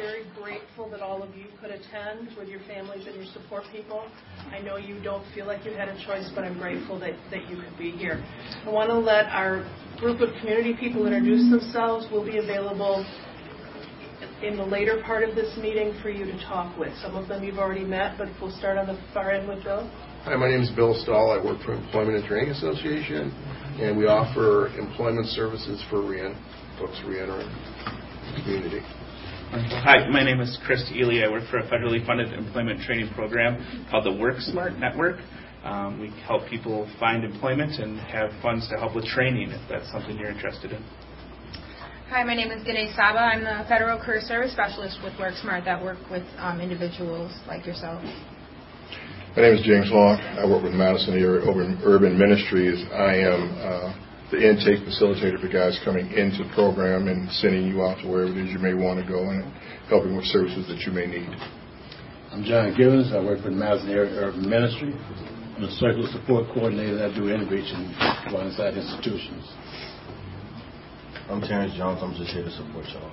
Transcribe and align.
very 0.00 0.24
grateful 0.40 0.88
that 0.88 1.00
all 1.00 1.22
of 1.22 1.34
you 1.36 1.44
could 1.60 1.70
attend 1.70 2.34
with 2.38 2.48
your 2.48 2.60
families 2.60 3.06
and 3.06 3.14
your 3.16 3.26
support 3.34 3.64
people. 3.70 4.08
I 4.50 4.60
know 4.60 4.76
you 4.76 4.98
don't 5.02 5.24
feel 5.34 5.46
like 5.46 5.64
you 5.64 5.72
had 5.72 5.88
a 5.88 6.06
choice, 6.06 6.30
but 6.34 6.42
I'm 6.44 6.58
grateful 6.58 6.98
that, 7.00 7.12
that 7.30 7.48
you 7.50 7.60
could 7.60 7.76
be 7.78 7.90
here. 7.90 8.24
I 8.64 8.70
want 8.70 8.88
to 8.88 8.98
let 8.98 9.26
our 9.26 9.68
group 9.98 10.20
of 10.22 10.30
community 10.40 10.74
people 10.78 11.04
introduce 11.06 11.50
themselves. 11.50 12.06
We'll 12.10 12.24
be 12.24 12.38
available 12.38 13.04
in 14.42 14.56
the 14.56 14.64
later 14.64 15.02
part 15.04 15.28
of 15.28 15.34
this 15.34 15.54
meeting 15.58 15.98
for 16.02 16.08
you 16.08 16.24
to 16.24 16.38
talk 16.44 16.78
with. 16.78 16.96
Some 17.02 17.14
of 17.14 17.28
them 17.28 17.44
you've 17.44 17.58
already 17.58 17.84
met, 17.84 18.16
but 18.16 18.28
we'll 18.40 18.56
start 18.56 18.78
on 18.78 18.86
the 18.86 18.98
far 19.12 19.32
end 19.32 19.48
with 19.48 19.62
Bill. 19.64 19.86
Hi, 20.24 20.34
my 20.36 20.48
name 20.48 20.60
is 20.60 20.70
Bill 20.70 20.94
Stahl. 21.02 21.30
I 21.30 21.44
work 21.44 21.60
for 21.62 21.74
Employment 21.74 22.16
and 22.16 22.24
Training 22.26 22.50
Association, 22.50 23.32
and 23.80 23.98
we 23.98 24.06
offer 24.06 24.68
employment 24.78 25.26
services 25.28 25.82
for 25.90 26.00
re- 26.00 26.34
folks 26.78 27.00
re-entering 27.06 27.48
the 27.48 28.40
community. 28.42 28.80
Hi, 29.50 30.06
my 30.08 30.22
name 30.22 30.38
is 30.38 30.56
Chris 30.64 30.88
Ely. 30.94 31.26
I 31.26 31.28
work 31.28 31.42
for 31.50 31.58
a 31.58 31.66
federally 31.66 32.06
funded 32.06 32.32
employment 32.32 32.82
training 32.82 33.12
program 33.14 33.88
called 33.90 34.06
the 34.06 34.10
WorkSmart 34.10 34.78
Network. 34.78 35.18
Um, 35.64 35.98
we 35.98 36.10
help 36.22 36.48
people 36.48 36.88
find 37.00 37.24
employment 37.24 37.80
and 37.80 37.98
have 37.98 38.30
funds 38.42 38.68
to 38.68 38.76
help 38.76 38.94
with 38.94 39.06
training 39.06 39.50
if 39.50 39.60
that's 39.68 39.90
something 39.90 40.16
you're 40.16 40.30
interested 40.30 40.70
in. 40.70 40.84
Hi, 42.10 42.22
my 42.22 42.36
name 42.36 42.52
is 42.52 42.62
Gade 42.62 42.94
Saba. 42.94 43.18
I'm 43.18 43.42
the 43.42 43.66
Federal 43.68 43.98
Career 43.98 44.20
Service 44.20 44.52
Specialist 44.52 45.00
with 45.02 45.14
WorkSmart 45.14 45.64
that 45.64 45.82
work 45.82 45.98
with 46.12 46.22
um, 46.38 46.60
individuals 46.60 47.32
like 47.48 47.66
yourself. 47.66 48.00
My 49.34 49.42
name 49.42 49.54
is 49.54 49.66
James 49.66 49.90
Long. 49.90 50.20
I 50.38 50.46
work 50.46 50.62
with 50.62 50.74
Madison 50.74 51.14
Urban, 51.24 51.80
Urban 51.82 52.16
Ministries. 52.16 52.86
I 52.92 53.14
am 53.18 53.50
uh, 53.58 54.09
the 54.30 54.38
intake 54.38 54.86
facilitator 54.86 55.40
for 55.40 55.48
guys 55.48 55.78
coming 55.84 56.06
into 56.12 56.44
the 56.44 56.50
program 56.54 57.08
and 57.08 57.30
sending 57.42 57.66
you 57.66 57.82
out 57.82 57.98
to 57.98 58.06
wherever 58.06 58.30
it 58.30 58.38
is 58.38 58.50
you 58.50 58.58
may 58.58 58.74
want 58.74 59.02
to 59.02 59.06
go 59.06 59.18
and 59.30 59.42
helping 59.88 60.14
with 60.14 60.24
services 60.26 60.66
that 60.68 60.78
you 60.86 60.92
may 60.92 61.06
need. 61.06 61.28
I'm 62.30 62.44
John 62.44 62.74
Givens. 62.78 63.10
I 63.12 63.18
work 63.18 63.42
for 63.42 63.50
the 63.50 63.58
Madison 63.58 63.90
Area 63.90 64.14
Urban 64.22 64.48
Ministry. 64.48 64.94
I'm 65.56 65.64
a 65.64 65.70
circular 65.82 66.06
support 66.12 66.46
coordinator 66.54 66.94
that 66.94 67.14
do 67.18 67.28
integration 67.28 67.90
while 68.30 68.46
inside 68.46 68.78
institutions. 68.78 69.50
I'm 71.28 71.42
Terrence 71.42 71.74
Jones. 71.76 71.98
I'm 72.00 72.14
just 72.14 72.30
here 72.30 72.44
to 72.44 72.54
support 72.54 72.86
y'all. 72.94 73.10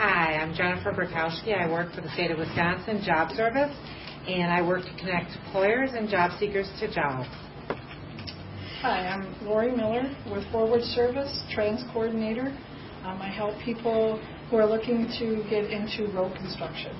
Hi, 0.00 0.40
I'm 0.40 0.54
Jennifer 0.54 0.92
Burkowski. 0.92 1.52
I 1.52 1.70
work 1.70 1.92
for 1.92 2.00
the 2.00 2.08
state 2.16 2.30
of 2.30 2.38
Wisconsin 2.38 3.04
Job 3.04 3.30
Service, 3.36 3.76
and 4.26 4.50
I 4.50 4.66
work 4.66 4.84
to 4.84 4.94
connect 4.96 5.36
employers 5.44 5.90
and 5.92 6.08
job 6.08 6.32
seekers 6.40 6.68
to 6.80 6.88
jobs. 6.92 7.28
Hi, 8.80 9.12
I'm 9.12 9.28
Lori 9.44 9.76
Miller 9.76 10.08
with 10.32 10.40
Forward 10.50 10.80
Service, 10.96 11.28
Trans 11.52 11.84
Coordinator. 11.92 12.48
Um, 13.04 13.20
I 13.20 13.28
help 13.28 13.60
people 13.60 14.16
who 14.48 14.56
are 14.56 14.64
looking 14.64 15.04
to 15.20 15.44
get 15.50 15.68
into 15.68 16.08
road 16.16 16.32
construction. 16.32 16.96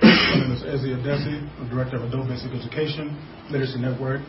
My 0.00 0.40
name 0.40 0.56
is 0.56 0.64
Ezzy 0.64 0.96
Adesi. 0.96 1.44
I'm 1.60 1.68
Director 1.68 2.00
of 2.00 2.04
Adult 2.08 2.28
Basic 2.28 2.48
Education, 2.56 3.20
Literacy 3.52 3.84
Network. 3.84 4.22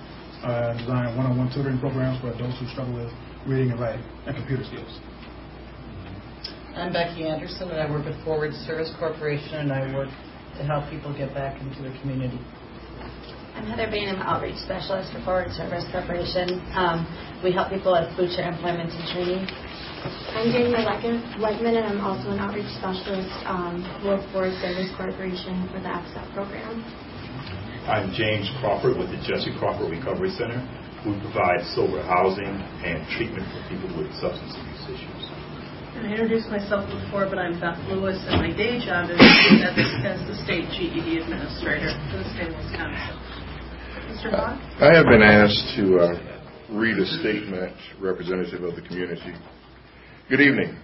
I 0.43 0.75
design 0.75 1.15
one-on-one 1.15 1.47
tutoring 1.55 1.79
programs 1.79 2.19
for 2.19 2.35
adults 2.35 2.59
who 2.59 2.67
struggle 2.67 3.07
with 3.07 3.13
reading 3.47 3.71
and 3.71 3.79
writing, 3.79 4.03
and 4.27 4.35
computer 4.35 4.65
skills. 4.67 4.99
I'm 6.75 6.91
Becky 6.91 7.23
Anderson, 7.23 7.71
and 7.71 7.79
I 7.79 7.89
work 7.89 8.03
with 8.03 8.21
Forward 8.25 8.51
Service 8.67 8.91
Corporation, 8.99 9.63
and 9.63 9.71
I 9.71 9.95
work 9.95 10.09
to 10.59 10.63
help 10.67 10.91
people 10.91 11.15
get 11.15 11.33
back 11.33 11.55
into 11.61 11.87
the 11.87 11.95
community. 12.03 12.35
I'm 13.55 13.71
Heather 13.71 13.87
Bain, 13.87 14.11
I'm 14.11 14.19
Outreach 14.19 14.59
Specialist 14.67 15.15
for 15.15 15.23
Forward 15.23 15.47
Service 15.55 15.87
Corporation. 15.87 16.59
Um, 16.75 17.07
we 17.39 17.55
help 17.55 17.71
people 17.71 17.95
with 17.95 18.11
FoodShare 18.19 18.51
Employment 18.51 18.91
and 18.91 19.05
Training. 19.15 19.47
I'm 20.35 20.51
Danielle 20.51 20.83
Leitman, 21.39 21.79
and 21.79 21.87
I'm 21.87 22.03
also 22.03 22.35
an 22.35 22.39
Outreach 22.43 22.67
Specialist 22.75 23.31
um, 23.47 23.79
with 24.03 24.19
Forward 24.35 24.51
Service 24.59 24.91
Corporation 24.99 25.71
for 25.71 25.79
the 25.79 25.87
ACCEPT 25.87 26.27
program. 26.35 26.83
I'm 27.87 28.11
James 28.11 28.51
Crawford 28.59 28.99
with 28.99 29.07
the 29.15 29.23
Jessie 29.23 29.55
Crawford 29.55 29.87
Recovery 29.87 30.35
Center. 30.35 30.59
We 31.07 31.15
provide 31.23 31.63
sober 31.79 32.03
housing 32.03 32.59
and 32.83 33.07
treatment 33.15 33.47
for 33.55 33.63
people 33.71 33.87
with 33.95 34.11
substance 34.19 34.51
abuse 34.51 34.99
issues. 34.99 35.31
I 35.95 36.11
introduced 36.11 36.51
myself 36.51 36.91
before, 36.91 37.31
but 37.31 37.39
I'm 37.39 37.55
Beth 37.63 37.79
Lewis, 37.87 38.19
and 38.27 38.43
my 38.43 38.51
day 38.51 38.83
job 38.83 39.07
is 39.07 39.15
as, 39.15 39.79
as 40.03 40.19
the 40.27 40.35
state 40.43 40.67
GED 40.75 41.23
administrator 41.23 41.95
for 42.11 42.19
the 42.19 42.27
state 42.35 42.51
of 42.51 42.59
Wisconsin. 42.59 43.34
I 44.27 44.89
have 44.91 45.05
been 45.05 45.21
asked 45.21 45.75
to 45.77 45.99
uh, 45.99 46.77
read 46.79 46.97
a 46.97 47.05
statement 47.19 47.77
representative 48.01 48.63
of 48.63 48.75
the 48.75 48.81
community. 48.81 49.35
Good 50.29 50.41
evening. 50.41 50.79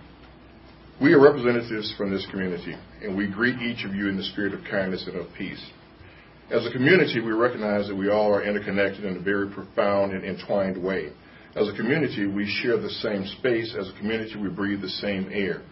We 1.02 1.14
are 1.14 1.20
representatives 1.20 1.92
from 1.98 2.12
this 2.12 2.26
community, 2.30 2.76
and 3.02 3.18
we 3.18 3.32
greet 3.32 3.60
each 3.60 3.84
of 3.84 3.96
you 3.96 4.10
in 4.10 4.18
the 4.18 4.26
spirit 4.26 4.54
of 4.54 4.60
kindness 4.70 5.08
and 5.08 5.16
of 5.16 5.26
peace. 5.36 5.64
As 6.52 6.68
a 6.68 6.72
community, 6.72 7.20
we 7.20 7.32
recognize 7.32 7.88
that 7.88 7.96
we 7.96 8.12
all 8.12 8.32
are 8.32 8.44
interconnected 8.44 9.06
in 9.06 9.18
a 9.18 9.22
very 9.22 9.50
profound 9.50 10.14
and 10.14 10.24
entwined 10.24 10.78
way. 10.78 11.10
As 11.56 11.68
a 11.68 11.76
community, 11.76 12.28
we 12.28 12.46
share 12.62 12.78
the 12.78 12.92
same 12.92 13.26
space. 13.40 13.76
As 13.76 13.90
a 13.90 13.98
community, 13.98 14.36
we 14.40 14.50
breathe 14.50 14.82
the 14.82 14.90
same 14.90 15.32
air. 15.34 15.64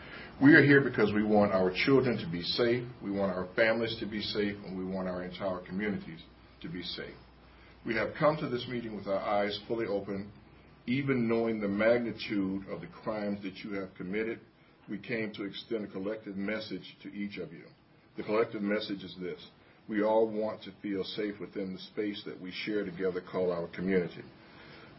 We 0.41 0.55
are 0.55 0.63
here 0.63 0.81
because 0.81 1.13
we 1.13 1.23
want 1.23 1.51
our 1.51 1.71
children 1.85 2.17
to 2.17 2.27
be 2.31 2.41
safe, 2.41 2.83
we 3.03 3.11
want 3.11 3.31
our 3.31 3.47
families 3.55 3.95
to 3.99 4.07
be 4.07 4.23
safe, 4.23 4.55
and 4.65 4.75
we 4.75 4.85
want 4.85 5.07
our 5.07 5.21
entire 5.21 5.59
communities 5.59 6.21
to 6.61 6.67
be 6.67 6.81
safe. 6.81 7.13
We 7.85 7.95
have 7.95 8.13
come 8.19 8.37
to 8.37 8.47
this 8.47 8.67
meeting 8.67 8.95
with 8.95 9.07
our 9.07 9.19
eyes 9.19 9.57
fully 9.67 9.85
open, 9.85 10.31
even 10.85 11.27
knowing 11.27 11.59
the 11.59 11.67
magnitude 11.67 12.63
of 12.69 12.81
the 12.81 12.87
crimes 12.87 13.41
that 13.43 13.63
you 13.63 13.73
have 13.79 13.93
committed. 13.95 14.39
We 14.89 14.97
came 14.97 15.31
to 15.35 15.43
extend 15.43 15.85
a 15.85 15.87
collective 15.87 16.35
message 16.35 16.97
to 17.03 17.13
each 17.13 17.37
of 17.37 17.53
you. 17.53 17.63
The 18.17 18.23
collective 18.23 18.61
message 18.61 19.03
is 19.03 19.15
this 19.19 19.39
we 19.87 20.03
all 20.03 20.27
want 20.27 20.61
to 20.63 20.71
feel 20.83 21.03
safe 21.03 21.39
within 21.39 21.73
the 21.73 21.79
space 21.79 22.21
that 22.25 22.39
we 22.39 22.51
share 22.63 22.85
together 22.85 23.21
called 23.21 23.51
our 23.51 23.67
community. 23.67 24.21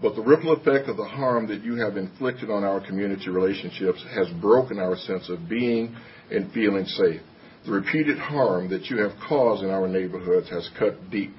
But 0.03 0.17
the 0.17 0.23
ripple 0.23 0.53
effect 0.53 0.89
of 0.89 0.97
the 0.97 1.05
harm 1.05 1.47
that 1.49 1.63
you 1.63 1.77
have 1.77 1.97
inflicted 1.97 2.51
on 2.51 2.65
our 2.65 2.85
community 2.85 3.29
relationships 3.29 4.03
has 4.15 4.29
broken 4.41 4.79
our 4.79 4.97
sense 4.97 5.29
of 5.29 5.49
being 5.49 5.95
and 6.31 6.53
feeling 6.53 6.87
safe. 6.87 7.21
The 7.67 7.73
repeated 7.73 8.19
harm 8.19 8.71
that 8.71 8.87
you 8.87 8.97
have 8.99 9.13
caused 9.29 9.63
in 9.63 9.71
our 9.71 9.87
neighborhoods 9.87 10.49
has 10.49 10.69
cut 10.79 11.11
deep, 11.11 11.35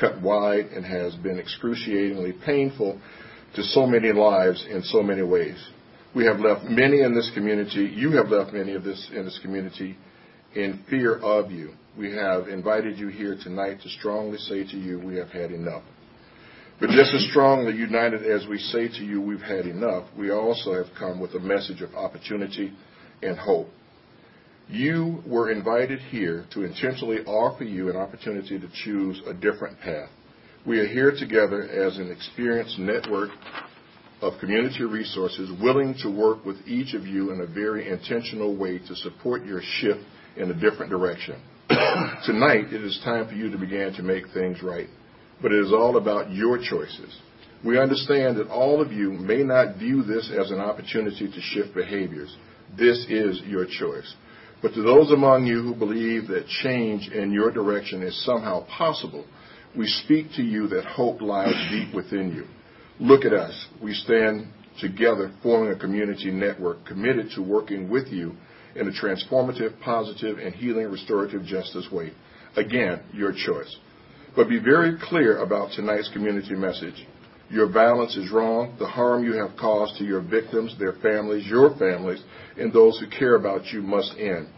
cut 0.00 0.20
wide, 0.20 0.66
and 0.66 0.84
has 0.84 1.14
been 1.16 1.38
excruciatingly 1.38 2.32
painful 2.44 3.00
to 3.54 3.62
so 3.62 3.86
many 3.86 4.12
lives 4.12 4.66
in 4.68 4.82
so 4.82 5.02
many 5.02 5.22
ways. 5.22 5.62
We 6.14 6.24
have 6.26 6.38
left 6.38 6.64
many 6.64 7.02
in 7.02 7.14
this 7.14 7.30
community, 7.34 7.92
you 7.94 8.12
have 8.12 8.28
left 8.28 8.52
many 8.52 8.74
of 8.74 8.84
this 8.84 9.10
in 9.14 9.24
this 9.24 9.38
community 9.42 9.96
in 10.54 10.84
fear 10.88 11.18
of 11.18 11.50
you 11.50 11.74
we 11.96 12.12
have 12.12 12.48
invited 12.48 12.98
you 12.98 13.08
here 13.08 13.36
tonight 13.40 13.80
to 13.82 13.88
strongly 13.88 14.38
say 14.38 14.64
to 14.64 14.76
you, 14.76 14.98
we 14.98 15.16
have 15.16 15.30
had 15.30 15.52
enough. 15.52 15.82
But 16.80 16.90
just 16.90 17.14
as 17.14 17.28
strongly 17.30 17.74
united 17.74 18.26
as 18.26 18.48
we 18.48 18.58
say 18.58 18.88
to 18.88 19.04
you, 19.04 19.20
we've 19.20 19.40
had 19.40 19.66
enough, 19.66 20.04
we 20.18 20.30
also 20.30 20.74
have 20.74 20.92
come 20.98 21.20
with 21.20 21.34
a 21.34 21.38
message 21.38 21.82
of 21.82 21.94
opportunity 21.94 22.72
and 23.22 23.38
hope. 23.38 23.68
You 24.68 25.22
were 25.26 25.50
invited 25.50 25.98
here 26.00 26.46
to 26.54 26.64
intentionally 26.64 27.20
offer 27.26 27.64
you 27.64 27.90
an 27.90 27.96
opportunity 27.96 28.58
to 28.58 28.68
choose 28.84 29.20
a 29.26 29.34
different 29.34 29.78
path. 29.80 30.08
We 30.66 30.78
are 30.78 30.86
here 30.86 31.12
together 31.16 31.62
as 31.62 31.98
an 31.98 32.10
experienced 32.10 32.78
network 32.78 33.30
of 34.22 34.40
community 34.40 34.84
resources 34.84 35.50
willing 35.60 35.94
to 36.02 36.08
work 36.08 36.46
with 36.46 36.56
each 36.66 36.94
of 36.94 37.06
you 37.06 37.30
in 37.30 37.42
a 37.42 37.46
very 37.46 37.90
intentional 37.90 38.56
way 38.56 38.78
to 38.78 38.96
support 38.96 39.44
your 39.44 39.60
shift 39.80 40.00
in 40.36 40.50
a 40.50 40.54
different 40.54 40.90
direction. 40.90 41.42
Tonight, 42.24 42.72
it 42.72 42.82
is 42.82 42.98
time 43.04 43.28
for 43.28 43.34
you 43.34 43.50
to 43.50 43.58
begin 43.58 43.92
to 43.94 44.02
make 44.02 44.24
things 44.32 44.62
right. 44.62 44.88
But 45.42 45.52
it 45.52 45.62
is 45.62 45.72
all 45.72 45.98
about 45.98 46.30
your 46.32 46.56
choices. 46.56 47.20
We 47.62 47.78
understand 47.78 48.38
that 48.38 48.48
all 48.48 48.80
of 48.80 48.92
you 48.92 49.10
may 49.10 49.42
not 49.42 49.76
view 49.76 50.02
this 50.02 50.30
as 50.30 50.50
an 50.50 50.60
opportunity 50.60 51.30
to 51.30 51.40
shift 51.40 51.74
behaviors. 51.74 52.34
This 52.78 53.04
is 53.10 53.42
your 53.42 53.66
choice. 53.66 54.14
But 54.64 54.72
to 54.76 54.82
those 54.82 55.10
among 55.12 55.44
you 55.44 55.60
who 55.60 55.74
believe 55.74 56.28
that 56.28 56.46
change 56.46 57.08
in 57.08 57.32
your 57.32 57.50
direction 57.50 58.02
is 58.02 58.24
somehow 58.24 58.64
possible, 58.64 59.26
we 59.76 59.86
speak 59.86 60.28
to 60.36 60.42
you 60.42 60.68
that 60.68 60.86
hope 60.86 61.20
lies 61.20 61.52
deep 61.70 61.94
within 61.94 62.34
you. 62.34 62.46
Look 62.98 63.26
at 63.26 63.34
us. 63.34 63.66
We 63.82 63.92
stand 63.92 64.46
together 64.80 65.34
forming 65.42 65.70
a 65.70 65.78
community 65.78 66.30
network 66.30 66.86
committed 66.86 67.28
to 67.34 67.42
working 67.42 67.90
with 67.90 68.08
you 68.08 68.36
in 68.74 68.88
a 68.88 68.90
transformative, 68.90 69.78
positive, 69.82 70.38
and 70.38 70.54
healing 70.54 70.90
restorative 70.90 71.44
justice 71.44 71.88
way. 71.92 72.14
Again, 72.56 73.02
your 73.12 73.32
choice. 73.32 73.76
But 74.34 74.48
be 74.48 74.60
very 74.60 74.96
clear 74.98 75.42
about 75.42 75.72
tonight's 75.72 76.08
community 76.14 76.54
message. 76.54 77.06
Your 77.50 77.70
violence 77.70 78.16
is 78.16 78.30
wrong. 78.30 78.76
The 78.78 78.86
harm 78.86 79.24
you 79.24 79.34
have 79.34 79.56
caused 79.58 79.96
to 79.98 80.04
your 80.04 80.22
victims, 80.22 80.76
their 80.78 80.94
families, 80.94 81.46
your 81.46 81.76
families, 81.78 82.22
and 82.58 82.72
those 82.72 82.98
who 82.98 83.06
care 83.06 83.36
about 83.36 83.66
you 83.66 83.82
must 83.82 84.14
end. 84.18 84.48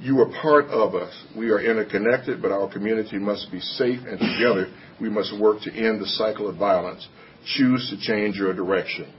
You 0.00 0.18
are 0.20 0.32
part 0.40 0.66
of 0.66 0.94
us. 0.94 1.12
We 1.36 1.50
are 1.50 1.60
interconnected, 1.60 2.40
but 2.40 2.50
our 2.50 2.72
community 2.72 3.18
must 3.18 3.52
be 3.52 3.60
safe, 3.60 4.00
and 4.06 4.18
together 4.18 4.72
we 5.00 5.10
must 5.10 5.38
work 5.38 5.60
to 5.62 5.72
end 5.72 6.00
the 6.00 6.06
cycle 6.06 6.48
of 6.48 6.56
violence. 6.56 7.06
Choose 7.44 7.90
to 7.90 8.00
change 8.00 8.36
your 8.36 8.54
direction. 8.54 9.12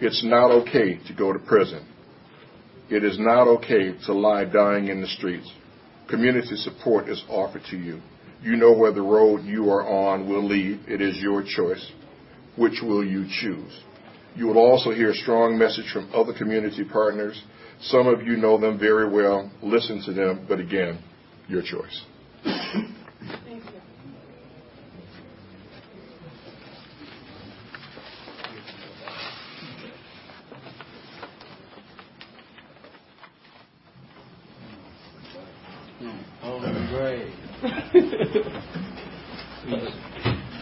It's 0.00 0.24
not 0.24 0.50
okay 0.50 0.98
to 1.06 1.14
go 1.14 1.32
to 1.32 1.38
prison. 1.38 1.86
It 2.90 3.04
is 3.04 3.18
not 3.18 3.48
okay 3.48 3.94
to 4.06 4.12
lie 4.12 4.44
dying 4.44 4.88
in 4.88 5.00
the 5.00 5.06
streets. 5.06 5.50
Community 6.08 6.56
support 6.56 7.08
is 7.08 7.22
offered 7.28 7.62
to 7.70 7.76
you. 7.76 8.00
You 8.42 8.56
know 8.56 8.72
where 8.72 8.92
the 8.92 9.02
road 9.02 9.44
you 9.44 9.70
are 9.70 9.86
on 9.86 10.28
will 10.28 10.46
lead. 10.46 10.80
It 10.86 11.00
is 11.00 11.16
your 11.18 11.42
choice. 11.42 11.92
Which 12.56 12.80
will 12.82 13.04
you 13.04 13.26
choose? 13.40 13.80
You 14.34 14.46
will 14.46 14.58
also 14.58 14.90
hear 14.90 15.10
a 15.10 15.14
strong 15.14 15.58
message 15.58 15.90
from 15.92 16.10
other 16.14 16.32
community 16.32 16.84
partners. 16.84 17.42
Some 17.80 18.06
of 18.06 18.22
you 18.22 18.36
know 18.36 18.58
them 18.58 18.78
very 18.78 19.08
well. 19.08 19.50
Listen 19.62 20.02
to 20.06 20.12
them, 20.12 20.46
but 20.48 20.60
again, 20.60 20.98
your 21.48 21.62
choice. 21.62 22.04
Thank 22.44 23.64
you. 23.64 23.76
Oh, 36.42 36.60
great. 36.90 37.32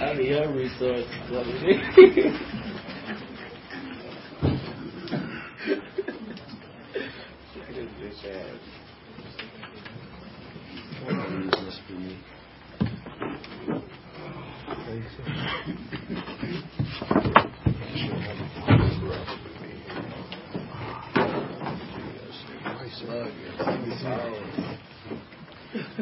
I 0.04 0.14
mean, 0.14 0.26
your 0.26 0.52
resources. 0.52 1.08
Well, 1.30 1.44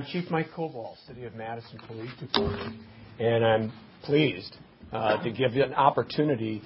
I'm 0.00 0.06
Chief 0.06 0.30
Mike 0.30 0.52
Koval, 0.56 0.94
City 1.06 1.24
of 1.24 1.34
Madison 1.34 1.78
Police 1.86 2.10
Department, 2.18 2.80
and 3.18 3.44
I'm 3.44 3.72
pleased 4.02 4.56
uh, 4.94 5.22
to 5.22 5.30
give 5.30 5.52
you 5.52 5.62
an 5.62 5.74
opportunity 5.74 6.62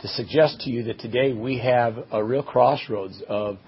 to 0.00 0.08
suggest 0.08 0.60
to 0.60 0.70
you 0.70 0.84
that 0.84 0.98
today 0.98 1.34
we 1.34 1.58
have 1.58 1.96
a 2.10 2.24
real 2.24 2.42
crossroads 2.42 3.22
of 3.28 3.58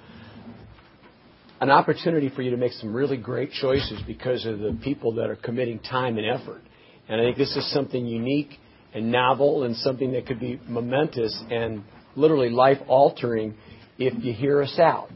an 1.61 1.69
opportunity 1.69 2.31
for 2.31 2.41
you 2.41 2.51
to 2.53 2.57
make 2.57 2.73
some 2.73 2.95
really 2.95 3.19
great 3.19 3.53
choices 3.53 4.01
because 4.07 4.47
of 4.47 4.59
the 4.59 4.79
people 4.83 5.13
that 5.17 5.29
are 5.29 5.37
committing 5.37 5.81
time 5.81 6.17
and 6.17 6.27
effort. 6.27 6.63
And 7.07 7.21
I 7.21 7.25
think 7.25 7.37
this 7.37 7.55
is 7.57 7.71
something 7.75 8.07
unique 8.07 8.53
and 8.95 9.13
novel 9.13 9.65
and 9.65 9.77
something 9.77 10.13
that 10.13 10.25
could 10.25 10.41
be 10.41 10.59
momentous 10.67 11.39
and 11.51 11.85
literally 12.17 12.49
life 12.49 12.79
altering 12.89 13.55
if 13.99 14.15
you 14.25 14.33
hear 14.33 14.63
us 14.63 14.79
out. 14.79 15.11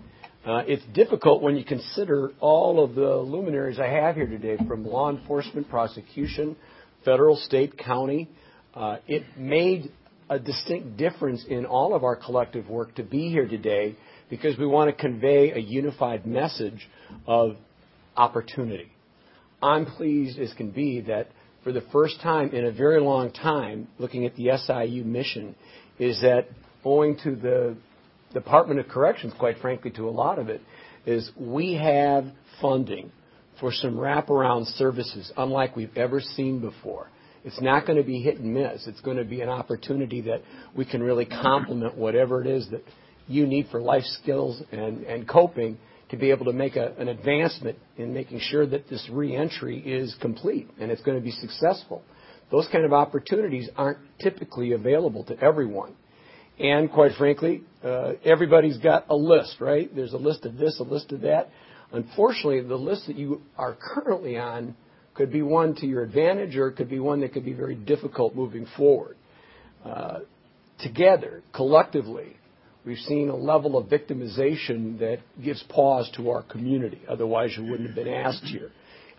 Uh, 0.46 0.62
it's 0.66 0.84
difficult 0.92 1.40
when 1.40 1.56
you 1.56 1.64
consider 1.64 2.30
all 2.38 2.84
of 2.84 2.94
the 2.94 3.16
luminaries 3.16 3.78
I 3.80 3.86
have 3.86 4.14
here 4.14 4.26
today 4.26 4.58
from 4.68 4.86
law 4.86 5.08
enforcement, 5.08 5.70
prosecution, 5.70 6.54
federal, 7.02 7.36
state, 7.36 7.78
county. 7.78 8.28
Uh, 8.74 8.98
it 9.08 9.22
made 9.38 9.90
a 10.28 10.38
distinct 10.38 10.98
difference 10.98 11.46
in 11.48 11.64
all 11.64 11.94
of 11.94 12.04
our 12.04 12.14
collective 12.14 12.68
work 12.68 12.94
to 12.96 13.02
be 13.02 13.30
here 13.30 13.48
today 13.48 13.96
because 14.28 14.58
we 14.58 14.66
want 14.66 14.94
to 14.94 15.02
convey 15.02 15.52
a 15.52 15.58
unified 15.58 16.26
message 16.26 16.90
of 17.26 17.56
opportunity. 18.14 18.92
I'm 19.62 19.86
pleased 19.86 20.38
as 20.38 20.52
can 20.52 20.70
be 20.70 21.00
that 21.02 21.28
for 21.62 21.72
the 21.72 21.84
first 21.90 22.20
time 22.20 22.50
in 22.50 22.66
a 22.66 22.70
very 22.70 23.00
long 23.00 23.32
time, 23.32 23.88
looking 23.98 24.26
at 24.26 24.36
the 24.36 24.50
SIU 24.58 25.04
mission, 25.04 25.54
is 25.98 26.20
that 26.20 26.48
owing 26.84 27.16
to 27.24 27.34
the 27.34 27.76
Department 28.34 28.80
of 28.80 28.88
Corrections, 28.88 29.32
quite 29.38 29.58
frankly, 29.58 29.90
to 29.92 30.08
a 30.08 30.10
lot 30.10 30.38
of 30.38 30.48
it, 30.48 30.60
is 31.06 31.30
we 31.36 31.74
have 31.74 32.26
funding 32.60 33.10
for 33.60 33.72
some 33.72 33.94
wraparound 33.94 34.66
services 34.76 35.32
unlike 35.36 35.76
we've 35.76 35.96
ever 35.96 36.20
seen 36.20 36.60
before. 36.60 37.08
It's 37.44 37.60
not 37.60 37.86
going 37.86 37.98
to 37.98 38.04
be 38.04 38.20
hit 38.20 38.38
and 38.38 38.54
miss. 38.54 38.86
It's 38.86 39.00
going 39.02 39.18
to 39.18 39.24
be 39.24 39.42
an 39.42 39.50
opportunity 39.50 40.22
that 40.22 40.42
we 40.74 40.84
can 40.84 41.02
really 41.02 41.26
complement 41.26 41.96
whatever 41.96 42.40
it 42.40 42.46
is 42.46 42.68
that 42.70 42.82
you 43.28 43.46
need 43.46 43.68
for 43.70 43.80
life 43.80 44.04
skills 44.22 44.62
and, 44.72 45.28
coping 45.28 45.78
to 46.10 46.16
be 46.16 46.30
able 46.30 46.46
to 46.46 46.52
make 46.52 46.76
an 46.76 47.08
advancement 47.08 47.78
in 47.96 48.12
making 48.12 48.38
sure 48.40 48.66
that 48.66 48.88
this 48.88 49.08
reentry 49.10 49.78
is 49.78 50.14
complete 50.20 50.68
and 50.78 50.90
it's 50.90 51.02
going 51.02 51.18
to 51.18 51.24
be 51.24 51.30
successful. 51.30 52.02
Those 52.50 52.68
kind 52.70 52.84
of 52.84 52.92
opportunities 52.92 53.68
aren't 53.76 53.98
typically 54.20 54.72
available 54.72 55.24
to 55.24 55.38
everyone. 55.40 55.94
And 56.58 56.90
quite 56.90 57.12
frankly, 57.16 57.62
uh, 57.82 58.12
everybody's 58.24 58.78
got 58.78 59.06
a 59.08 59.16
list, 59.16 59.56
right? 59.60 59.94
There's 59.94 60.12
a 60.12 60.18
list 60.18 60.44
of 60.44 60.56
this, 60.56 60.78
a 60.78 60.84
list 60.84 61.12
of 61.12 61.22
that. 61.22 61.48
Unfortunately, 61.92 62.60
the 62.60 62.76
list 62.76 63.06
that 63.08 63.16
you 63.16 63.42
are 63.56 63.76
currently 63.80 64.36
on 64.36 64.76
could 65.14 65.32
be 65.32 65.42
one 65.42 65.74
to 65.76 65.86
your 65.86 66.02
advantage 66.02 66.56
or 66.56 66.68
it 66.68 66.76
could 66.76 66.90
be 66.90 66.98
one 66.98 67.20
that 67.20 67.32
could 67.32 67.44
be 67.44 67.52
very 67.52 67.74
difficult 67.74 68.34
moving 68.34 68.66
forward. 68.76 69.16
Uh, 69.84 70.20
together, 70.80 71.42
collectively, 71.54 72.36
we've 72.84 72.98
seen 72.98 73.28
a 73.28 73.36
level 73.36 73.76
of 73.76 73.86
victimization 73.86 74.98
that 74.98 75.18
gives 75.42 75.62
pause 75.64 76.10
to 76.16 76.30
our 76.30 76.42
community. 76.42 77.00
Otherwise, 77.08 77.54
you 77.56 77.64
wouldn't 77.64 77.88
have 77.88 77.96
been 77.96 78.12
asked 78.12 78.44
here. 78.44 78.70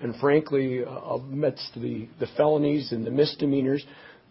And 0.01 0.15
frankly, 0.17 0.83
uh, 0.83 0.89
amidst 0.89 1.73
the, 1.75 2.07
the 2.19 2.27
felonies 2.35 2.91
and 2.91 3.05
the 3.05 3.11
misdemeanors, 3.11 3.85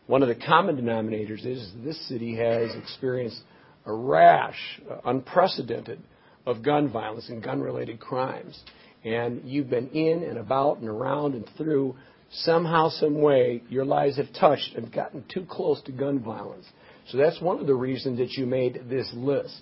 one 0.07 0.23
of 0.23 0.29
the 0.29 0.35
common 0.35 0.77
denominators 0.77 1.47
is 1.47 1.71
this 1.83 2.09
city 2.09 2.37
has 2.37 2.75
experienced 2.75 3.41
a 3.87 3.93
rash, 3.93 4.81
uh, 4.91 4.97
unprecedented, 5.05 6.01
of 6.47 6.63
gun 6.63 6.91
violence 6.91 7.29
and 7.31 7.43
gun 7.43 7.61
related 7.61 7.99
crimes. 8.01 8.59
And 9.03 9.43
you've 9.45 9.71
been 9.71 9.89
in 9.89 10.23
and 10.23 10.39
about 10.39 10.79
and 10.79 10.89
around 10.89 11.35
and 11.35 11.49
through 11.57 11.97
somehow, 12.31 12.89
some 12.89 13.21
way, 13.21 13.63
your 13.69 13.85
lives 13.85 14.17
have 14.17 14.33
touched 14.39 14.75
and 14.77 14.93
gotten 14.93 15.25
too 15.33 15.47
close 15.49 15.81
to 15.83 15.93
gun 15.93 16.21
violence. 16.21 16.67
So 17.09 17.19
that's 17.19 17.41
one 17.41 17.61
of 17.61 17.67
the 17.67 17.75
reasons 17.75 18.19
that 18.19 18.33
you 18.33 18.47
made 18.47 18.85
this 18.89 19.11
list. 19.15 19.61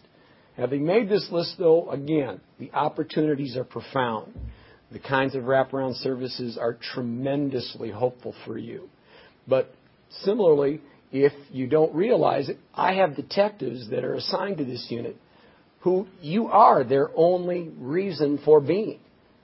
Having 0.57 0.87
made 0.87 1.09
this 1.09 1.29
list, 1.31 1.57
though, 1.59 1.91
again, 1.91 2.41
the 2.59 2.71
opportunities 2.73 3.57
are 3.57 3.65
profound. 3.65 4.35
The 4.91 4.99
kinds 4.99 5.35
of 5.35 5.45
wraparound 5.45 5.95
services 6.03 6.59
are 6.59 6.75
tremendously 6.75 7.91
hopeful 7.91 8.35
for 8.45 8.59
you. 8.59 8.89
But 9.49 9.75
Similarly, 10.21 10.81
if 11.11 11.33
you 11.50 11.66
don't 11.66 11.95
realize 11.95 12.49
it, 12.49 12.59
I 12.75 12.95
have 12.95 13.16
detectives 13.16 13.90
that 13.90 14.04
are 14.04 14.14
assigned 14.14 14.59
to 14.59 14.64
this 14.64 14.87
unit 14.88 15.16
who 15.81 16.07
you 16.21 16.47
are 16.47 16.85
their 16.85 17.11
only 17.16 17.69
reason 17.78 18.38
for 18.45 18.61
being. 18.61 19.00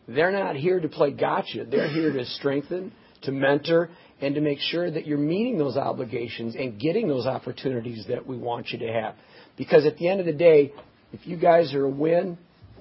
They're 0.06 0.32
not 0.32 0.56
here 0.56 0.80
to 0.80 0.88
play 0.88 1.10
gotcha. 1.10 1.64
They're 1.64 1.90
here 1.90 2.12
to 2.12 2.24
strengthen, 2.24 2.92
to 3.22 3.32
mentor, 3.32 3.90
and 4.20 4.34
to 4.34 4.40
make 4.40 4.58
sure 4.60 4.90
that 4.90 5.06
you're 5.06 5.18
meeting 5.18 5.58
those 5.58 5.76
obligations 5.76 6.54
and 6.54 6.80
getting 6.80 7.08
those 7.08 7.26
opportunities 7.26 8.06
that 8.08 8.26
we 8.26 8.38
want 8.38 8.70
you 8.70 8.78
to 8.78 8.92
have. 8.92 9.16
Because 9.56 9.84
at 9.84 9.98
the 9.98 10.08
end 10.08 10.20
of 10.20 10.26
the 10.26 10.32
day, 10.32 10.72
if 11.12 11.26
you 11.26 11.36
guys 11.36 11.74
are 11.74 11.84
a 11.84 11.90
win, 11.90 12.38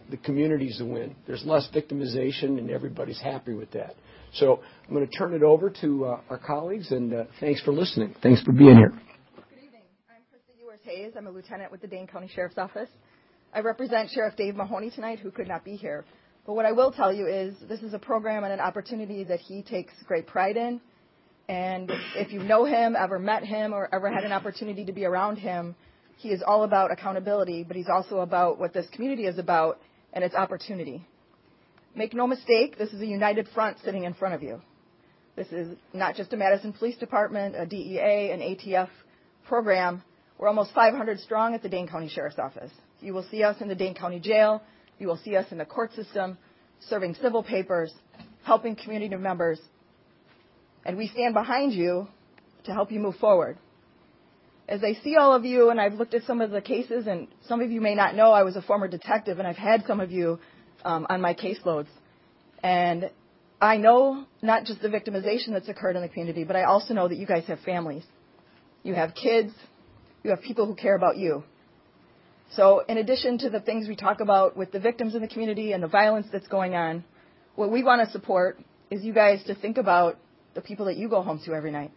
the 0.10 0.18
community's 0.18 0.80
a 0.80 0.86
win. 0.86 1.16
There's 1.26 1.44
less 1.46 1.68
victimization, 1.76 2.58
and 2.58 2.70
everybody's 2.70 3.20
happy 3.20 3.54
with 3.54 3.72
that. 3.72 3.96
So 4.34 4.62
I'm 4.88 4.94
going 4.94 5.08
to 5.08 5.18
turn 5.18 5.34
it 5.34 5.44
over 5.44 5.70
to 5.82 6.06
uh, 6.06 6.22
our 6.30 6.38
colleagues, 6.38 6.92
and 6.92 7.14
uh, 7.14 7.24
thanks 7.40 7.62
for 7.62 7.72
listening. 7.72 8.16
Thanks 8.22 8.42
for 8.42 8.52
being 8.52 8.76
here. 8.76 8.90
Good 8.90 9.64
evening. 9.64 9.82
I'm 10.10 10.22
Krista 10.32 10.60
Ewers 10.60 10.80
Hayes. 10.84 11.14
I'm 11.18 11.28
a 11.28 11.32
lieutenant 11.32 11.72
with 11.72 11.82
the 11.82 11.88
Dane 11.88 12.08
County 12.08 12.30
Sheriff's 12.34 12.58
Office. 12.58 12.90
I 13.54 13.62
represent 13.62 14.10
Sheriff 14.12 14.36
Dave 14.36 14.56
Mahoney 14.56 14.92
tonight, 14.92 15.20
who 15.20 15.32
could 15.32 15.48
not 15.48 15.64
be 15.64 15.76
here. 15.76 16.06
But 16.46 16.54
what 16.54 16.66
I 16.66 16.72
will 16.72 16.92
tell 16.92 17.12
you 17.12 17.28
is 17.28 17.56
this 17.68 17.82
is 17.82 17.94
a 17.94 18.00
program 18.00 18.44
and 18.44 18.54
an 18.54 18.60
opportunity 18.60 19.24
that 19.24 19.40
he 19.40 19.64
takes 19.64 19.94
great 20.06 20.28
pride 20.28 20.58
in. 20.58 20.82
And 21.50 21.92
if 22.16 22.32
you 22.32 22.44
know 22.44 22.66
him, 22.66 22.96
ever 22.98 23.20
met 23.20 23.44
him, 23.44 23.74
or 23.74 23.94
ever 23.94 24.12
had 24.12 24.26
an 24.26 24.34
opportunity 24.34 24.86
to 24.86 24.92
be 24.92 25.06
around 25.06 25.38
him, 25.38 25.76
he 26.18 26.30
is 26.30 26.44
all 26.46 26.64
about 26.64 26.92
accountability, 26.92 27.64
but 27.64 27.78
he's 27.78 27.90
also 27.90 28.20
about 28.20 28.60
what 28.60 28.74
this 28.74 28.86
community 28.92 29.26
is 29.26 29.38
about, 29.38 29.80
and 30.12 30.24
it's 30.24 30.36
opportunity. 30.36 31.06
Make 31.98 32.14
no 32.14 32.28
mistake, 32.28 32.78
this 32.78 32.94
is 32.94 33.02
a 33.02 33.08
united 33.08 33.48
front 33.56 33.78
sitting 33.84 34.04
in 34.04 34.14
front 34.14 34.36
of 34.36 34.44
you. 34.44 34.62
This 35.36 35.48
is 35.48 35.76
not 35.94 36.16
just 36.16 36.32
a 36.32 36.38
Madison 36.38 36.72
Police 36.72 36.96
Department, 36.96 37.56
a 37.58 37.66
DEA, 37.66 38.30
an 38.32 38.40
ATF 38.40 38.90
program. 39.48 40.04
We're 40.38 40.48
almost 40.48 40.76
500 40.76 41.20
strong 41.22 41.56
at 41.56 41.64
the 41.64 41.70
Dane 41.70 41.88
County 41.88 42.08
Sheriff's 42.08 42.38
Office. 42.38 42.70
You 43.00 43.16
will 43.16 43.26
see 43.32 43.42
us 43.42 43.56
in 43.62 43.68
the 43.68 43.74
Dane 43.74 43.96
County 43.96 44.20
Jail. 44.20 44.62
You 45.00 45.08
will 45.08 45.18
see 45.18 45.36
us 45.36 45.48
in 45.52 45.58
the 45.58 45.66
court 45.66 45.92
system, 45.94 46.38
serving 46.88 47.16
civil 47.16 47.42
papers, 47.42 47.92
helping 48.44 48.76
community 48.76 49.16
members, 49.16 49.60
and 50.86 50.98
we 50.98 51.08
stand 51.08 51.34
behind 51.34 51.74
you 51.74 52.08
to 52.66 52.74
help 52.74 52.92
you 52.92 53.00
move 53.00 53.16
forward. 53.16 53.58
As 54.70 54.84
I 54.84 54.94
see 55.04 55.16
all 55.16 55.34
of 55.34 55.46
you, 55.46 55.72
and 55.72 55.82
I've 55.82 55.94
looked 55.94 56.14
at 56.14 56.26
some 56.26 56.42
of 56.42 56.52
the 56.52 56.62
cases, 56.62 57.08
and 57.08 57.28
some 57.48 57.60
of 57.60 57.72
you 57.72 57.82
may 57.82 57.96
not 57.96 58.14
know 58.16 58.34
I 58.34 58.44
was 58.44 58.56
a 58.56 58.62
former 58.62 58.88
detective, 58.88 59.40
and 59.40 59.48
I've 59.48 59.56
had 59.56 59.84
some 59.88 60.00
of 60.00 60.12
you 60.12 60.40
um, 60.84 61.08
on 61.10 61.22
my 61.22 61.34
caseloads. 61.34 61.88
And 62.64 63.10
I 63.62 63.78
know 63.78 64.26
not 64.42 64.66
just 64.66 64.82
the 64.82 64.90
victimization 64.90 65.52
that's 65.52 65.70
occurred 65.70 65.96
in 65.96 66.02
the 66.02 66.10
community, 66.10 66.44
but 66.44 66.56
I 66.56 66.64
also 66.64 66.94
know 66.94 67.08
that 67.08 67.18
you 67.18 67.26
guys 67.26 67.46
have 67.48 67.60
families. 67.62 68.04
You 68.84 68.94
have 68.94 69.14
kids. 69.16 69.54
You 70.24 70.32
have 70.32 70.42
people 70.42 70.66
who 70.66 70.76
care 70.76 70.96
about 70.96 71.18
you. 71.18 71.44
So, 72.56 72.84
in 72.88 72.98
addition 72.98 73.38
to 73.40 73.50
the 73.50 73.60
things 73.60 73.88
we 73.88 73.96
talk 73.96 74.22
about 74.22 74.56
with 74.56 74.72
the 74.72 74.80
victims 74.80 75.16
in 75.16 75.22
the 75.22 75.28
community 75.28 75.74
and 75.74 75.84
the 75.84 75.88
violence 75.88 76.28
that's 76.32 76.48
going 76.48 76.76
on, 76.76 77.04
what 77.56 77.72
we 77.72 77.84
want 77.84 78.06
to 78.06 78.12
support 78.12 78.60
is 78.90 79.04
you 79.04 79.14
guys 79.14 79.44
to 79.46 79.56
think 79.56 79.78
about 79.78 80.18
the 80.54 80.62
people 80.62 80.86
that 80.86 80.96
you 80.96 81.10
go 81.10 81.22
home 81.22 81.42
to 81.46 81.54
every 81.54 81.72
night. 81.72 81.92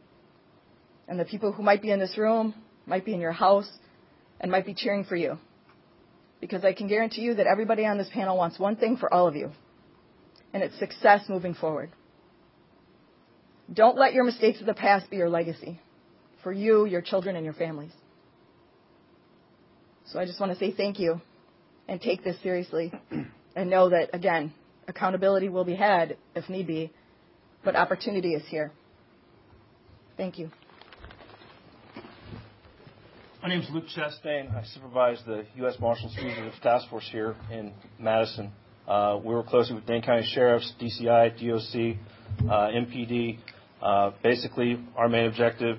And 1.07 1.21
the 1.21 1.25
people 1.25 1.53
who 1.53 1.63
might 1.63 1.83
be 1.83 1.91
in 1.91 2.01
this 2.01 2.19
room, 2.19 2.55
might 2.87 3.05
be 3.05 3.15
in 3.15 3.21
your 3.21 3.33
house, 3.33 3.71
and 4.41 4.51
might 4.51 4.67
be 4.67 4.75
cheering 4.75 5.05
for 5.05 5.17
you. 5.17 5.39
Because 6.41 6.65
I 6.65 6.73
can 6.73 6.89
guarantee 6.89 7.23
you 7.23 7.35
that 7.35 7.47
everybody 7.47 7.85
on 7.85 7.99
this 7.99 8.09
panel 8.13 8.37
wants 8.37 8.59
one 8.59 8.77
thing 8.77 8.97
for 8.97 9.13
all 9.13 9.29
of 9.29 9.37
you, 9.37 9.51
and 10.55 10.63
it's 10.63 10.79
success 10.79 11.25
moving 11.29 11.55
forward. 11.55 11.91
Don't 13.73 13.97
let 13.97 14.15
your 14.15 14.25
mistakes 14.25 14.61
of 14.61 14.67
the 14.67 14.75
past 14.75 15.11
be 15.11 15.19
your 15.19 15.29
legacy 15.29 15.81
for 16.43 16.53
you, 16.53 16.87
your 16.87 17.03
children, 17.03 17.37
and 17.37 17.45
your 17.45 17.55
families. 17.55 17.93
So 20.07 20.19
I 20.19 20.25
just 20.25 20.41
want 20.41 20.53
to 20.53 20.59
say 20.59 20.73
thank 20.73 20.99
you 20.99 21.21
and 21.87 22.01
take 22.01 22.25
this 22.25 22.41
seriously 22.43 22.93
and 23.57 23.71
know 23.71 23.91
that, 23.91 24.11
again, 24.13 24.53
accountability 24.89 25.49
will 25.49 25.65
be 25.65 25.75
had 25.75 26.17
if 26.35 26.49
need 26.49 26.67
be, 26.67 26.91
but 27.65 27.77
opportunity 27.77 28.35
is 28.35 28.43
here. 28.49 28.73
Thank 30.17 30.39
you. 30.39 30.51
My 33.43 33.49
name 33.49 33.63
is 33.63 33.71
Luke 33.71 33.85
Chastain. 33.97 34.55
I 34.55 34.63
supervise 34.65 35.19
the 35.27 35.47
U.S. 35.57 35.77
Marshals 35.81 36.15
Fugitive 36.15 36.53
Task 36.63 36.91
Force 36.91 37.09
here 37.11 37.37
in 37.51 37.73
Madison. 37.99 38.53
Uh, 38.87 39.19
we 39.25 39.33
work 39.33 39.47
closely 39.47 39.75
with 39.75 39.87
Dane 39.87 40.03
County 40.03 40.29
Sheriffs, 40.35 40.75
DCI, 40.79 41.31
DOC, 41.41 41.97
uh, 42.51 42.69
MPD. 42.69 43.39
Uh, 43.81 44.11
basically, 44.23 44.79
our 44.95 45.09
main 45.09 45.25
objective, 45.25 45.79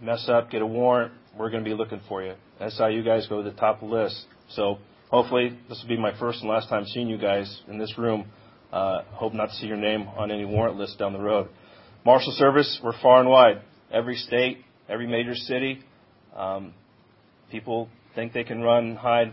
mess 0.00 0.28
up, 0.28 0.52
get 0.52 0.62
a 0.62 0.66
warrant, 0.66 1.12
we're 1.36 1.50
going 1.50 1.64
to 1.64 1.68
be 1.68 1.74
looking 1.74 2.00
for 2.08 2.22
you. 2.22 2.34
That's 2.60 2.78
how 2.78 2.86
you 2.86 3.02
guys 3.02 3.26
go 3.26 3.42
to 3.42 3.50
the 3.50 3.56
top 3.56 3.82
of 3.82 3.88
the 3.88 3.96
list. 3.96 4.24
So 4.50 4.78
hopefully 5.10 5.58
this 5.68 5.80
will 5.82 5.88
be 5.88 6.00
my 6.00 6.16
first 6.16 6.42
and 6.42 6.48
last 6.48 6.68
time 6.68 6.84
seeing 6.86 7.08
you 7.08 7.18
guys 7.18 7.60
in 7.66 7.76
this 7.76 7.98
room. 7.98 8.26
Uh, 8.72 9.02
hope 9.14 9.34
not 9.34 9.46
to 9.46 9.54
see 9.54 9.66
your 9.66 9.76
name 9.76 10.02
on 10.16 10.30
any 10.30 10.44
warrant 10.44 10.76
list 10.76 10.96
down 10.96 11.12
the 11.12 11.18
road. 11.18 11.48
Marshal 12.06 12.32
Service, 12.36 12.80
we're 12.84 12.96
far 13.02 13.18
and 13.18 13.28
wide. 13.28 13.62
Every 13.90 14.14
state, 14.14 14.58
every 14.88 15.08
major 15.08 15.34
city. 15.34 15.80
Um, 16.36 16.74
people 17.50 17.88
think 18.14 18.32
they 18.32 18.44
can 18.44 18.60
run 18.62 18.96
hide. 18.96 19.32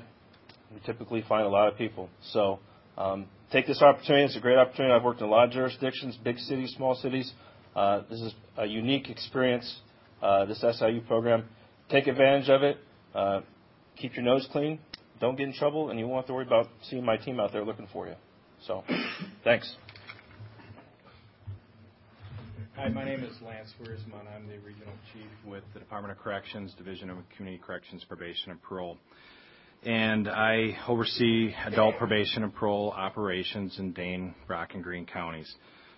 We 0.74 0.80
typically 0.86 1.24
find 1.28 1.46
a 1.46 1.50
lot 1.50 1.68
of 1.68 1.78
people. 1.78 2.10
So 2.32 2.60
um, 2.98 3.28
take 3.52 3.68
this 3.68 3.82
opportunity. 3.82 4.26
It's 4.26 4.38
a 4.38 4.40
great 4.40 4.58
opportunity. 4.58 4.94
I've 4.94 5.04
worked 5.04 5.22
in 5.22 5.28
a 5.28 5.30
lot 5.30 5.46
of 5.46 5.52
jurisdictions, 5.52 6.18
big 6.24 6.38
cities, 6.38 6.74
small 6.76 6.96
cities. 6.96 7.32
Uh, 7.76 8.02
this 8.10 8.20
is 8.20 8.34
a 8.58 8.66
unique 8.66 9.10
experience, 9.10 9.80
uh, 10.22 10.46
this 10.46 10.62
SIU 10.62 11.02
program. 11.08 11.46
Take 11.90 12.08
advantage 12.08 12.50
of 12.50 12.64
it. 12.64 12.78
Uh, 13.16 13.42
keep 13.98 14.16
your 14.16 14.24
nose 14.24 14.48
clean. 14.52 14.80
Don't 15.20 15.38
get 15.38 15.48
in 15.48 15.54
trouble, 15.54 15.90
and 15.90 16.00
you 16.00 16.08
won't 16.08 16.24
have 16.24 16.28
to 16.28 16.34
worry 16.34 16.46
about 16.46 16.68
seeing 16.84 17.04
my 17.04 17.18
team 17.18 17.40
out 17.40 17.52
there 17.52 17.64
looking 17.66 17.88
for 17.92 18.08
you. 18.08 18.16
So, 18.66 18.84
thanks. 19.44 19.76
Hi, 22.80 22.88
my 22.88 23.04
name 23.04 23.26
is 23.26 23.36
Lance 23.46 23.74
Wiersman. 23.82 24.26
I'm 24.34 24.48
the 24.48 24.58
Regional 24.60 24.94
Chief 25.12 25.28
with 25.46 25.66
the 25.74 25.80
Department 25.80 26.14
of 26.14 26.24
Corrections, 26.24 26.74
Division 26.78 27.10
of 27.10 27.18
Community 27.36 27.62
Corrections, 27.62 28.06
Probation, 28.06 28.52
and 28.52 28.64
Parole. 28.64 28.98
And 29.84 30.30
I 30.30 30.78
oversee 30.88 31.54
adult 31.66 31.98
probation 31.98 32.42
and 32.42 32.56
parole 32.56 32.94
operations 32.96 33.78
in 33.80 33.92
Dane, 33.92 34.34
Rock, 34.48 34.76
and 34.76 34.82
Green 34.82 35.06
counties. 35.06 35.54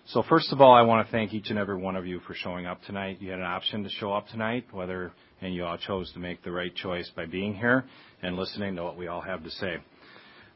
So 0.06 0.24
first 0.28 0.52
of 0.52 0.60
all, 0.60 0.74
I 0.74 0.82
want 0.82 1.06
to 1.06 1.12
thank 1.12 1.32
each 1.32 1.50
and 1.50 1.58
every 1.58 1.76
one 1.76 1.94
of 1.94 2.04
you 2.04 2.18
for 2.26 2.34
showing 2.34 2.66
up 2.66 2.82
tonight. 2.82 3.18
You 3.20 3.30
had 3.30 3.38
an 3.38 3.44
option 3.44 3.84
to 3.84 3.88
show 3.88 4.12
up 4.12 4.26
tonight, 4.26 4.64
whether 4.72 5.12
and 5.40 5.54
you 5.54 5.64
all 5.64 5.78
chose 5.78 6.12
to 6.14 6.18
make 6.18 6.42
the 6.42 6.50
right 6.50 6.74
choice 6.74 7.08
by 7.14 7.26
being 7.26 7.54
here 7.54 7.84
and 8.22 8.34
listening 8.34 8.74
to 8.74 8.82
what 8.82 8.96
we 8.96 9.06
all 9.06 9.20
have 9.20 9.44
to 9.44 9.50
say. 9.50 9.76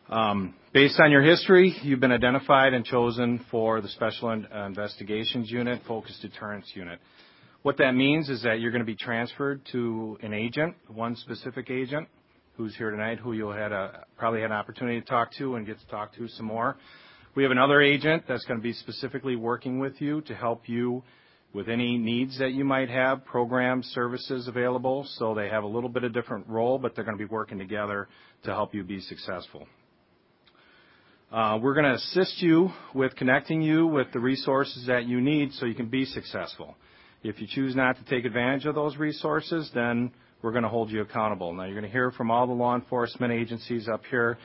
Um, 0.09 0.55
based 0.73 1.01
on 1.01 1.11
your 1.11 1.23
history, 1.23 1.75
you've 1.83 1.99
been 1.99 2.13
identified 2.13 2.75
and 2.75 2.85
chosen 2.85 3.45
for 3.51 3.81
the 3.81 3.89
Special 3.89 4.31
Investigations 4.31 5.51
Unit, 5.51 5.83
Focused 5.89 6.23
Deterrence 6.23 6.71
Unit. 6.75 7.01
What 7.63 7.79
that 7.79 7.93
means 7.97 8.29
is 8.29 8.45
that 8.45 8.61
you're 8.61 8.71
going 8.71 8.83
to 8.83 8.87
be 8.87 8.95
transferred 8.95 9.63
to 9.73 10.17
an 10.23 10.33
agent, 10.33 10.77
one 10.87 11.17
specific 11.17 11.71
agent, 11.71 12.07
who's 12.57 12.77
here 12.77 12.93
tonight, 12.93 13.19
who 13.19 13.33
you'll 13.33 13.53
probably 14.17 14.43
had 14.43 14.53
an 14.53 14.57
opportunity 14.57 15.01
to 15.01 15.07
talk 15.07 15.33
to 15.39 15.57
and 15.57 15.67
get 15.67 15.81
to 15.81 15.87
talk 15.89 16.15
to 16.15 16.29
some 16.29 16.47
more. 16.47 16.77
We 17.35 17.43
have 17.43 17.51
another 17.51 17.81
agent 17.81 18.25
that's 18.29 18.45
going 18.45 18.61
to 18.61 18.63
be 18.63 18.75
specifically 18.75 19.35
working 19.35 19.81
with 19.81 20.01
you 20.01 20.21
to 20.23 20.37
help 20.37 20.69
you 20.69 21.03
with 21.53 21.69
any 21.69 21.99
needs 21.99 22.39
that 22.39 22.53
you 22.53 22.65
might 22.65 22.91
have, 22.91 23.25
programs, 23.25 23.87
services 23.87 24.47
available. 24.47 25.05
So 25.17 25.35
they 25.35 25.49
have 25.49 25.65
a 25.65 25.69
little 25.69 25.91
bit 25.91 26.05
of 26.05 26.15
different 26.15 26.47
role, 26.47 26.79
but 26.79 26.95
they're 26.95 27.05
going 27.05 27.19
to 27.19 27.25
be 27.25 27.29
working 27.29 27.59
together 27.59 28.07
to 28.45 28.51
help 28.51 28.73
you 28.73 28.85
be 28.85 29.01
successful. 29.01 29.67
Uh, 31.37 31.59
we're 31.62 31.75
going 31.75 31.85
to 31.85 31.93
assist 31.93 32.40
you 32.40 32.71
with 32.95 33.14
connecting 33.14 33.61
you 33.61 33.87
with 33.87 34.11
the 34.14 34.19
resources 34.19 34.87
that 34.87 35.05
you 35.05 35.21
need 35.21 35.52
so 35.52 35.66
you 35.66 35.75
can 35.75 35.87
be 35.87 36.07
successful. 36.07 36.75
If 37.23 37.43
you 37.43 37.47
choose 37.47 37.76
not 37.76 37.99
to 37.99 38.05
take 38.07 38.25
advantage 38.25 38.64
of 38.64 38.75
those 38.75 38.97
resources, 38.97 39.71
then 39.75 40.12
we're 40.40 40.52
going 40.52 40.62
to 40.62 40.71
hold 40.71 40.90
you 40.90 41.02
accountable. 41.02 41.52
Now, 41.52 41.64
you're 41.64 41.75
going 41.75 41.85
to 41.85 41.90
hear 41.90 42.11
from 42.11 42.31
all 42.31 42.47
the 42.47 42.55
law 42.55 42.75
enforcement 42.75 43.35
agencies 43.35 43.87
up 43.87 44.00
here, 44.09 44.38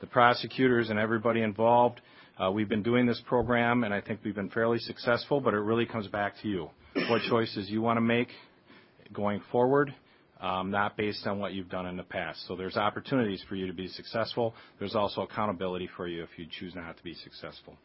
the 0.00 0.06
prosecutors, 0.06 0.88
and 0.88 1.00
everybody 1.00 1.42
involved. 1.42 2.00
Uh, 2.38 2.52
we've 2.52 2.68
been 2.68 2.84
doing 2.84 3.06
this 3.06 3.20
program, 3.26 3.82
and 3.82 3.92
I 3.92 4.00
think 4.00 4.20
we've 4.22 4.32
been 4.32 4.50
fairly 4.50 4.78
successful, 4.78 5.40
but 5.40 5.52
it 5.52 5.58
really 5.58 5.84
comes 5.84 6.06
back 6.06 6.34
to 6.42 6.48
you. 6.48 6.70
What 7.08 7.22
choices 7.28 7.68
you 7.68 7.82
want 7.82 7.96
to 7.96 8.02
make 8.02 8.28
going 9.12 9.42
forward, 9.50 9.92
not 10.70 10.96
based 10.96 11.26
on 11.26 11.38
what 11.38 11.52
you've 11.52 11.68
done 11.68 11.86
in 11.86 11.96
the 11.96 12.02
past. 12.02 12.46
So 12.46 12.56
there's 12.56 12.76
opportunities 12.76 13.42
for 13.48 13.54
you 13.54 13.66
to 13.66 13.72
be 13.72 13.88
successful. 13.88 14.54
There's 14.78 14.94
also 14.94 15.22
accountability 15.22 15.88
for 15.96 16.06
you 16.06 16.22
if 16.22 16.30
you 16.36 16.46
choose 16.58 16.74
not 16.74 16.96
to 16.96 17.02
be 17.02 17.14
successful. 17.14 17.76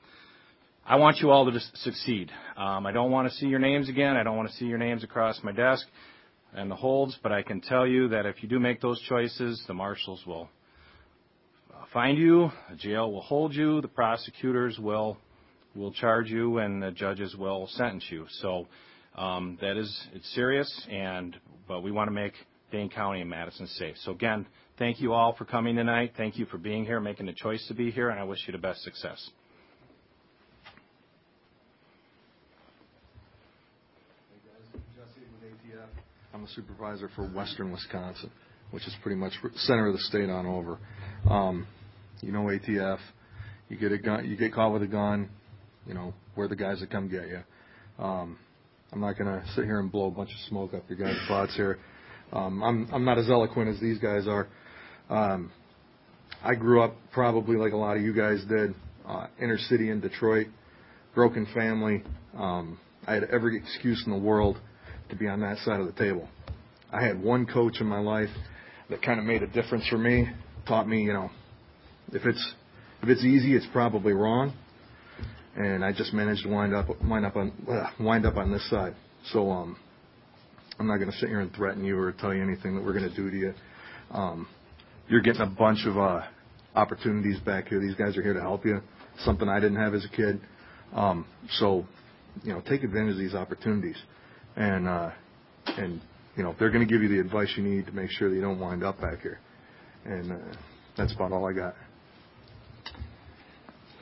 I 0.86 0.96
want 0.96 1.18
you 1.18 1.30
all 1.30 1.46
to 1.46 1.60
succeed. 1.76 2.32
Um, 2.58 2.86
I 2.86 2.92
don't 2.92 3.12
want 3.12 3.30
to 3.30 3.36
see 3.36 3.46
your 3.46 3.60
names 3.60 3.88
again. 3.88 4.18
I 4.18 4.24
don't 4.24 4.36
want 4.36 4.50
to 4.50 4.56
see 4.56 4.66
your 4.66 4.80
names 4.80 5.04
across 5.04 5.40
my 5.44 5.52
desk 5.52 5.86
and 6.54 6.70
the 6.70 6.76
holds, 6.76 7.18
but 7.22 7.32
I 7.32 7.44
can 7.44 7.62
tell 7.62 7.86
you 7.86 8.10
that 8.10 8.26
if 8.26 8.42
you 8.42 8.50
do 8.50 8.60
make 8.60 8.82
those 8.82 9.00
choices, 9.02 9.64
the 9.68 9.74
marshals 9.74 10.24
will 10.26 10.50
find 11.94 12.18
you, 12.18 12.52
the 12.70 12.76
jail 12.76 13.12
will 13.12 13.22
hold 13.22 13.54
you, 13.54 13.82
the 13.82 13.88
prosecutors 13.88 14.80
will 14.80 15.18
will 15.74 15.94
charge 15.94 16.30
you, 16.30 16.58
and 16.58 16.84
the 16.84 16.92
judges 16.92 17.36
will 17.36 17.68
sentence 17.68 18.06
you. 18.10 18.26
Um, 19.16 19.58
that 19.62 19.78
is 19.78 20.08
it's 20.14 20.34
serious, 20.34 20.88
and 20.90 21.36
but 21.68 21.82
we 21.82 21.92
want 21.92 22.08
to 22.08 22.14
make 22.14 22.34
Dane 22.72 22.90
County 22.90 23.22
and 23.22 23.30
Madison 23.30 23.68
safe. 23.68 23.96
So 24.04 24.12
again, 24.12 24.46
thank 24.80 25.02
you 25.02 25.14
all 25.14 25.34
for 25.34 25.46
coming 25.46 25.76
tonight. 25.76 26.14
Thank 26.16 26.38
you 26.38 26.46
for 26.46 26.58
being 26.58 26.86
here, 26.86 27.00
making 27.00 27.26
the 27.26 27.34
choice 27.34 27.66
to 27.68 27.74
be 27.74 27.92
here, 27.92 28.10
and 28.10 28.20
I 28.20 28.24
wish 28.24 28.40
you 28.48 28.54
the 28.54 28.58
best 28.58 28.82
success. 28.84 29.30
Hey, 34.30 34.50
guys. 34.50 34.82
Jesse 34.96 35.28
with 35.42 35.52
ATF. 35.52 35.88
I'm 36.34 36.46
a 36.46 36.48
supervisor 36.50 37.10
for 37.14 37.28
Western 37.28 37.72
Wisconsin, 37.72 38.32
which 38.72 38.88
is 38.88 38.96
pretty 39.04 39.18
much 39.18 39.34
center 39.56 39.88
of 39.88 39.94
the 39.94 40.00
state 40.00 40.30
on 40.30 40.46
over. 40.46 40.80
Um, 41.30 41.68
you 42.22 42.32
know 42.32 42.44
ATF. 42.44 43.00
You 43.68 43.78
get 43.78 43.92
a 43.92 43.98
gun, 43.98 44.30
you 44.30 44.38
get 44.38 44.54
caught 44.54 44.72
with 44.72 44.84
a 44.84 44.88
gun. 44.88 45.30
You 45.86 45.96
know 45.96 46.14
we're 46.36 46.48
the 46.48 46.56
guys 46.56 46.80
that 46.80 46.90
come 46.90 47.10
get 47.10 47.28
you. 47.28 47.44
I'm 48.94 49.00
not 49.00 49.18
going 49.18 49.28
to 49.28 49.46
sit 49.56 49.64
here 49.64 49.80
and 49.80 49.90
blow 49.90 50.08
a 50.08 50.12
bunch 50.12 50.32
of 50.32 50.40
smoke 50.50 50.74
up 50.74 50.84
your 50.90 50.98
guys' 50.98 51.18
butts 51.30 51.56
here. 51.56 51.80
Um, 52.34 52.62
I'm 52.62 52.90
I'm 52.92 53.06
not 53.06 53.18
as 53.18 53.30
eloquent 53.30 53.70
as 53.70 53.80
these 53.80 54.00
guys 54.00 54.28
are. 54.28 54.48
Um, 55.10 55.52
I 56.44 56.56
grew 56.56 56.82
up 56.82 56.96
probably 57.14 57.56
like 57.56 57.72
a 57.72 57.78
lot 57.78 57.96
of 57.96 58.04
you 58.04 58.14
guys 58.14 58.44
did, 58.50 58.74
uh, 59.08 59.28
inner 59.42 59.58
city 59.58 59.92
in 59.92 60.02
Detroit, 60.02 60.48
broken 61.16 61.48
family. 61.54 62.04
Um, 62.38 62.80
I 63.08 63.14
had 63.14 63.26
every 63.26 63.58
excuse 63.58 64.04
in 64.06 64.12
the 64.12 64.18
world 64.18 64.58
to 65.10 65.16
be 65.16 65.28
on 65.28 65.40
that 65.42 65.58
side 65.60 65.80
of 65.80 65.86
the 65.86 65.94
table. 65.94 66.28
I 66.92 67.02
had 67.02 67.22
one 67.22 67.46
coach 67.46 67.80
in 67.80 67.88
my 67.88 68.00
life 68.00 68.30
that 68.90 69.02
kind 69.02 69.20
of 69.20 69.26
made 69.26 69.42
a 69.42 69.48
difference 69.48 69.88
for 69.88 69.98
me, 69.98 70.28
taught 70.68 70.88
me, 70.88 71.04
you 71.04 71.14
know, 71.14 71.30
if 72.12 72.26
it's 72.26 72.54
if 73.02 73.10
it's 73.10 73.24
easy, 73.24 73.56
it's 73.56 73.68
probably 73.72 74.14
wrong. 74.14 74.54
And 75.56 75.84
I 75.84 75.92
just 75.92 76.14
managed 76.14 76.44
to 76.44 76.50
wind 76.50 76.74
up 76.74 76.88
wind 77.04 77.26
up 77.26 77.36
on 77.36 77.52
uh, 77.70 77.90
wind 78.00 78.26
up 78.26 78.38
on 78.38 78.52
this 78.52 78.68
side. 78.70 78.96
So 79.32 79.52
um, 79.52 79.78
I'm 80.80 80.88
not 80.88 80.98
going 80.98 81.12
to 81.12 81.18
sit 81.18 81.30
here 81.30 81.42
and 81.42 81.54
threaten 81.54 81.84
you 81.84 81.98
or 81.98 82.12
tell 82.14 82.34
you 82.34 82.42
anything 82.42 82.76
that 82.76 82.84
we're 82.84 82.98
going 82.98 83.10
to 83.10 83.16
do 83.16 83.30
to 83.30 83.38
you. 83.38 83.54
Um, 84.12 84.48
you're 85.10 85.22
getting 85.22 85.42
a 85.42 85.48
bunch 85.48 85.86
of 85.86 85.98
uh, 85.98 86.22
opportunities 86.76 87.40
back 87.40 87.68
here. 87.68 87.80
These 87.80 87.96
guys 87.96 88.18
are 88.18 88.22
here 88.22 88.34
to 88.34 88.42
help 88.42 88.66
you. 88.66 88.82
Something 89.20 89.50
I 89.50 89.60
didn't 89.60 89.78
have 89.78 89.94
as 89.94 90.06
a 90.06 90.16
kid. 90.16 90.40
Um, 90.94 91.26
so 91.50 91.86
you 92.44 92.54
know, 92.54 92.62
take 92.62 92.84
advantage 92.84 93.14
of 93.14 93.20
these 93.20 93.36
opportunities. 93.36 93.98
And, 94.56 94.88
uh, 94.88 95.12
and, 95.66 96.02
you 96.36 96.44
know, 96.44 96.56
they're 96.60 96.72
going 96.72 96.86
to 96.86 96.92
give 96.92 97.02
you 97.02 97.10
the 97.10 97.20
advice 97.20 97.54
you 97.56 97.64
need 97.64 97.86
to 97.86 97.92
make 97.92 98.10
sure 98.12 98.30
that 98.30 98.36
you 98.36 98.42
don't 98.42 98.60
wind 98.60 98.84
up 98.84 99.00
back 99.00 99.22
here. 99.22 99.40
And, 100.06 100.32
uh, 100.32 100.56
that's 100.98 101.14
about 101.14 101.32
all 101.32 101.48
I 101.48 101.54
got. 101.54 101.76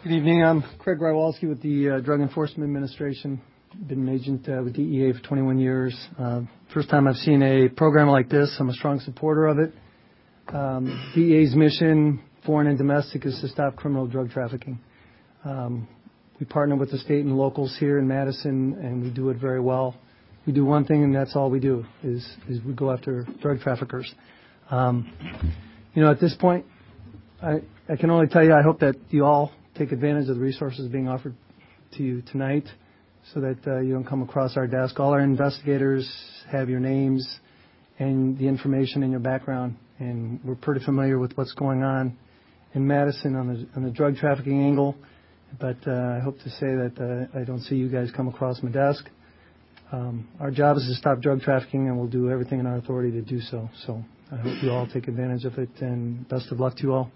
Good 0.02 0.14
evening. 0.14 0.42
I'm 0.46 0.64
Craig 0.78 1.00
Rywalski 1.00 1.50
with 1.50 1.62
the 1.62 1.90
uh, 1.90 2.00
Drug 2.00 2.22
Enforcement 2.22 2.64
Administration. 2.64 3.42
Been 3.86 4.08
an 4.08 4.16
agent 4.16 4.48
uh, 4.48 4.64
with 4.64 4.74
DEA 4.74 5.12
for 5.12 5.20
21 5.28 5.60
years. 5.60 6.08
Uh, 6.18 6.44
first 6.74 6.90
time 6.90 7.06
I've 7.06 7.18
seen 7.18 7.44
a 7.44 7.68
program 7.68 8.08
like 8.08 8.30
this. 8.30 8.56
I'm 8.62 8.70
a 8.70 8.74
strong 8.74 9.02
supporter 9.02 9.48
of 9.48 9.60
it. 9.60 9.74
Um, 10.56 11.12
DEA's 11.14 11.54
mission, 11.54 12.22
foreign 12.46 12.68
and 12.68 12.78
domestic, 12.78 13.26
is 13.26 13.38
to 13.42 13.50
stop 13.50 13.76
criminal 13.76 14.08
drug 14.08 14.30
trafficking. 14.32 14.80
Um, 15.44 15.86
we 16.40 16.46
partner 16.46 16.78
with 16.78 16.92
the 16.92 16.98
state 17.00 17.26
and 17.26 17.38
locals 17.38 17.76
here 17.78 18.00
in 18.00 18.08
Madison, 18.08 18.78
and 18.82 19.04
we 19.04 19.10
do 19.10 19.30
it 19.32 19.38
very 19.38 19.60
well. 19.60 19.98
We 20.48 20.54
do 20.54 20.64
one 20.64 20.86
thing, 20.86 21.04
and 21.04 21.14
that's 21.14 21.36
all 21.36 21.50
we 21.50 21.60
do 21.60 21.86
is 22.04 22.26
is 22.48 22.64
we 22.64 22.72
go 22.72 22.90
after 22.90 23.28
drug 23.42 23.60
traffickers. 23.60 24.16
Um, 24.72 25.12
you 25.94 26.02
know, 26.02 26.10
at 26.10 26.22
this 26.22 26.36
point, 26.40 26.66
I 27.44 27.60
can 28.00 28.10
only 28.10 28.28
tell 28.28 28.46
you 28.46 28.54
I 28.54 28.62
hope 28.62 28.80
that 28.80 28.96
you 29.10 29.26
all 29.26 29.52
take 29.80 29.92
advantage 29.94 30.28
of 30.28 30.36
the 30.36 30.42
resources 30.42 30.92
being 30.92 31.08
offered 31.08 31.34
to 31.94 32.04
you 32.04 32.22
tonight 32.24 32.66
so 33.34 33.40
that 33.40 33.58
uh, 33.66 33.80
you 33.80 33.94
don't 33.94 34.04
come 34.04 34.22
across 34.22 34.58
our 34.58 34.68
desk. 34.68 35.00
All 35.00 35.14
our 35.14 35.22
investigators 35.22 36.08
have 36.52 36.70
your 36.70 36.82
names 36.82 37.26
and 37.98 38.38
the 38.38 38.48
information 38.48 39.04
in 39.04 39.12
your 39.12 39.22
background, 39.22 39.78
and 39.98 40.40
we're 40.44 40.56
pretty 40.56 40.84
familiar 40.84 41.18
with 41.18 41.32
what's 41.38 41.54
going 41.54 41.84
on 41.84 42.18
in 42.74 42.86
Madison 42.86 43.36
on 43.36 43.48
the, 43.48 43.68
on 43.76 43.84
the 43.84 43.90
drug 43.90 44.18
trafficking 44.18 44.62
angle. 44.62 44.96
But 45.60 45.78
uh, 45.88 46.18
I 46.18 46.20
hope 46.20 46.38
to 46.40 46.50
say 46.50 46.68
that 46.68 47.30
uh, 47.34 47.40
I 47.40 47.46
don't 47.46 47.62
see 47.62 47.76
you 47.76 47.90
guys 47.90 48.12
come 48.16 48.28
across 48.28 48.62
my 48.62 48.72
desk. 48.72 49.06
Um, 49.92 50.28
our 50.40 50.52
job 50.52 50.78
is 50.78 50.86
to 50.88 50.94
stop 50.96 51.22
drug 51.22 51.42
trafficking, 51.42 51.88
and 51.88 51.98
we'll 51.98 52.08
do 52.10 52.30
everything 52.30 52.60
in 52.60 52.68
our 52.68 52.78
authority 52.78 53.12
to 53.12 53.22
do 53.22 53.40
so. 53.40 53.70
So 53.88 54.04
I 54.32 54.36
hope 54.36 54.62
you 54.62 54.72
all 54.72 54.88
take 54.88 55.08
advantage 55.08 55.46
of 55.46 55.58
it, 55.58 55.70
and 55.80 56.28
best 56.28 56.52
of 56.52 56.60
luck 56.60 56.76
to 56.78 56.84
you 56.84 56.94
all. 56.94 57.12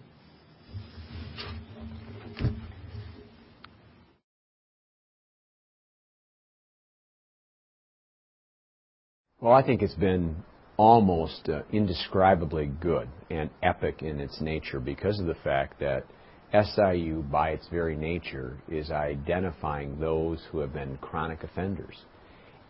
Well, 9.43 9.51
I 9.51 9.62
think 9.62 9.81
it's 9.81 9.93
been 9.95 10.38
almost 10.77 11.50
uh, 11.50 11.63
indescribably 11.69 12.67
good 12.67 13.09
and 13.29 13.50
epic 13.62 14.01
in 14.01 14.21
its 14.21 14.39
nature 14.39 14.79
because 14.79 15.19
of 15.19 15.25
the 15.25 15.35
fact 15.35 15.81
that 15.81 16.05
SIU, 16.53 17.25
by 17.29 17.50
its 17.50 17.67
very 17.67 17.97
nature, 17.97 18.57
is 18.69 18.89
identifying 18.89 20.00
those 20.00 20.41
who 20.50 20.59
have 20.59 20.71
been 20.71 20.95
chronic 21.01 21.43
offenders 21.43 22.05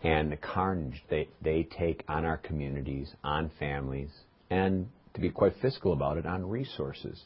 and 0.02 0.32
the 0.32 0.36
carnage 0.36 1.00
they, 1.12 1.30
they 1.44 1.62
take 1.78 2.04
on 2.08 2.26
our 2.26 2.38
communities, 2.38 3.14
on 3.24 3.52
families, 3.60 4.10
and 4.50 4.90
to 5.14 5.22
be 5.22 5.30
quite 5.30 5.54
fiscal 5.62 5.94
about 5.94 6.18
it, 6.18 6.26
on 6.26 6.50
resources. 6.50 7.22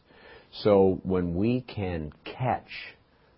So 0.51 1.00
when 1.04 1.36
we 1.36 1.62
can 1.62 2.12
catch 2.25 2.68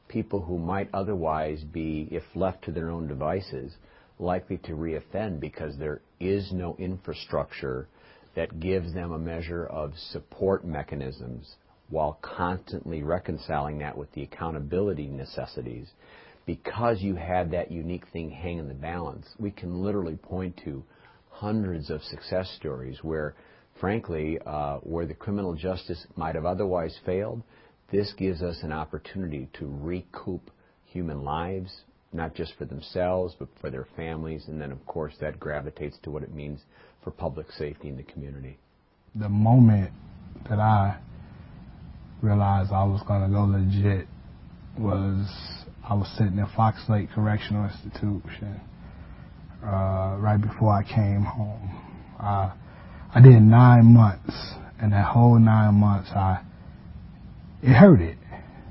people 0.08 0.42
who 0.42 0.58
might 0.58 0.90
otherwise 0.92 1.64
be, 1.64 2.08
if 2.10 2.24
left 2.34 2.64
to 2.64 2.72
their 2.72 2.90
own 2.90 3.08
devices, 3.08 3.76
likely 4.20 4.58
to 4.58 4.74
reoffend 4.74 5.40
because 5.40 5.78
there 5.78 6.02
is 6.20 6.52
no 6.52 6.76
infrastructure 6.78 7.88
that 8.36 8.60
gives 8.60 8.94
them 8.94 9.12
a 9.12 9.18
measure 9.18 9.66
of 9.66 9.94
support 10.12 10.66
mechanisms 10.66 11.56
while 11.90 12.20
constantly 12.22 13.02
reconciling 13.02 13.80
that 13.80 13.98
with 13.98 14.12
the 14.14 14.24
accountability 14.24 15.08
necessities. 15.08 15.88
Because 16.46 17.02
you 17.02 17.16
have 17.16 17.52
that 17.52 17.72
unique 17.72 18.06
thing 18.12 18.30
hang 18.30 18.60
in 18.60 18.68
the 18.68 18.74
balance, 18.74 19.28
we 19.40 19.52
can 19.52 19.84
literally 19.84 20.16
point 20.16 20.60
to 20.64 20.84
hundreds 21.30 21.90
of 21.90 22.02
success 22.04 22.52
stories 22.58 23.00
where, 23.02 23.36
frankly, 23.80 24.40
uh, 24.46 24.78
where 24.78 25.06
the 25.06 25.14
criminal 25.14 25.56
justice 25.56 26.06
might 26.16 26.36
have 26.36 26.46
otherwise 26.46 26.98
failed, 27.06 27.42
this 27.92 28.14
gives 28.18 28.42
us 28.42 28.60
an 28.62 28.72
opportunity 28.72 29.50
to 29.54 29.68
recoup 29.82 30.52
human 30.86 31.24
lives, 31.24 31.72
not 32.12 32.34
just 32.34 32.54
for 32.58 32.66
themselves, 32.66 33.36
but 33.38 33.48
for 33.62 33.70
their 33.70 33.88
families. 33.96 34.46
And 34.48 34.60
then, 34.60 34.72
of 34.72 34.86
course, 34.86 35.14
that 35.22 35.40
gravitates 35.40 35.98
to 36.04 36.12
what 36.12 36.24
it 36.24 36.34
means 36.34 36.62
for 37.04 37.12
public 37.12 37.52
safety 37.52 37.90
in 37.90 37.98
the 37.98 38.04
community. 38.04 38.58
The 39.16 39.30
moment 39.30 39.92
that 40.50 40.60
I 40.60 41.00
realized 42.22 42.72
I 42.72 42.84
was 42.84 43.02
going 43.08 43.22
to 43.22 43.30
go 43.30 43.44
legit 43.44 44.08
was 44.78 45.28
I 45.88 45.94
was 45.94 46.08
sitting 46.18 46.40
at 46.40 46.56
Fox 46.56 46.82
Lake 46.90 47.10
Correctional 47.14 47.66
Institution 47.70 48.62
uh, 49.64 50.16
right 50.20 50.40
before 50.40 50.74
I 50.74 50.84
came 50.84 51.24
home. 51.24 52.16
Uh, 52.20 52.52
I 53.14 53.22
did 53.22 53.42
nine 53.42 53.94
months, 53.94 54.34
and 54.80 54.94
that 54.94 55.06
whole 55.06 55.40
nine 55.40 55.76
months, 55.76 56.10
I 56.12 56.42
it 57.62 57.74
hurted. 57.74 58.18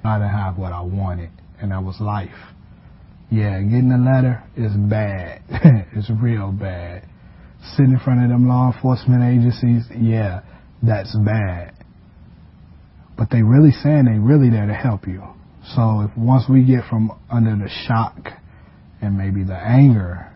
I 0.04 0.18
didn't 0.18 0.30
have 0.30 0.56
what 0.56 0.72
I 0.72 0.80
wanted, 0.80 1.30
and 1.60 1.72
that 1.72 1.82
was 1.82 2.00
life. 2.00 2.30
Yeah, 3.30 3.60
getting 3.60 3.92
a 3.92 3.98
letter 3.98 4.42
is 4.56 4.72
bad. 4.74 5.42
it's 5.92 6.10
real 6.22 6.50
bad. 6.50 7.04
Sitting 7.76 7.92
in 7.92 8.00
front 8.00 8.22
of 8.22 8.30
them 8.30 8.48
law 8.48 8.72
enforcement 8.72 9.22
agencies, 9.22 9.84
yeah, 9.94 10.40
that's 10.82 11.14
bad. 11.24 11.74
But 13.18 13.28
they 13.30 13.42
really 13.42 13.72
saying 13.72 14.04
they 14.04 14.18
really 14.18 14.48
there 14.48 14.66
to 14.66 14.72
help 14.74 15.06
you. 15.06 15.22
So 15.74 16.02
if 16.02 16.16
once 16.16 16.44
we 16.48 16.64
get 16.64 16.84
from 16.88 17.10
under 17.30 17.56
the 17.56 17.68
shock 17.86 18.16
and 19.02 19.18
maybe 19.18 19.44
the 19.44 19.56
anger 19.56 20.32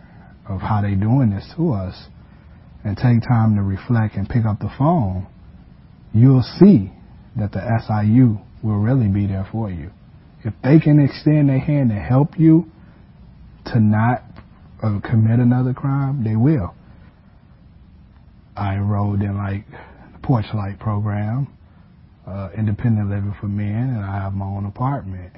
of 0.48 0.60
how 0.60 0.82
they 0.82 0.94
doing 0.94 1.30
this 1.30 1.48
to 1.56 1.72
us 1.72 2.08
and 2.84 2.96
take 2.96 3.22
time 3.26 3.56
to 3.56 3.62
reflect 3.62 4.16
and 4.16 4.28
pick 4.28 4.44
up 4.44 4.58
the 4.58 4.70
phone, 4.76 5.26
you'll 6.12 6.44
see 6.60 6.92
that 7.38 7.52
the 7.52 7.60
SIU 7.86 8.38
will 8.62 8.78
really 8.78 9.08
be 9.08 9.26
there 9.26 9.48
for 9.50 9.70
you. 9.70 9.90
If 10.44 10.52
they 10.62 10.80
can 10.80 11.00
extend 11.00 11.48
their 11.48 11.60
hand 11.60 11.90
to 11.90 11.96
help 11.96 12.38
you, 12.38 12.71
to 13.66 13.80
not 13.80 14.24
uh, 14.82 14.98
commit 15.00 15.38
another 15.38 15.72
crime, 15.72 16.24
they 16.24 16.36
will. 16.36 16.74
I 18.56 18.74
enrolled 18.74 19.22
in 19.22 19.36
like 19.36 19.64
the 19.70 20.26
Porchlight 20.26 20.78
program, 20.78 21.46
uh, 22.26 22.50
independent 22.56 23.08
living 23.08 23.34
for 23.40 23.46
men, 23.46 23.94
and 23.96 24.04
I 24.04 24.16
have 24.22 24.34
my 24.34 24.46
own 24.46 24.66
apartment. 24.66 25.32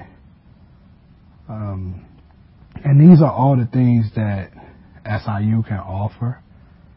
Um, 1.48 2.04
and 2.84 3.00
these 3.00 3.22
are 3.22 3.30
all 3.30 3.56
the 3.56 3.66
things 3.66 4.06
that 4.16 4.50
SIU 5.04 5.62
can 5.68 5.78
offer. 5.78 6.40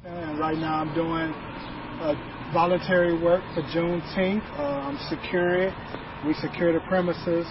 And 0.06 0.40
right 0.40 0.58
now 0.58 0.80
I'm 0.80 0.94
doing 0.96 1.34
uh, 2.02 2.52
voluntary 2.54 3.22
work 3.22 3.44
for 3.54 3.62
Juneteenth. 3.64 4.48
Uh, 4.58 4.64
I'm 4.64 4.98
securing. 5.10 5.74
We 6.26 6.34
secure 6.36 6.74
the 6.74 6.80
premises. 6.88 7.46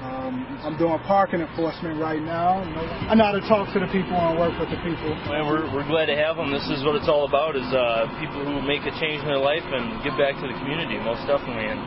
Um, 0.00 0.48
I'm 0.64 0.80
doing 0.80 0.96
parking 1.04 1.44
enforcement 1.44 2.00
right 2.00 2.22
now. 2.24 2.64
I 3.04 3.12
know 3.12 3.24
how 3.24 3.36
to 3.36 3.44
talk 3.44 3.68
to 3.76 3.80
the 3.84 3.90
people 3.92 4.16
and 4.16 4.40
work 4.40 4.56
with 4.56 4.72
the 4.72 4.80
people. 4.80 5.12
And 5.28 5.44
we're, 5.44 5.68
we're 5.76 5.84
glad 5.84 6.08
to 6.08 6.16
have 6.16 6.40
him. 6.40 6.48
This 6.48 6.64
is 6.72 6.80
what 6.88 6.96
it's 6.96 7.08
all 7.08 7.28
about: 7.28 7.52
is 7.52 7.68
uh, 7.68 8.08
people 8.16 8.40
who 8.40 8.64
make 8.64 8.80
a 8.88 8.94
change 8.96 9.20
in 9.20 9.28
their 9.28 9.42
life 9.42 9.64
and 9.68 10.00
give 10.00 10.16
back 10.16 10.40
to 10.40 10.46
the 10.48 10.56
community, 10.56 10.96
most 11.04 11.28
definitely. 11.28 11.68
And 11.68 11.80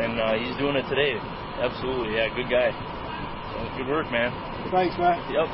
and 0.00 0.12
uh, 0.16 0.40
he's 0.40 0.56
doing 0.56 0.72
it 0.72 0.88
today. 0.88 1.20
Absolutely, 1.60 2.16
yeah, 2.16 2.32
good 2.32 2.48
guy. 2.48 2.72
So, 2.72 3.56
good 3.76 3.92
work, 3.92 4.08
man. 4.08 4.32
Thanks, 4.72 4.96
man. 4.96 5.20
Yep. 5.28 5.48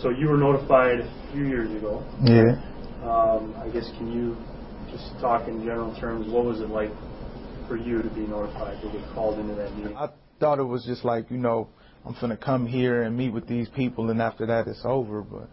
So 0.00 0.08
you 0.08 0.32
were 0.32 0.40
notified 0.40 1.04
a 1.04 1.32
few 1.32 1.44
years 1.44 1.68
ago. 1.68 2.00
Yeah. 2.24 2.56
Um, 3.04 3.52
I 3.60 3.68
guess 3.68 3.92
can 4.00 4.08
you 4.08 4.40
just 4.88 5.20
talk 5.20 5.48
in 5.48 5.60
general 5.60 5.92
terms? 6.00 6.32
What 6.32 6.44
was 6.44 6.60
it 6.60 6.70
like 6.72 6.90
for 7.68 7.76
you 7.76 8.00
to 8.00 8.08
be 8.08 8.24
notified 8.24 8.80
to 8.80 8.88
get 8.88 9.04
called 9.12 9.38
into 9.38 9.54
that 9.54 9.76
meeting? 9.76 9.96
I 9.96 10.08
thought 10.44 10.58
it 10.58 10.64
was 10.64 10.84
just 10.84 11.06
like, 11.06 11.30
you 11.30 11.38
know, 11.38 11.68
I'm 12.04 12.12
finna 12.16 12.38
come 12.38 12.66
here 12.66 13.04
and 13.04 13.16
meet 13.16 13.30
with 13.30 13.48
these 13.48 13.66
people 13.70 14.10
and 14.10 14.20
after 14.20 14.44
that 14.44 14.66
it's 14.66 14.82
over, 14.84 15.22
but 15.22 15.48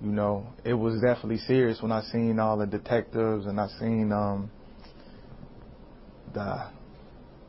you 0.00 0.12
know, 0.12 0.46
it 0.64 0.74
was 0.74 1.00
definitely 1.00 1.38
serious 1.38 1.82
when 1.82 1.90
I 1.90 2.02
seen 2.02 2.38
all 2.38 2.56
the 2.56 2.66
detectives 2.66 3.46
and 3.46 3.60
I 3.60 3.66
seen 3.80 4.12
um 4.12 4.48
the 6.32 6.70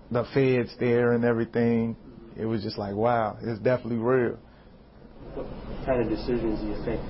the 0.10 0.24
feds 0.34 0.76
there 0.80 1.14
and 1.14 1.24
everything. 1.24 1.96
It 2.36 2.46
was 2.46 2.64
just 2.64 2.80
like, 2.80 2.96
wow, 2.96 3.38
it's 3.40 3.60
definitely 3.60 3.98
real. 3.98 4.40
What 5.36 5.46
kind 5.86 6.02
of 6.02 6.10
decisions 6.10 6.60
do 6.60 6.68
you 6.70 6.86
think? 6.86 7.02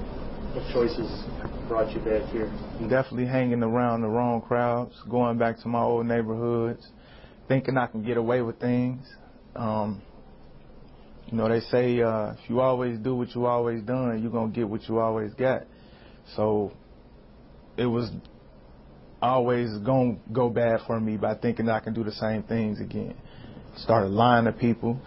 What 0.56 0.74
choices 0.74 1.08
brought 1.70 1.90
you 1.96 2.02
back 2.02 2.30
here? 2.34 2.52
Definitely 2.90 3.28
hanging 3.28 3.64
around 3.64 4.02
the 4.02 4.10
wrong 4.10 4.42
crowds, 4.42 4.94
going 5.10 5.38
back 5.38 5.62
to 5.62 5.70
my 5.70 5.82
old 5.84 6.06
neighborhoods, 6.06 6.86
thinking 7.48 7.78
I 7.78 7.88
can 7.88 8.04
get 8.04 8.18
away 8.18 8.42
with 8.42 8.60
things. 8.60 9.08
Um, 9.56 10.02
you 11.28 11.38
know, 11.38 11.50
they 11.50 11.62
say 11.62 12.02
uh, 12.02 12.34
if 12.34 12.50
you 12.50 12.60
always 12.60 13.00
do 13.00 13.16
what 13.16 13.34
you 13.36 13.46
always 13.46 13.82
done, 13.82 14.22
you're 14.22 14.32
gonna 14.32 14.52
get 14.52 14.68
what 14.68 14.88
you 14.88 15.00
always 15.00 15.34
got. 15.34 15.64
So 16.36 16.72
it 17.78 17.86
was 17.86 18.12
always 19.22 19.70
gonna 19.80 20.18
go 20.32 20.50
bad 20.50 20.82
for 20.86 21.00
me 21.00 21.18
by 21.18 21.36
thinking 21.36 21.70
I 21.70 21.80
can 21.80 21.94
do 21.94 22.04
the 22.04 22.12
same 22.12 22.44
things 22.44 22.80
again. 22.80 23.16
Started 23.78 24.10
lying 24.10 24.46
to 24.46 24.52
people. 24.52 25.00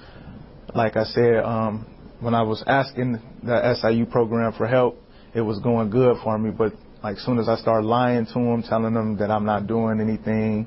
Like 0.74 0.96
I 0.96 1.04
said, 1.04 1.44
um, 1.44 1.86
when 2.20 2.34
I 2.34 2.42
was 2.42 2.64
asking 2.66 3.20
the 3.42 3.74
SIU 3.80 4.06
program 4.06 4.52
for 4.52 4.66
help, 4.66 5.00
it 5.34 5.42
was 5.42 5.60
going 5.60 5.90
good 5.90 6.16
for 6.24 6.36
me. 6.38 6.50
But 6.50 6.72
like 7.02 7.18
soon 7.18 7.38
as 7.38 7.48
I 7.48 7.56
started 7.56 7.86
lying 7.86 8.26
to 8.26 8.32
them, 8.32 8.64
telling 8.68 8.94
them 8.94 9.18
that 9.18 9.30
I'm 9.30 9.44
not 9.44 9.66
doing 9.66 10.00
anything, 10.00 10.66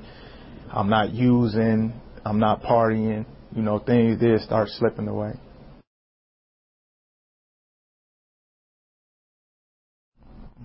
I'm 0.72 0.90
not 0.90 1.12
using, 1.12 1.94
I'm 2.24 2.40
not 2.40 2.62
partying, 2.62 3.26
you 3.56 3.62
know, 3.62 3.80
things 3.80 4.20
did 4.20 4.42
start 4.42 4.70
slipping 4.70 5.08
away. 5.08 5.34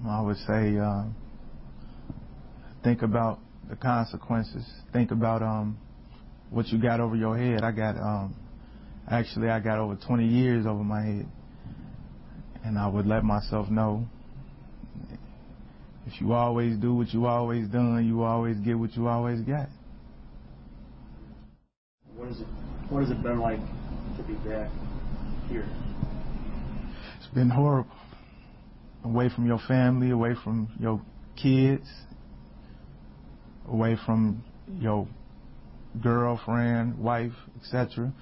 I 0.07 0.21
would 0.21 0.37
say 0.37 0.77
uh, 0.77 1.05
think 2.83 3.03
about 3.03 3.39
the 3.71 3.77
consequences. 3.77 4.67
Think 4.93 5.11
about 5.11 5.43
um, 5.43 5.79
what 6.51 6.69
you 6.69 6.79
got 6.79 7.01
over 7.01 7.17
your 7.17 7.39
head. 7.39 7.65
I 7.65 7.73
got 7.73 7.97
um, 7.97 8.35
actually 9.11 9.49
I 9.49 9.61
got 9.61 9.79
over 9.79 9.97
20 9.97 10.27
years 10.27 10.67
over 10.67 10.85
my 10.85 11.03
head, 11.03 11.27
and 12.65 12.79
I 12.79 12.87
would 12.87 13.07
let 13.07 13.25
myself 13.25 13.71
know 13.71 14.07
if 16.07 16.21
you 16.21 16.35
always 16.35 16.77
do 16.77 16.95
what 16.95 17.09
you 17.15 17.27
always 17.27 17.67
done, 17.69 18.07
you 18.07 18.23
always 18.25 18.59
get 18.59 18.79
what 18.79 18.95
you 18.95 19.09
always 19.09 19.41
got. 19.41 19.69
What 22.15 22.29
is 22.29 22.41
it? 22.41 22.47
What 22.95 23.03
has 23.03 23.11
it 23.11 23.25
been 23.25 23.41
like 23.41 23.59
to 23.59 24.23
be 24.23 24.35
back 24.49 24.71
here? 25.49 25.69
It's 27.19 27.27
been 27.35 27.51
horrible. 27.51 27.91
Away 29.03 29.31
from 29.35 29.49
your 29.49 29.59
family, 29.67 30.11
away 30.11 30.37
from 30.45 30.69
your 30.79 31.03
kids, 31.35 31.89
away 33.69 33.97
from 34.07 34.45
your 34.79 35.09
girlfriend, 36.01 36.97
wife, 36.97 37.33
etc. 37.61 38.13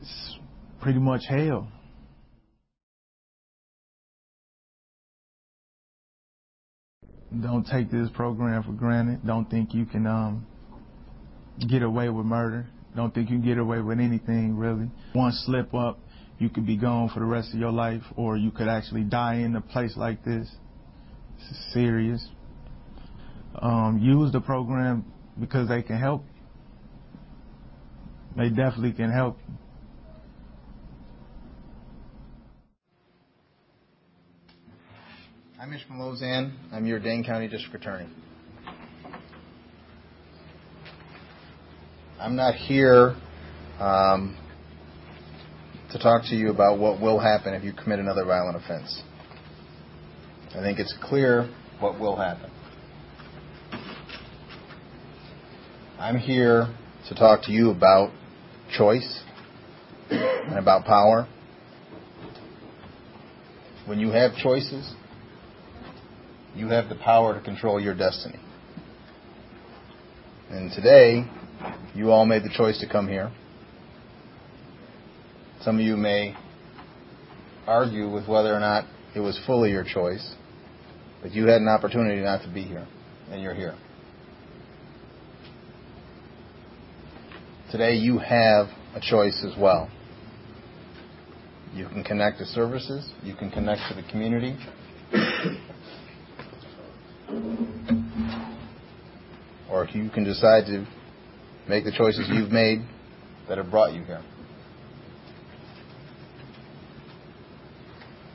It's 0.00 0.38
pretty 0.82 0.98
much 0.98 1.22
hell. 1.28 1.68
Don't 7.40 7.64
take 7.64 7.92
this 7.92 8.08
program 8.14 8.64
for 8.64 8.72
granted. 8.72 9.24
Don't 9.24 9.48
think 9.48 9.74
you 9.74 9.86
can 9.86 10.08
um, 10.08 10.44
get 11.68 11.84
away 11.84 12.08
with 12.08 12.26
murder. 12.26 12.66
Don't 12.96 13.14
think 13.14 13.28
you 13.28 13.36
can 13.36 13.44
get 13.44 13.58
away 13.58 13.80
with 13.82 14.00
anything, 14.00 14.56
really. 14.56 14.88
One 15.12 15.30
slip 15.44 15.74
up, 15.74 15.98
you 16.38 16.48
could 16.48 16.66
be 16.66 16.78
gone 16.78 17.10
for 17.12 17.20
the 17.20 17.26
rest 17.26 17.52
of 17.52 17.60
your 17.60 17.70
life, 17.70 18.02
or 18.16 18.38
you 18.38 18.50
could 18.50 18.68
actually 18.68 19.02
die 19.02 19.34
in 19.34 19.54
a 19.54 19.60
place 19.60 19.94
like 19.98 20.24
this. 20.24 20.48
It's 21.38 21.74
serious. 21.74 22.26
Um, 23.60 23.98
use 23.98 24.32
the 24.32 24.40
program 24.40 25.04
because 25.38 25.68
they 25.68 25.82
can 25.82 25.98
help. 25.98 26.24
They 28.34 28.48
definitely 28.48 28.92
can 28.92 29.12
help. 29.12 29.38
I'm 35.60 35.72
Ismael 35.72 36.14
Ozanne. 36.14 36.52
I'm 36.72 36.86
your 36.86 36.98
Dane 36.98 37.24
County 37.24 37.48
District 37.48 37.76
Attorney. 37.76 38.06
I'm 42.18 42.34
not 42.34 42.54
here 42.54 43.14
um, 43.78 44.38
to 45.92 45.98
talk 45.98 46.22
to 46.30 46.34
you 46.34 46.50
about 46.50 46.78
what 46.78 47.00
will 47.00 47.18
happen 47.18 47.52
if 47.52 47.62
you 47.62 47.74
commit 47.74 47.98
another 47.98 48.24
violent 48.24 48.56
offense. 48.56 49.02
I 50.54 50.60
think 50.60 50.78
it's 50.78 50.94
clear 51.02 51.50
what 51.78 52.00
will 52.00 52.16
happen. 52.16 52.50
I'm 55.98 56.16
here 56.16 56.74
to 57.08 57.14
talk 57.14 57.42
to 57.42 57.52
you 57.52 57.70
about 57.70 58.12
choice 58.76 59.22
and 60.08 60.58
about 60.58 60.86
power. 60.86 61.28
When 63.84 64.00
you 64.00 64.10
have 64.10 64.34
choices, 64.36 64.90
you 66.54 66.68
have 66.68 66.88
the 66.88 66.96
power 66.96 67.34
to 67.34 67.40
control 67.44 67.78
your 67.78 67.94
destiny. 67.94 68.38
And 70.48 70.72
today, 70.72 71.28
you 71.94 72.10
all 72.10 72.26
made 72.26 72.42
the 72.42 72.52
choice 72.54 72.78
to 72.80 72.88
come 72.88 73.08
here. 73.08 73.32
Some 75.62 75.76
of 75.76 75.82
you 75.82 75.96
may 75.96 76.36
argue 77.66 78.10
with 78.10 78.28
whether 78.28 78.54
or 78.54 78.60
not 78.60 78.84
it 79.14 79.20
was 79.20 79.40
fully 79.46 79.70
your 79.70 79.84
choice, 79.84 80.34
but 81.22 81.32
you 81.32 81.46
had 81.46 81.60
an 81.60 81.68
opportunity 81.68 82.20
not 82.20 82.42
to 82.42 82.52
be 82.52 82.62
here, 82.62 82.86
and 83.30 83.42
you're 83.42 83.54
here. 83.54 83.74
Today, 87.70 87.94
you 87.94 88.18
have 88.18 88.68
a 88.94 89.00
choice 89.00 89.44
as 89.44 89.58
well. 89.58 89.90
You 91.74 91.88
can 91.88 92.04
connect 92.04 92.38
to 92.38 92.44
services, 92.46 93.10
you 93.22 93.34
can 93.34 93.50
connect 93.50 93.80
to 93.88 93.94
the 94.00 94.08
community. 94.08 94.56
or 99.70 99.86
you 99.92 100.10
can 100.10 100.24
decide 100.24 100.66
to 100.66 100.86
make 101.68 101.84
the 101.84 101.92
choices 101.92 102.28
you've 102.28 102.50
made 102.50 102.80
that 103.48 103.58
have 103.58 103.70
brought 103.70 103.92
you 103.92 104.02
here. 104.04 104.22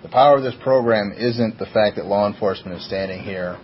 The 0.03 0.09
power 0.09 0.37
of 0.37 0.43
this 0.43 0.55
program 0.63 1.13
isn't 1.15 1.59
the 1.59 1.67
fact 1.67 1.95
that 1.97 2.05
law 2.05 2.27
enforcement 2.27 2.77
is 2.77 2.85
standing 2.85 3.23
here 3.23 3.59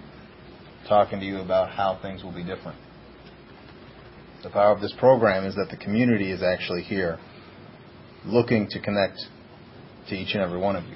talking 0.87 1.19
to 1.19 1.25
you 1.25 1.39
about 1.39 1.71
how 1.71 1.99
things 2.01 2.23
will 2.23 2.33
be 2.33 2.43
different. 2.43 2.77
The 4.43 4.49
power 4.49 4.71
of 4.71 4.81
this 4.81 4.93
program 4.99 5.45
is 5.45 5.55
that 5.55 5.69
the 5.69 5.77
community 5.77 6.31
is 6.31 6.43
actually 6.43 6.83
here 6.83 7.19
looking 8.25 8.67
to 8.69 8.79
connect 8.79 9.17
to 10.09 10.15
each 10.15 10.33
and 10.33 10.43
every 10.43 10.59
one 10.59 10.75
of 10.75 10.85
you. 10.85 10.95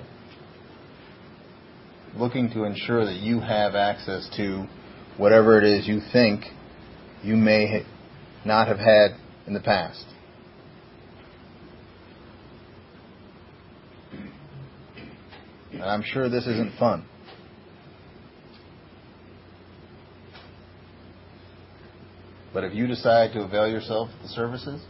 Looking 2.16 2.50
to 2.52 2.64
ensure 2.64 3.06
that 3.06 3.16
you 3.16 3.40
have 3.40 3.74
access 3.74 4.30
to 4.38 4.66
whatever 5.18 5.58
it 5.58 5.64
is 5.64 5.88
you 5.88 6.02
think 6.14 6.44
you 7.24 7.36
may 7.36 7.84
not 8.46 8.68
have 8.68 8.80
had 8.80 9.12
in 9.48 9.54
the 9.54 9.60
past. 9.60 10.06
And 15.72 15.84
I'm 15.84 16.04
sure 16.04 16.30
this 16.30 16.46
isn't 16.46 16.78
fun. 16.78 17.06
But 22.54 22.66
if 22.66 22.74
you 22.74 22.88
decide 22.88 23.34
to 23.34 23.42
avail 23.42 23.68
yourself 23.68 24.10
of 24.14 24.22
the 24.22 24.28
services, 24.28 24.82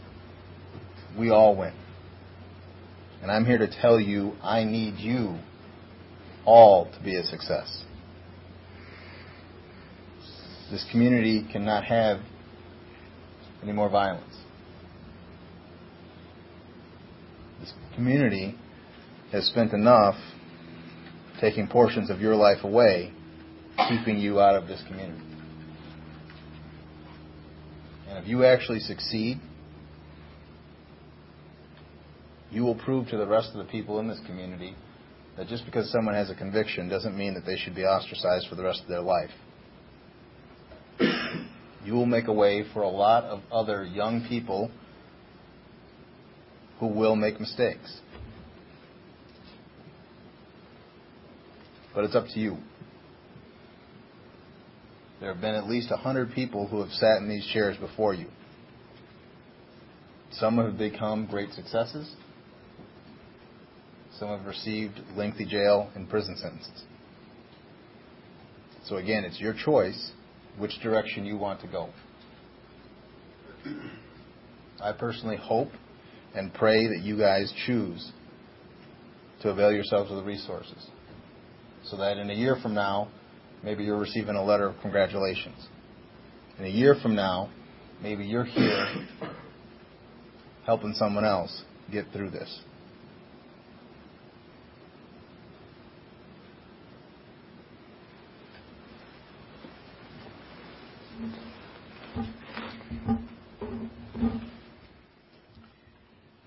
we 1.18 1.30
all 1.30 1.56
win. 1.56 1.72
And 3.22 3.30
I'm 3.30 3.44
here 3.44 3.58
to 3.58 3.68
tell 3.80 4.00
you 4.00 4.32
I 4.42 4.64
need 4.64 4.96
you 4.96 5.38
all 6.44 6.90
to 6.90 7.04
be 7.04 7.16
a 7.16 7.24
success. 7.24 7.84
This 10.70 10.84
community 10.90 11.46
cannot 11.52 11.84
have 11.84 12.18
any 13.62 13.72
more 13.72 13.88
violence. 13.88 14.36
This 17.60 17.72
community 17.94 18.56
has 19.30 19.46
spent 19.46 19.72
enough 19.72 20.16
taking 21.40 21.68
portions 21.68 22.10
of 22.10 22.20
your 22.20 22.34
life 22.34 22.64
away, 22.64 23.12
keeping 23.88 24.18
you 24.18 24.40
out 24.40 24.56
of 24.56 24.66
this 24.66 24.82
community. 24.86 25.22
And 28.08 28.18
if 28.18 28.28
you 28.28 28.44
actually 28.44 28.80
succeed, 28.80 29.40
you 32.50 32.62
will 32.62 32.74
prove 32.74 33.08
to 33.08 33.16
the 33.16 33.26
rest 33.26 33.50
of 33.54 33.64
the 33.64 33.70
people 33.70 33.98
in 34.00 34.08
this 34.08 34.20
community 34.26 34.74
that 35.36 35.48
just 35.48 35.64
because 35.64 35.90
someone 35.90 36.14
has 36.14 36.28
a 36.28 36.34
conviction 36.34 36.88
doesn't 36.88 37.16
mean 37.16 37.32
that 37.34 37.46
they 37.46 37.56
should 37.56 37.74
be 37.74 37.84
ostracized 37.84 38.48
for 38.48 38.56
the 38.56 38.62
rest 38.62 38.82
of 38.82 38.88
their 38.88 39.00
life 39.00 39.30
you 41.84 41.94
will 41.94 42.06
make 42.06 42.28
a 42.28 42.32
way 42.32 42.64
for 42.72 42.82
a 42.82 42.88
lot 42.88 43.24
of 43.24 43.40
other 43.50 43.84
young 43.84 44.24
people 44.28 44.70
who 46.78 46.86
will 46.86 47.16
make 47.16 47.40
mistakes. 47.40 48.00
But 51.94 52.04
it's 52.04 52.14
up 52.14 52.26
to 52.34 52.40
you. 52.40 52.56
There 55.20 55.32
have 55.32 55.40
been 55.40 55.54
at 55.54 55.68
least 55.68 55.90
100 55.90 56.32
people 56.32 56.66
who 56.66 56.80
have 56.80 56.90
sat 56.90 57.18
in 57.18 57.28
these 57.28 57.46
chairs 57.52 57.76
before 57.76 58.14
you. 58.14 58.26
Some 60.32 60.56
have 60.58 60.78
become 60.78 61.26
great 61.26 61.52
successes. 61.52 62.10
Some 64.18 64.28
have 64.28 64.46
received 64.46 64.98
lengthy 65.14 65.44
jail 65.44 65.90
and 65.94 66.08
prison 66.08 66.36
sentences. 66.36 66.84
So 68.84 68.96
again, 68.96 69.24
it's 69.24 69.38
your 69.38 69.54
choice 69.54 70.12
which 70.58 70.78
direction 70.82 71.24
you 71.24 71.36
want 71.36 71.60
to 71.60 71.66
go. 71.66 71.88
I 74.80 74.92
personally 74.92 75.36
hope 75.36 75.68
and 76.34 76.52
pray 76.52 76.86
that 76.88 77.00
you 77.02 77.18
guys 77.18 77.52
choose 77.66 78.12
to 79.42 79.50
avail 79.50 79.72
yourselves 79.72 80.10
of 80.10 80.16
the 80.16 80.24
resources 80.24 80.86
so 81.84 81.96
that 81.96 82.16
in 82.16 82.30
a 82.30 82.34
year 82.34 82.56
from 82.62 82.74
now, 82.74 83.08
maybe 83.62 83.84
you're 83.84 83.98
receiving 83.98 84.36
a 84.36 84.44
letter 84.44 84.68
of 84.68 84.80
congratulations. 84.80 85.68
In 86.58 86.64
a 86.64 86.68
year 86.68 86.96
from 87.02 87.14
now, 87.14 87.50
maybe 88.02 88.24
you're 88.24 88.44
here 88.44 89.06
helping 90.66 90.94
someone 90.94 91.24
else 91.24 91.62
get 91.90 92.06
through 92.12 92.30
this. 92.30 92.60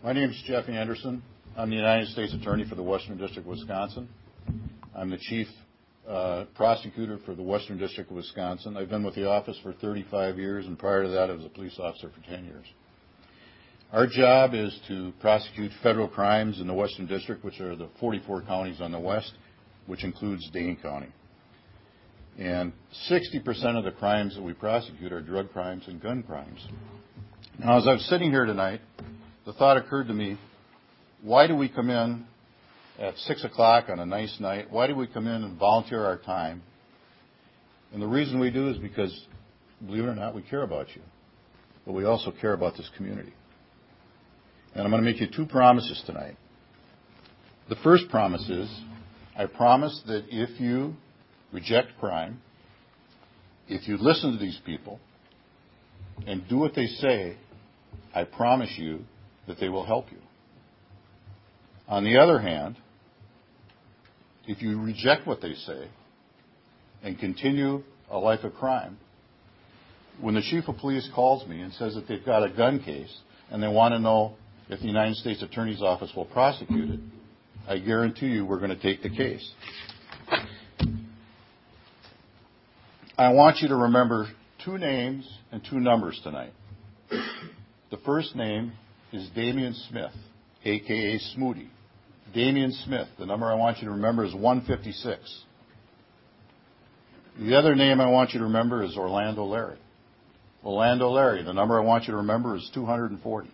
My 0.05 0.13
name 0.13 0.29
is 0.29 0.39
Jeff 0.45 0.69
Anderson. 0.69 1.23
I'm 1.57 1.71
the 1.71 1.75
United 1.75 2.09
States 2.09 2.31
Attorney 2.31 2.63
for 2.69 2.75
the 2.75 2.83
Western 2.83 3.17
District 3.17 3.39
of 3.39 3.57
Wisconsin. 3.57 4.07
I'm 4.95 5.09
the 5.09 5.17
Chief 5.17 5.47
uh, 6.07 6.45
Prosecutor 6.53 7.17
for 7.25 7.33
the 7.33 7.41
Western 7.41 7.79
District 7.79 8.11
of 8.11 8.15
Wisconsin. 8.15 8.77
I've 8.77 8.87
been 8.87 9.03
with 9.03 9.15
the 9.15 9.27
office 9.27 9.57
for 9.63 9.73
35 9.73 10.37
years, 10.37 10.67
and 10.67 10.77
prior 10.77 11.01
to 11.01 11.09
that, 11.09 11.31
I 11.31 11.33
was 11.33 11.43
a 11.43 11.49
police 11.49 11.79
officer 11.79 12.11
for 12.11 12.21
10 12.29 12.45
years. 12.45 12.67
Our 13.91 14.05
job 14.05 14.53
is 14.53 14.79
to 14.89 15.11
prosecute 15.21 15.71
federal 15.81 16.07
crimes 16.07 16.61
in 16.61 16.67
the 16.67 16.73
Western 16.75 17.07
District, 17.07 17.43
which 17.43 17.59
are 17.59 17.75
the 17.75 17.89
44 17.99 18.43
counties 18.43 18.81
on 18.81 18.91
the 18.91 18.99
west, 18.99 19.33
which 19.87 20.03
includes 20.03 20.47
Dane 20.51 20.77
County. 20.79 21.09
And 22.37 22.73
60% 23.09 23.75
of 23.75 23.83
the 23.83 23.91
crimes 23.97 24.35
that 24.35 24.43
we 24.43 24.53
prosecute 24.53 25.11
are 25.11 25.21
drug 25.21 25.51
crimes 25.51 25.85
and 25.87 25.99
gun 25.99 26.21
crimes. 26.21 26.63
Now, 27.57 27.79
as 27.79 27.87
I'm 27.87 27.97
sitting 27.97 28.29
here 28.29 28.45
tonight, 28.45 28.81
the 29.45 29.53
thought 29.53 29.77
occurred 29.77 30.07
to 30.07 30.13
me, 30.13 30.37
why 31.21 31.47
do 31.47 31.55
we 31.55 31.69
come 31.69 31.89
in 31.89 32.25
at 32.99 33.17
6 33.17 33.43
o'clock 33.43 33.85
on 33.89 33.99
a 33.99 34.05
nice 34.05 34.35
night? 34.39 34.71
Why 34.71 34.87
do 34.87 34.95
we 34.95 35.07
come 35.07 35.27
in 35.27 35.43
and 35.43 35.57
volunteer 35.57 36.03
our 36.03 36.17
time? 36.17 36.63
And 37.93 38.01
the 38.01 38.07
reason 38.07 38.39
we 38.39 38.51
do 38.51 38.69
is 38.69 38.77
because, 38.77 39.25
believe 39.85 40.03
it 40.03 40.07
or 40.07 40.15
not, 40.15 40.35
we 40.35 40.41
care 40.41 40.63
about 40.63 40.87
you. 40.95 41.01
But 41.85 41.93
we 41.93 42.05
also 42.05 42.31
care 42.31 42.53
about 42.53 42.75
this 42.75 42.89
community. 42.97 43.33
And 44.73 44.83
I'm 44.83 44.91
going 44.91 45.03
to 45.03 45.09
make 45.09 45.21
you 45.21 45.27
two 45.33 45.45
promises 45.45 46.01
tonight. 46.05 46.35
The 47.69 47.75
first 47.77 48.09
promise 48.09 48.47
is 48.49 48.69
I 49.37 49.45
promise 49.45 50.01
that 50.07 50.25
if 50.29 50.59
you 50.59 50.95
reject 51.51 51.89
crime, 51.99 52.41
if 53.67 53.87
you 53.87 53.97
listen 53.97 54.33
to 54.33 54.37
these 54.37 54.59
people 54.65 54.99
and 56.27 56.47
do 56.47 56.57
what 56.57 56.75
they 56.75 56.87
say, 56.87 57.37
I 58.13 58.23
promise 58.23 58.73
you 58.77 58.99
that 59.47 59.59
they 59.59 59.69
will 59.69 59.85
help 59.85 60.11
you. 60.11 60.17
On 61.87 62.03
the 62.03 62.17
other 62.17 62.39
hand, 62.39 62.77
if 64.47 64.61
you 64.61 64.81
reject 64.81 65.27
what 65.27 65.41
they 65.41 65.53
say 65.53 65.87
and 67.03 67.17
continue 67.19 67.83
a 68.09 68.17
life 68.17 68.43
of 68.43 68.53
crime, 68.55 68.97
when 70.21 70.35
the 70.35 70.41
chief 70.41 70.67
of 70.67 70.77
police 70.77 71.09
calls 71.13 71.47
me 71.47 71.61
and 71.61 71.73
says 71.73 71.95
that 71.95 72.07
they've 72.07 72.25
got 72.25 72.43
a 72.43 72.49
gun 72.49 72.79
case 72.79 73.15
and 73.51 73.61
they 73.61 73.67
want 73.67 73.93
to 73.93 73.99
know 73.99 74.35
if 74.69 74.79
the 74.79 74.87
United 74.87 75.15
States 75.15 75.43
Attorney's 75.43 75.81
Office 75.81 76.11
will 76.15 76.25
prosecute 76.25 76.89
it, 76.91 76.99
I 77.67 77.79
guarantee 77.79 78.27
you 78.27 78.45
we're 78.45 78.59
going 78.59 78.75
to 78.75 78.81
take 78.81 79.03
the 79.03 79.09
case. 79.09 79.51
I 83.17 83.31
want 83.31 83.59
you 83.61 83.67
to 83.69 83.75
remember 83.75 84.27
two 84.63 84.77
names 84.77 85.29
and 85.51 85.61
two 85.69 85.79
numbers 85.79 86.19
tonight. 86.23 86.53
The 87.09 87.97
first 88.05 88.35
name 88.35 88.73
is 89.15 89.29
Damian 89.35 89.73
Smith, 89.89 90.11
aka 90.63 91.19
Smoody. 91.35 91.69
Damian 92.33 92.71
Smith. 92.85 93.07
The 93.17 93.25
number 93.25 93.45
I 93.45 93.55
want 93.55 93.77
you 93.79 93.85
to 93.85 93.91
remember 93.91 94.25
is 94.25 94.33
156. 94.33 95.43
The 97.39 97.55
other 97.55 97.75
name 97.75 98.01
I 98.01 98.09
want 98.09 98.33
you 98.33 98.39
to 98.39 98.45
remember 98.45 98.83
is 98.83 98.97
Orlando 98.97 99.45
Larry. 99.45 99.77
Orlando 100.63 101.09
Larry. 101.09 101.43
The 101.43 101.53
number 101.53 101.79
I 101.79 101.83
want 101.83 102.05
you 102.05 102.11
to 102.11 102.17
remember 102.17 102.55
is 102.55 102.69
240. 102.73 103.49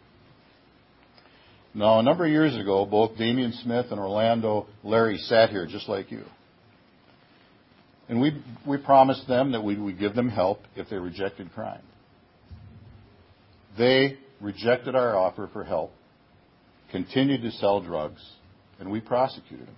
Now, 1.73 1.99
a 1.99 2.03
number 2.03 2.25
of 2.25 2.31
years 2.31 2.55
ago, 2.57 2.85
both 2.85 3.17
Damian 3.17 3.53
Smith 3.63 3.87
and 3.91 3.99
Orlando 3.99 4.67
Larry 4.83 5.17
sat 5.17 5.49
here 5.51 5.65
just 5.65 5.87
like 5.87 6.11
you. 6.11 6.23
And 8.09 8.19
we, 8.19 8.43
we 8.67 8.77
promised 8.77 9.27
them 9.27 9.53
that 9.53 9.63
we 9.63 9.77
would 9.77 9.97
give 9.97 10.15
them 10.15 10.27
help 10.27 10.59
if 10.75 10.89
they 10.89 10.97
rejected 10.97 11.51
crime. 11.53 11.81
They 13.77 14.17
rejected 14.41 14.95
our 14.95 15.15
offer 15.15 15.49
for 15.53 15.63
help, 15.63 15.91
continued 16.91 17.41
to 17.43 17.51
sell 17.51 17.81
drugs, 17.81 18.21
and 18.79 18.91
we 18.91 18.99
prosecuted 18.99 19.67
him. 19.67 19.75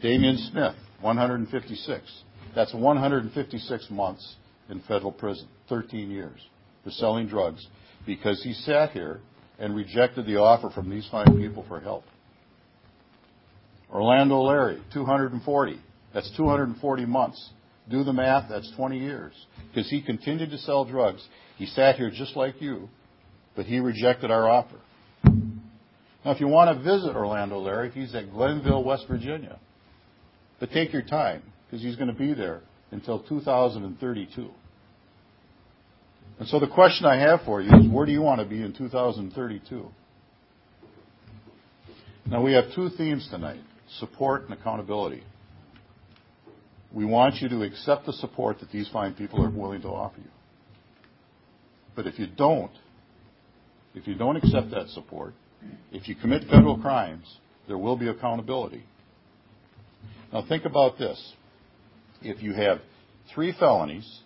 Damian 0.00 0.38
Smith, 0.50 0.74
156. 1.00 2.22
That's 2.54 2.72
156 2.72 3.90
months 3.90 4.36
in 4.68 4.80
federal 4.88 5.12
prison, 5.12 5.48
13 5.68 6.10
years, 6.10 6.40
for 6.84 6.90
selling 6.90 7.26
drugs 7.26 7.66
because 8.06 8.42
he 8.42 8.52
sat 8.52 8.90
here 8.92 9.20
and 9.58 9.74
rejected 9.74 10.26
the 10.26 10.36
offer 10.36 10.70
from 10.70 10.88
these 10.88 11.08
fine 11.10 11.38
people 11.38 11.64
for 11.66 11.80
help. 11.80 12.04
Orlando 13.90 14.40
Larry, 14.40 14.82
240. 14.92 15.80
That's 16.12 16.30
240 16.36 17.06
months. 17.06 17.50
Do 17.88 18.02
the 18.02 18.12
math, 18.12 18.48
that's 18.48 18.70
20 18.76 18.98
years. 18.98 19.32
Because 19.68 19.88
he 19.88 20.02
continued 20.02 20.50
to 20.50 20.58
sell 20.58 20.84
drugs. 20.84 21.26
He 21.56 21.66
sat 21.66 21.96
here 21.96 22.10
just 22.10 22.36
like 22.36 22.60
you, 22.60 22.88
but 23.54 23.66
he 23.66 23.78
rejected 23.78 24.30
our 24.30 24.48
offer. 24.48 24.80
Now, 25.24 26.32
if 26.32 26.40
you 26.40 26.48
want 26.48 26.76
to 26.76 26.82
visit 26.82 27.14
Orlando 27.14 27.60
Larry, 27.60 27.90
he's 27.90 28.14
at 28.14 28.30
Glenville, 28.32 28.82
West 28.82 29.04
Virginia. 29.08 29.60
But 30.58 30.70
take 30.70 30.92
your 30.92 31.02
time, 31.02 31.42
because 31.66 31.84
he's 31.84 31.96
going 31.96 32.08
to 32.08 32.14
be 32.14 32.34
there 32.34 32.62
until 32.90 33.20
2032. 33.20 34.50
And 36.38 36.48
so 36.48 36.58
the 36.58 36.66
question 36.66 37.06
I 37.06 37.16
have 37.16 37.42
for 37.44 37.62
you 37.62 37.70
is 37.78 37.88
where 37.88 38.04
do 38.04 38.12
you 38.12 38.22
want 38.22 38.40
to 38.40 38.46
be 38.46 38.60
in 38.60 38.74
2032? 38.74 39.86
Now, 42.28 42.42
we 42.42 42.54
have 42.54 42.64
two 42.74 42.90
themes 42.90 43.28
tonight 43.30 43.60
support 44.00 44.42
and 44.42 44.52
accountability. 44.52 45.22
We 46.96 47.04
want 47.04 47.42
you 47.42 47.50
to 47.50 47.62
accept 47.62 48.06
the 48.06 48.14
support 48.14 48.60
that 48.60 48.70
these 48.72 48.88
fine 48.88 49.12
people 49.12 49.44
are 49.44 49.50
willing 49.50 49.82
to 49.82 49.88
offer 49.88 50.16
you. 50.16 50.30
But 51.94 52.06
if 52.06 52.18
you 52.18 52.26
don't, 52.26 52.70
if 53.94 54.06
you 54.06 54.14
don't 54.14 54.36
accept 54.36 54.70
that 54.70 54.88
support, 54.88 55.34
if 55.92 56.08
you 56.08 56.14
commit 56.14 56.44
federal 56.44 56.78
crimes, 56.78 57.26
there 57.68 57.76
will 57.76 57.98
be 57.98 58.08
accountability. 58.08 58.82
Now, 60.32 60.46
think 60.48 60.64
about 60.64 60.96
this. 60.96 61.34
If 62.22 62.42
you 62.42 62.54
have 62.54 62.78
three 63.34 63.52
felonies 63.60 64.20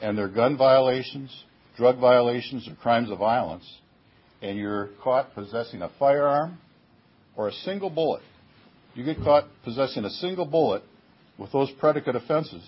and 0.00 0.16
they're 0.16 0.28
gun 0.28 0.56
violations, 0.56 1.36
drug 1.76 1.98
violations, 1.98 2.68
or 2.68 2.76
crimes 2.76 3.10
of 3.10 3.18
violence, 3.18 3.68
and 4.40 4.56
you're 4.56 4.90
caught 5.02 5.34
possessing 5.34 5.82
a 5.82 5.90
firearm 5.98 6.58
or 7.36 7.48
a 7.48 7.52
single 7.52 7.90
bullet, 7.90 8.22
you 8.94 9.04
get 9.04 9.16
caught 9.24 9.46
possessing 9.64 10.04
a 10.04 10.10
single 10.10 10.46
bullet 10.46 10.84
with 11.40 11.50
those 11.52 11.70
predicate 11.80 12.14
offenses, 12.14 12.62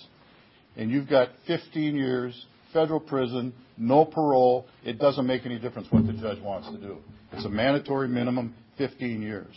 and 0.77 0.91
you've 0.91 1.09
got 1.09 1.29
15 1.47 1.95
years, 1.95 2.47
federal 2.73 2.99
prison, 2.99 3.53
no 3.77 4.07
parole, 4.07 4.67
it 4.83 4.99
doesn't 4.99 5.27
make 5.27 5.45
any 5.45 5.59
difference 5.59 5.87
what 5.91 6.07
the 6.07 6.15
judge 6.15 6.41
wants 6.41 6.69
to 6.71 6.79
do. 6.79 6.97
It's 7.33 7.45
a 7.45 7.51
mandatory 7.51 8.09
minimum, 8.09 8.55
15 8.79 9.21
years. 9.21 9.55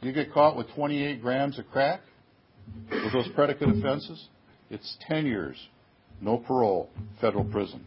You 0.00 0.12
get 0.12 0.32
caught 0.32 0.56
with 0.56 0.68
28 0.74 1.20
grams 1.20 1.58
of 1.58 1.68
crack 1.72 2.00
with 2.90 3.12
those 3.12 3.28
predicate 3.34 3.68
offenses, 3.68 4.28
it's 4.70 4.96
10 5.08 5.26
years, 5.26 5.56
no 6.20 6.38
parole, 6.38 6.90
federal 7.20 7.44
prison. 7.44 7.84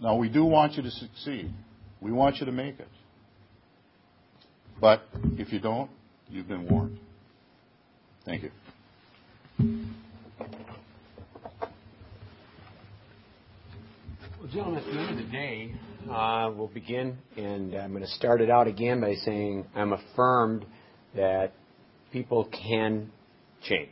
Now, 0.00 0.16
we 0.16 0.28
do 0.28 0.44
want 0.44 0.74
you 0.74 0.82
to 0.82 0.90
succeed. 0.90 1.50
We 2.00 2.12
want 2.12 2.36
you 2.36 2.46
to 2.46 2.52
make 2.52 2.78
it. 2.80 2.88
But 4.80 5.02
if 5.36 5.52
you 5.52 5.60
don't, 5.60 5.90
you've 6.28 6.48
been 6.48 6.68
warned. 6.68 6.98
Thank 8.24 8.44
you. 8.44 8.50
Well, 14.38 14.50
gentlemen, 14.52 14.78
at 14.78 14.84
the 14.84 15.00
end 15.00 15.10
of 15.10 15.16
the 15.16 15.32
day, 15.32 15.74
uh, 16.10 16.52
we'll 16.54 16.68
begin, 16.68 17.18
and 17.36 17.74
I'm 17.74 17.90
going 17.90 18.02
to 18.02 18.10
start 18.10 18.40
it 18.40 18.50
out 18.50 18.68
again 18.68 19.00
by 19.00 19.14
saying 19.14 19.66
I'm 19.74 19.92
affirmed 19.92 20.64
that 21.16 21.52
people 22.12 22.48
can 22.52 23.10
change. 23.62 23.90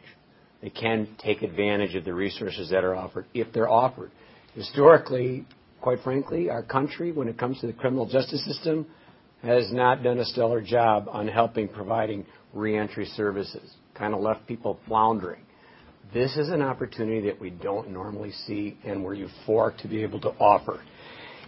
They 0.62 0.70
can 0.70 1.08
take 1.18 1.42
advantage 1.42 1.94
of 1.96 2.04
the 2.04 2.14
resources 2.14 2.70
that 2.70 2.84
are 2.84 2.94
offered 2.94 3.26
if 3.34 3.52
they're 3.52 3.68
offered. 3.68 4.12
Historically, 4.54 5.46
quite 5.80 6.00
frankly, 6.04 6.50
our 6.50 6.62
country, 6.62 7.10
when 7.10 7.28
it 7.28 7.38
comes 7.38 7.60
to 7.60 7.66
the 7.66 7.72
criminal 7.72 8.06
justice 8.06 8.44
system, 8.44 8.86
has 9.42 9.72
not 9.72 10.02
done 10.02 10.18
a 10.18 10.24
stellar 10.24 10.60
job 10.60 11.08
on 11.10 11.26
helping 11.26 11.66
providing 11.66 12.26
reentry 12.52 13.06
services, 13.06 13.74
kind 14.00 14.14
of 14.14 14.20
left 14.20 14.46
people 14.48 14.80
floundering. 14.88 15.42
This 16.12 16.36
is 16.36 16.48
an 16.48 16.62
opportunity 16.62 17.20
that 17.28 17.40
we 17.40 17.50
don't 17.50 17.90
normally 17.90 18.32
see, 18.46 18.76
and 18.84 19.04
we're 19.04 19.14
euphoric 19.14 19.80
to 19.82 19.88
be 19.88 20.02
able 20.02 20.20
to 20.22 20.30
offer. 20.40 20.80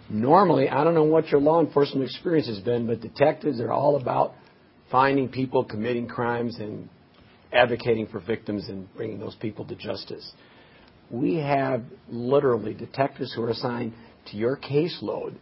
Normally, 0.09 0.69
I 0.69 0.83
don't 0.83 0.93
know 0.93 1.03
what 1.03 1.29
your 1.29 1.41
law 1.41 1.59
enforcement 1.59 2.05
experience 2.05 2.47
has 2.47 2.59
been, 2.59 2.85
but 2.87 3.01
detectives 3.01 3.59
are 3.59 3.71
all 3.71 3.97
about 3.97 4.35
finding 4.91 5.27
people 5.27 5.65
committing 5.65 6.07
crimes 6.07 6.59
and 6.59 6.87
advocating 7.51 8.07
for 8.07 8.19
victims 8.19 8.69
and 8.69 8.93
bringing 8.95 9.19
those 9.19 9.35
people 9.35 9.65
to 9.65 9.75
justice. 9.75 10.31
We 11.09 11.35
have 11.37 11.83
literally 12.07 12.73
detectives 12.73 13.33
who 13.33 13.43
are 13.43 13.49
assigned 13.49 13.93
to 14.27 14.37
your 14.37 14.57
caseload 14.57 15.35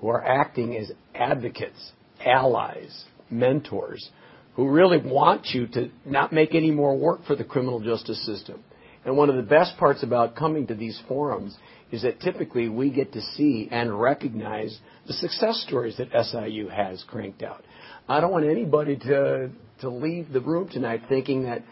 who 0.00 0.08
are 0.08 0.24
acting 0.24 0.76
as 0.76 0.90
advocates, 1.14 1.92
allies, 2.24 3.04
mentors, 3.30 4.10
who 4.54 4.68
really 4.68 4.98
want 4.98 5.46
you 5.46 5.66
to 5.66 5.90
not 6.04 6.32
make 6.32 6.54
any 6.54 6.70
more 6.70 6.96
work 6.96 7.24
for 7.26 7.36
the 7.36 7.44
criminal 7.44 7.80
justice 7.80 8.24
system 8.26 8.62
And 9.04 9.16
one 9.16 9.30
of 9.30 9.36
the 9.36 9.42
best 9.42 9.76
parts 9.78 10.02
about 10.02 10.36
coming 10.36 10.66
to 10.68 10.74
these 10.74 11.00
forums 11.08 11.56
is 11.90 12.02
that 12.02 12.20
typically 12.20 12.68
we 12.68 12.90
get 12.90 13.12
to 13.12 13.20
see 13.20 13.68
and 13.70 14.00
recognize 14.00 14.78
the 15.06 15.12
success 15.12 15.64
stories 15.66 15.96
that 15.98 16.08
SIU 16.12 16.68
has 16.68 17.04
cranked 17.08 17.42
out. 17.42 17.64
I 18.08 18.20
don't 18.20 18.32
want 18.32 18.46
anybody 18.46 18.96
to 18.96 19.50
to 19.80 19.90
leave 19.90 20.32
the 20.32 20.40
room 20.40 20.68
tonight 20.68 21.02
thinking 21.08 21.42
that 21.42 21.62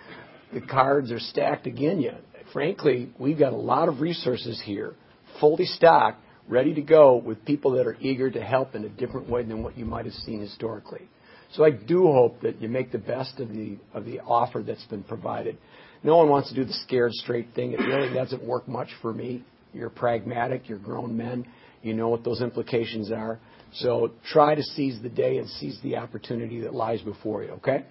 the 0.53 0.61
cards 0.61 1.13
are 1.13 1.21
stacked 1.21 1.67
against 1.67 2.03
you. 2.03 2.13
Frankly, 2.53 3.13
we've 3.19 3.39
got 3.39 3.53
a 3.53 3.57
lot 3.57 3.89
of 3.89 4.01
resources 4.01 4.61
here, 4.65 4.95
fully 5.39 5.65
stocked, 5.65 6.21
ready 6.49 6.75
to 6.75 6.83
go 6.83 7.17
with 7.17 7.45
people 7.45 7.71
that 7.73 7.87
are 7.87 7.97
eager 8.01 8.29
to 8.29 8.43
help 8.43 8.75
in 8.75 8.85
a 8.85 8.89
different 8.89 9.29
way 9.29 9.45
than 9.45 9.63
what 9.63 9.79
you 9.79 9.85
might 9.85 10.07
have 10.07 10.15
seen 10.15 10.41
historically. 10.41 11.09
So 11.53 11.65
I 11.65 11.71
do 11.71 12.05
hope 12.05 12.43
that 12.43 12.63
you 12.63 12.69
make 12.69 12.93
the 12.93 12.99
best 12.99 13.41
of 13.41 13.49
the 13.49 13.77
of 13.93 14.05
the 14.05 14.21
offer 14.21 14.63
that's 14.63 14.85
been 14.85 15.03
provided. 15.03 15.59
No 16.03 16.17
one 16.17 16.29
wants 16.29 16.49
to 16.51 16.55
do 16.55 16.65
the 16.65 16.73
scared 16.73 17.13
straight 17.13 17.49
thing. 17.55 17.73
It 17.73 17.81
really 17.81 18.13
doesn't 18.15 18.43
work 18.43 18.69
much 18.69 18.89
for 19.03 19.13
me. 19.13 19.45
You're 19.73 19.91
pragmatic. 19.91 20.69
You're 20.69 20.79
grown 20.79 21.17
men. 21.17 21.47
You 21.83 21.95
know 21.95 22.09
what 22.09 22.25
those 22.25 22.41
implications 22.41 23.11
are. 23.11 23.39
So 23.75 24.13
try 24.33 24.55
to 24.55 24.63
seize 24.63 25.01
the 25.03 25.09
day 25.09 25.39
and 25.39 25.49
seize 25.49 25.79
the 25.83 25.97
opportunity 25.97 26.61
that 26.63 26.75
lies 26.75 27.03
before 27.03 27.45
you. 27.45 27.51
Okay? 27.51 27.85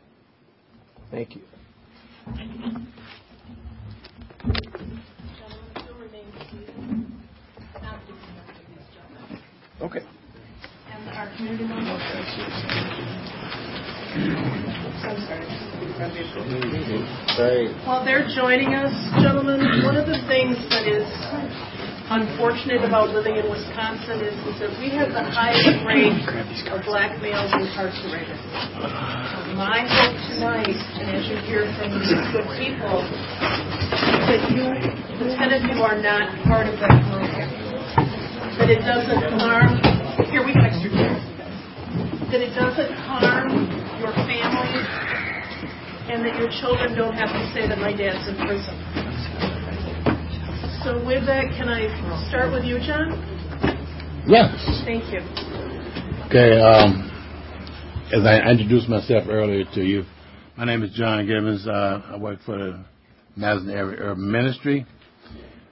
Thank 1.12 1.36
you. 1.36 1.41
Okay. 9.82 10.00
And 10.91 11.10
our 11.12 11.36
community 11.38 11.63
members. 11.63 12.88
While 17.86 18.02
they're 18.02 18.26
joining 18.34 18.74
us, 18.74 18.89
gentlemen, 19.22 19.86
one 19.86 19.98
of 19.98 20.10
the 20.10 20.17
things 20.26 20.58
that 20.74 20.89
is 20.89 21.06
unfortunate 22.10 22.82
about 22.82 23.13
living 23.13 23.38
in 23.38 23.45
Wisconsin 23.45 24.26
is, 24.26 24.34
is 24.50 24.58
that 24.65 24.74
we 24.82 24.89
have 24.98 25.13
the 25.13 25.22
highest 25.22 25.86
rate 25.86 26.17
of 26.74 26.82
black 26.89 27.22
males 27.22 27.54
incarcerated. 27.54 28.34
My 29.54 29.86
hope 29.86 30.17
tonight, 30.34 30.74
and 30.74 31.13
as 31.13 31.30
you 31.30 31.38
hear 31.45 31.69
from 31.78 31.93
these 32.02 32.10
good 32.34 32.50
people, 32.58 33.06
that 34.26 34.41
you, 34.50 34.74
the 35.22 35.38
ten 35.38 35.54
of 35.54 35.62
you 35.69 35.86
are 35.86 36.02
not 36.02 36.34
part 36.50 36.65
of 36.65 36.82
that 36.82 36.98
group. 37.13 37.30
That 38.58 38.74
it 38.74 38.82
doesn't 38.82 39.38
harm. 39.38 39.78
Here, 40.34 40.43
we 40.43 40.54
got 40.58 40.74
extra. 40.74 41.29
That 42.30 42.42
it 42.42 42.54
doesn't 42.54 42.94
harm 43.10 43.50
your 44.00 44.13
family, 44.13 44.86
and 46.13 46.24
that 46.24 46.38
your 46.38 46.50
children 46.62 46.96
don't 46.96 47.15
have 47.15 47.30
to 47.30 47.54
say 47.54 47.68
that 47.68 47.80
my 47.80 47.92
dad's 47.92 48.28
in 48.30 48.36
prison. 48.38 48.76
So 50.84 51.04
with 51.06 51.26
that, 51.26 51.46
can 51.58 51.70
I 51.70 51.89
start 52.30 52.54
with 52.54 52.65
you, 52.65 52.78
John? 52.80 53.18
Yes. 54.28 54.54
Thank 54.86 55.12
you. 55.12 55.22
Okay. 56.28 56.60
Um, 56.62 57.10
as 58.13 58.24
I 58.24 58.48
introduced 58.48 58.88
myself 58.89 59.26
earlier 59.28 59.65
to 59.74 59.82
you, 59.82 60.06
my 60.56 60.65
name 60.65 60.84
is 60.84 60.92
John 60.94 61.26
Gibbons. 61.26 61.68
Uh, 61.68 62.02
I 62.13 62.18
work 62.18 62.39
for 62.46 62.58
the 62.58 62.86
Madison 63.36 63.72
Area 63.72 63.98
Urban 64.02 64.32
Ministry. 64.32 64.86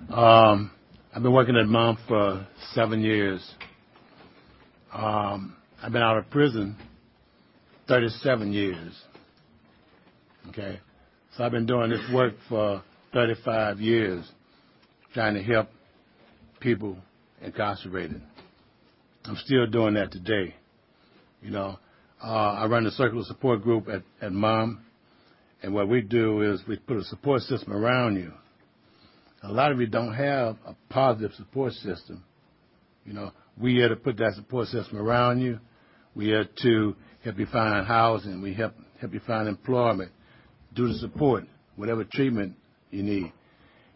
Um, 0.09 0.71
I've 1.13 1.21
been 1.21 1.33
working 1.33 1.55
at 1.55 1.67
MOM 1.67 1.99
for 2.07 2.47
seven 2.73 3.01
years. 3.01 3.47
Um, 4.91 5.56
I've 5.87 5.93
been 5.93 6.01
out 6.01 6.17
of 6.17 6.29
prison 6.29 6.75
37 7.87 8.51
years. 8.51 8.93
Okay. 10.49 10.81
So 11.33 11.45
I've 11.45 11.53
been 11.53 11.65
doing 11.65 11.91
this 11.91 12.01
work 12.13 12.33
for 12.49 12.83
35 13.13 13.79
years 13.79 14.29
trying 15.13 15.35
to 15.35 15.41
help 15.41 15.69
people 16.59 16.97
incarcerated. 17.41 18.21
I'm 19.23 19.37
still 19.37 19.65
doing 19.65 19.93
that 19.93 20.11
today. 20.11 20.55
You 21.41 21.51
know, 21.51 21.79
uh, 22.21 22.27
I 22.27 22.65
run 22.65 22.83
the 22.83 22.91
circular 22.91 23.23
support 23.23 23.63
group 23.63 23.87
at, 23.87 24.01
at 24.21 24.33
MOM, 24.33 24.83
and 25.63 25.73
what 25.73 25.87
we 25.87 26.01
do 26.01 26.41
is 26.41 26.61
we 26.67 26.75
put 26.75 26.97
a 26.97 27.03
support 27.05 27.43
system 27.43 27.71
around 27.71 28.17
you. 28.17 28.33
A 29.41 29.53
lot 29.53 29.71
of 29.71 29.79
you 29.79 29.87
don't 29.87 30.13
have 30.13 30.57
a 30.65 30.75
positive 30.89 31.31
support 31.37 31.71
system. 31.71 32.25
You 33.05 33.13
know, 33.13 33.31
we 33.57 33.75
here 33.75 33.87
to 33.87 33.95
put 33.95 34.17
that 34.17 34.33
support 34.33 34.67
system 34.67 34.97
around 34.97 35.39
you. 35.39 35.59
We 36.17 36.25
here 36.25 36.49
to 36.63 36.95
help 37.23 37.37
you 37.37 37.45
find 37.45 37.85
housing. 37.85 38.41
We 38.41 38.55
help 38.55 38.73
help 38.99 39.13
you 39.13 39.19
find 39.19 39.47
employment. 39.47 40.11
Do 40.73 40.87
the 40.87 40.95
support, 40.95 41.43
whatever 41.75 42.03
treatment 42.03 42.55
you 42.89 43.03
need. 43.03 43.31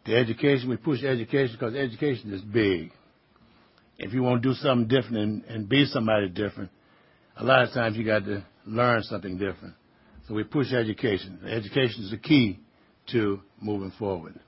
The 0.05 0.15
education, 0.17 0.69
we 0.69 0.77
push 0.77 1.03
education 1.03 1.55
because 1.59 1.73
education 1.73 2.31
is 2.31 2.41
big. 2.41 2.91
If 3.97 4.13
you 4.13 4.21
want 4.21 4.43
to 4.43 4.49
do 4.49 4.53
something 4.53 4.87
different 4.87 5.17
and, 5.17 5.43
and 5.45 5.67
be 5.67 5.85
somebody 5.85 6.29
different, 6.29 6.69
a 7.37 7.43
lot 7.43 7.63
of 7.63 7.73
times 7.73 7.97
you 7.97 8.05
got 8.05 8.23
to 8.25 8.45
learn 8.67 9.01
something 9.01 9.39
different. 9.39 9.73
So 10.27 10.35
we 10.35 10.43
push 10.43 10.71
education. 10.73 11.39
Education 11.47 12.03
is 12.03 12.11
the 12.11 12.17
key 12.17 12.59
to 13.13 13.41
moving 13.59 13.93
forward. 13.97 14.39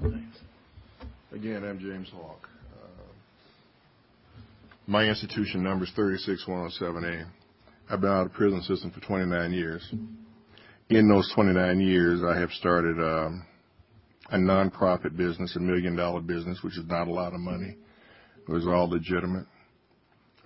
Thanks. 0.00 0.38
Again, 1.32 1.64
I'm 1.64 1.80
James 1.80 2.08
Hawk. 2.14 2.48
My 4.88 5.04
institution 5.04 5.62
number 5.62 5.84
is 5.84 5.90
36107A. 5.98 7.26
I've 7.90 8.00
been 8.00 8.08
out 8.08 8.24
of 8.24 8.32
the 8.32 8.34
prison 8.38 8.62
system 8.62 8.90
for 8.90 9.00
29 9.00 9.52
years. 9.52 9.86
In 10.88 11.08
those 11.10 11.30
29 11.34 11.78
years, 11.78 12.22
I 12.26 12.40
have 12.40 12.50
started 12.52 12.98
um, 12.98 13.44
a 14.30 14.38
nonprofit 14.38 15.14
business, 15.14 15.54
a 15.56 15.60
million 15.60 15.94
dollar 15.94 16.22
business, 16.22 16.60
which 16.62 16.78
is 16.78 16.86
not 16.86 17.06
a 17.06 17.12
lot 17.12 17.34
of 17.34 17.40
money. 17.40 17.76
It 18.48 18.50
was 18.50 18.66
all 18.66 18.88
legitimate. 18.88 19.44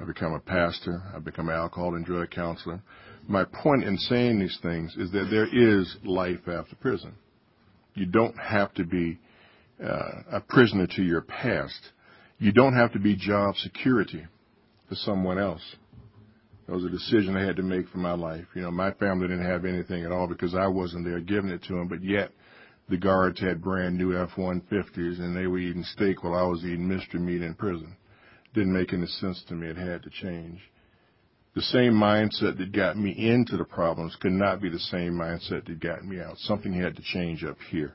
I've 0.01 0.09
become 0.09 0.33
a 0.33 0.41
pastor. 0.41 1.01
I've 1.15 1.25
become 1.25 1.49
an 1.49 1.55
alcohol 1.55 1.95
and 1.95 2.05
drug 2.05 2.33
counselor. 2.33 2.83
My 3.29 3.45
point 3.45 3.85
in 3.85 3.97
saying 3.97 4.41
these 4.41 4.59
things 4.61 4.93
is 4.97 5.13
that 5.13 5.29
there 5.31 5.47
is 5.47 5.97
life 6.05 6.49
after 6.49 6.75
prison. 6.81 7.15
You 7.95 8.07
don't 8.07 8.37
have 8.41 8.75
to 8.75 8.83
be 8.83 9.21
uh, 9.81 10.23
a 10.33 10.41
prisoner 10.41 10.89
to 10.97 11.03
your 11.05 11.21
past. 11.21 11.91
You 12.43 12.51
don't 12.51 12.75
have 12.75 12.93
to 12.95 12.99
be 12.99 13.15
job 13.15 13.55
security 13.55 14.27
for 14.89 14.97
someone 14.97 15.39
else. 15.39 15.63
That 16.67 16.75
was 16.75 16.85
a 16.85 16.89
decision 16.89 17.37
I 17.37 17.47
had 17.47 17.55
to 17.55 17.63
make 17.63 17.89
for 17.89 17.99
my 17.99 18.15
life. 18.15 18.47
You 18.57 18.63
know, 18.63 18.73
my 18.73 18.91
family 18.95 19.29
didn't 19.29 19.47
have 19.47 19.65
anything 19.65 20.05
at 20.05 20.11
all 20.11 20.27
because 20.27 20.53
I 20.53 20.67
wasn't 20.67 21.05
there 21.05 21.21
giving 21.21 21.51
it 21.51 21.63
to 21.69 21.75
them, 21.75 21.87
but 21.87 22.03
yet 22.03 22.33
the 22.89 22.97
guards 22.97 23.39
had 23.39 23.63
brand 23.63 23.97
new 23.97 24.21
F-150s 24.21 25.21
and 25.21 25.37
they 25.37 25.47
were 25.47 25.61
eating 25.61 25.85
steak 25.85 26.25
while 26.25 26.35
I 26.35 26.43
was 26.43 26.65
eating 26.65 26.89
mystery 26.89 27.21
meat 27.21 27.43
in 27.43 27.55
prison. 27.55 27.97
Didn't 28.55 28.73
make 28.73 28.93
any 28.93 29.07
sense 29.07 29.45
to 29.47 29.55
me. 29.55 29.69
It 29.69 29.77
had 29.77 30.03
to 30.03 30.11
change. 30.11 30.59
The 31.55 31.63
same 31.63 31.93
mindset 31.93 32.59
that 32.59 32.73
got 32.73 32.99
me 32.99 33.13
into 33.13 33.57
the 33.57 33.65
problems 33.65 34.17
could 34.21 34.33
not 34.33 34.61
be 34.61 34.69
the 34.69 34.81
same 34.81 35.13
mindset 35.13 35.67
that 35.67 35.79
got 35.79 36.05
me 36.05 36.21
out. 36.21 36.39
Something 36.39 36.73
had 36.73 36.97
to 36.97 37.03
change 37.03 37.45
up 37.45 37.59
here. 37.71 37.95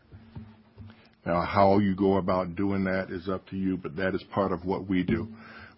Now, 1.28 1.42
how 1.42 1.80
you 1.80 1.94
go 1.94 2.16
about 2.16 2.56
doing 2.56 2.86
that 2.86 3.12
is 3.12 3.28
up 3.28 3.46
to 3.50 3.58
you, 3.58 3.75
but 3.75 3.98
that 3.98 4.15
is 4.15 4.23
part 4.34 4.54
of 4.54 4.63
what 4.63 4.88
we 4.88 5.04
do. 5.04 5.28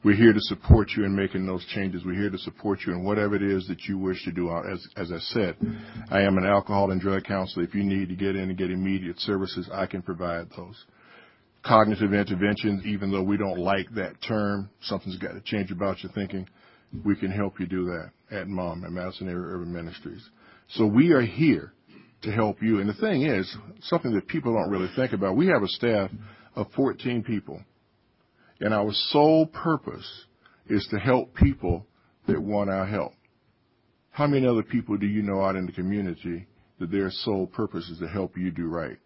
We're 0.04 0.16
here 0.16 0.32
to 0.32 0.40
support 0.42 0.92
you 0.96 1.06
in 1.06 1.16
making 1.16 1.48
those 1.48 1.66
changes. 1.74 2.04
We're 2.06 2.22
here 2.22 2.30
to 2.30 2.38
support 2.38 2.82
you 2.86 2.94
in 2.94 3.04
whatever 3.04 3.36
it 3.36 3.42
is 3.42 3.68
that 3.68 3.82
you 3.88 3.98
wish 3.98 4.24
to 4.26 4.32
do. 4.32 4.52
As, 4.52 4.88
I 4.96 5.18
said, 5.18 5.56
I 6.12 6.22
am 6.22 6.38
an 6.38 6.46
alcohol 6.46 6.92
and 6.92 7.02
drug 7.02 7.24
counselor. 7.24 7.66
If 7.66 7.74
you 7.74 7.84
need 7.84 8.10
to 8.10 8.16
get 8.16 8.36
in 8.36 8.50
and 8.50 8.58
get 8.60 8.70
immediate 8.70 9.20
services, 9.22 9.68
I 9.74 9.88
can 9.88 10.04
provide 10.04 10.52
those. 10.56 10.86
Cognitive 11.66 12.14
interventions, 12.14 12.86
even 12.86 13.12
though 13.12 13.24
we 13.24 13.36
don't 13.36 13.58
like 13.58 13.90
that 13.96 14.22
term, 14.22 14.70
something's 14.84 15.18
got 15.18 15.32
to 15.32 15.42
change 15.42 15.72
about 15.72 16.04
your 16.04 16.12
thinking. 16.12 16.48
We 17.04 17.16
can 17.16 17.32
help 17.32 17.60
you 17.60 17.66
do 17.66 17.86
that 17.86 18.12
at 18.30 18.48
MOM, 18.48 18.86
at 18.86 18.92
Madison 18.92 19.28
Area 19.28 19.56
Urban 19.56 19.74
Ministries. 19.74 20.30
So 20.70 20.86
we 20.86 21.12
are 21.12 21.24
here 21.24 21.74
to 22.24 22.32
help 22.32 22.62
you. 22.62 22.80
And 22.80 22.90
the 22.90 22.94
thing 22.94 23.24
is, 23.24 23.56
something 23.82 24.14
that 24.14 24.28
people 24.28 24.54
don't 24.54 24.70
really 24.70 24.90
think 24.96 25.14
about, 25.14 25.36
we 25.36 25.48
have 25.48 25.64
a 25.64 25.68
staff 25.68 26.12
of 26.56 26.68
14 26.76 27.24
people 27.24 27.62
and 28.60 28.74
our 28.74 28.92
sole 28.92 29.46
purpose 29.46 30.26
is 30.68 30.88
to 30.92 31.00
help 31.00 31.34
people 31.36 31.86
that 32.28 32.42
want 32.42 32.70
our 32.70 32.86
help. 32.86 33.14
How 34.12 34.28
many 34.28 34.46
other 34.46 34.64
people 34.64 34.98
do 34.98 35.08
you 35.08 35.22
know 35.22 35.42
out 35.42 35.56
in 35.56 35.66
the 35.66 35.72
community 35.72 36.48
that 36.80 36.92
their 36.92 37.10
sole 37.10 37.48
purpose 37.48 37.90
is 37.90 38.00
to 38.00 38.08
help 38.08 38.38
you 38.38 38.52
do 38.52 38.68
right? 38.68 38.98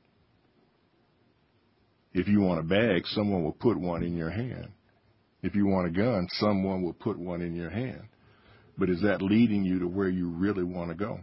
If 2.13 2.27
you 2.27 2.41
want 2.41 2.59
a 2.59 2.63
bag, 2.63 3.03
someone 3.07 3.43
will 3.43 3.53
put 3.53 3.79
one 3.79 4.03
in 4.03 4.15
your 4.15 4.29
hand. 4.29 4.69
If 5.41 5.55
you 5.55 5.67
want 5.67 5.87
a 5.87 5.91
gun, 5.91 6.27
someone 6.33 6.83
will 6.83 6.93
put 6.93 7.17
one 7.17 7.41
in 7.41 7.55
your 7.55 7.69
hand. 7.69 8.03
But 8.77 8.89
is 8.89 9.01
that 9.01 9.21
leading 9.21 9.63
you 9.63 9.79
to 9.79 9.87
where 9.87 10.09
you 10.09 10.27
really 10.29 10.63
want 10.63 10.89
to 10.89 10.95
go? 10.95 11.19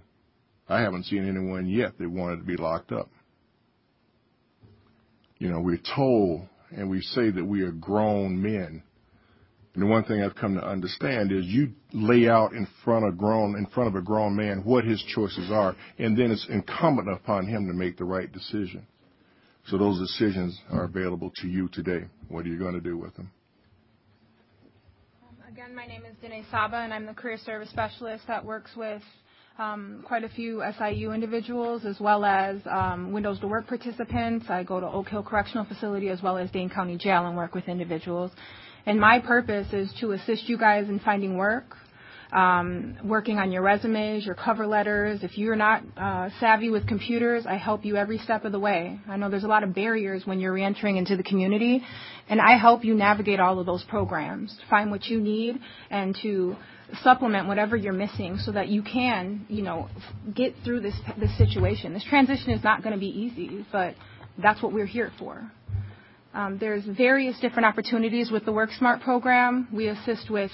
I 0.71 0.81
haven't 0.83 1.05
seen 1.07 1.29
anyone 1.29 1.67
yet 1.67 1.99
that 1.99 2.09
wanted 2.09 2.37
to 2.37 2.45
be 2.45 2.57
locked 2.57 2.93
up. 2.93 3.11
You 5.39 5.51
know, 5.51 5.61
we're 5.61 5.81
told 5.97 6.47
and 6.71 6.89
we 6.89 7.01
say 7.01 7.31
that 7.31 7.45
we 7.45 7.63
are 7.63 7.73
grown 7.73 8.41
men. 8.41 8.83
And 9.75 9.83
the 9.83 9.87
one 9.87 10.05
thing 10.05 10.23
I've 10.23 10.37
come 10.37 10.55
to 10.55 10.67
understand 10.67 11.33
is 11.33 11.45
you 11.47 11.73
lay 11.93 12.29
out 12.29 12.53
in 12.53 12.69
front 12.85 13.05
of 13.05 13.19
grown 13.19 13.57
in 13.57 13.67
front 13.67 13.89
of 13.89 13.95
a 13.97 14.05
grown 14.05 14.37
man 14.37 14.63
what 14.65 14.85
his 14.85 15.03
choices 15.15 15.51
are, 15.51 15.77
and 15.99 16.17
then 16.17 16.31
it's 16.31 16.47
incumbent 16.49 17.09
upon 17.09 17.47
him 17.47 17.67
to 17.67 17.73
make 17.73 17.97
the 17.97 18.05
right 18.05 18.31
decision. 18.31 18.87
So 19.67 19.79
those 19.79 19.99
decisions 19.99 20.59
are 20.71 20.85
available 20.85 21.33
to 21.37 21.49
you 21.49 21.69
today. 21.69 22.07
What 22.29 22.47
are 22.47 22.49
you 22.49 22.59
going 22.59 22.75
to 22.75 22.81
do 22.81 22.97
with 22.97 23.15
them? 23.17 23.31
Again, 25.49 25.75
my 25.75 25.87
name 25.87 26.03
is 26.05 26.17
Dene 26.23 26.45
Saba, 26.51 26.77
and 26.77 26.95
I'm 26.95 27.07
the 27.07 27.15
career 27.15 27.39
service 27.39 27.71
specialist 27.71 28.25
that 28.29 28.45
works 28.45 28.71
with 28.77 29.03
um, 29.59 30.03
quite 30.07 30.25
a 30.25 30.29
few 30.29 30.63
SIU 30.79 31.13
individuals 31.13 31.85
as 31.85 32.01
well 32.01 32.25
as 32.25 32.59
um, 32.67 33.13
Windows 33.13 33.41
to 33.41 33.49
Work 33.49 33.67
participants. 33.67 34.47
I 34.49 34.63
go 34.63 34.81
to 34.81 34.87
Oak 34.87 35.09
Hill 35.09 35.23
Correctional 35.23 35.65
Facility 35.65 36.09
as 36.09 36.23
well 36.23 36.39
as 36.39 36.51
Dane 36.51 36.71
County 36.71 36.97
Jail 36.97 37.27
and 37.27 37.37
work 37.37 37.55
with 37.55 37.69
individuals. 37.69 38.31
And 38.87 38.99
my 38.99 39.21
purpose 39.21 39.73
is 39.73 39.93
to 40.01 40.13
assist 40.13 40.49
you 40.49 40.57
guys 40.57 40.89
in 40.89 41.01
finding 41.01 41.37
work, 41.37 41.77
um, 42.33 42.97
working 43.05 43.39
on 43.39 43.53
your 43.53 43.63
resumes, 43.63 44.25
your 44.25 44.35
cover 44.35 44.67
letters. 44.67 45.23
If 45.23 45.37
you're 45.37 45.57
not 45.57 45.83
uh, 45.97 46.31
savvy 46.41 46.71
with 46.71 46.87
computers, 46.87 47.45
I 47.47 47.57
help 47.57 47.85
you 47.85 47.97
every 47.97 48.19
step 48.19 48.45
of 48.45 48.53
the 48.53 48.59
way. 48.59 48.99
I 49.09 49.17
know 49.17 49.29
there's 49.29 49.45
a 49.45 49.49
lot 49.49 49.65
of 49.65 49.75
barriers 49.75 50.23
when 50.25 50.41
you're 50.41 50.55
reentering 50.55 50.97
into 50.97 51.17
the 51.17 51.23
community, 51.23 51.83
and 52.29 52.41
I 52.41 52.57
help 52.57 52.85
you 52.85 52.95
navigate 52.95 53.41
all 53.41 53.59
of 53.59 53.67
those 53.67 53.85
programs, 53.85 54.57
find 54.71 54.91
what 54.91 55.05
you 55.07 55.21
need, 55.21 55.59
and 55.91 56.17
to 56.23 56.57
supplement 57.03 57.49
whatever 57.49 57.77
you're 57.77 57.93
missing 57.93 58.39
so 58.39 58.53
that 58.53 58.69
you 58.69 58.83
can, 58.83 59.47
you 59.49 59.63
know, 59.63 59.89
get 60.35 60.55
through 60.65 60.81
this 60.81 60.95
this 61.19 61.37
situation. 61.39 61.93
This 61.95 62.05
transition 62.05 62.51
is 62.51 62.63
not 62.63 62.83
going 62.83 62.95
to 62.95 63.01
be 63.01 63.09
easy, 63.09 63.65
but 63.73 63.95
that's 64.39 64.63
what 64.63 64.73
we're 64.73 64.87
here 64.87 65.13
for. 65.19 65.51
Um, 66.33 66.59
there's 66.59 66.85
various 66.85 67.39
different 67.41 67.67
opportunities 67.67 68.31
with 68.31 68.45
the 68.45 68.53
WorkSmart 68.53 69.03
program. 69.03 69.67
We 69.73 69.89
assist 69.89 70.31
with 70.31 70.53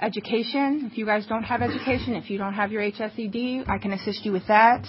education. 0.00 0.88
If 0.90 0.96
you 0.96 1.04
guys 1.04 1.26
don't 1.26 1.42
have 1.42 1.62
education, 1.62 2.14
if 2.14 2.30
you 2.30 2.38
don't 2.38 2.54
have 2.54 2.70
your 2.70 2.82
HSED, 2.82 3.68
I 3.68 3.78
can 3.78 3.92
assist 3.92 4.24
you 4.24 4.32
with 4.32 4.46
that. 4.46 4.86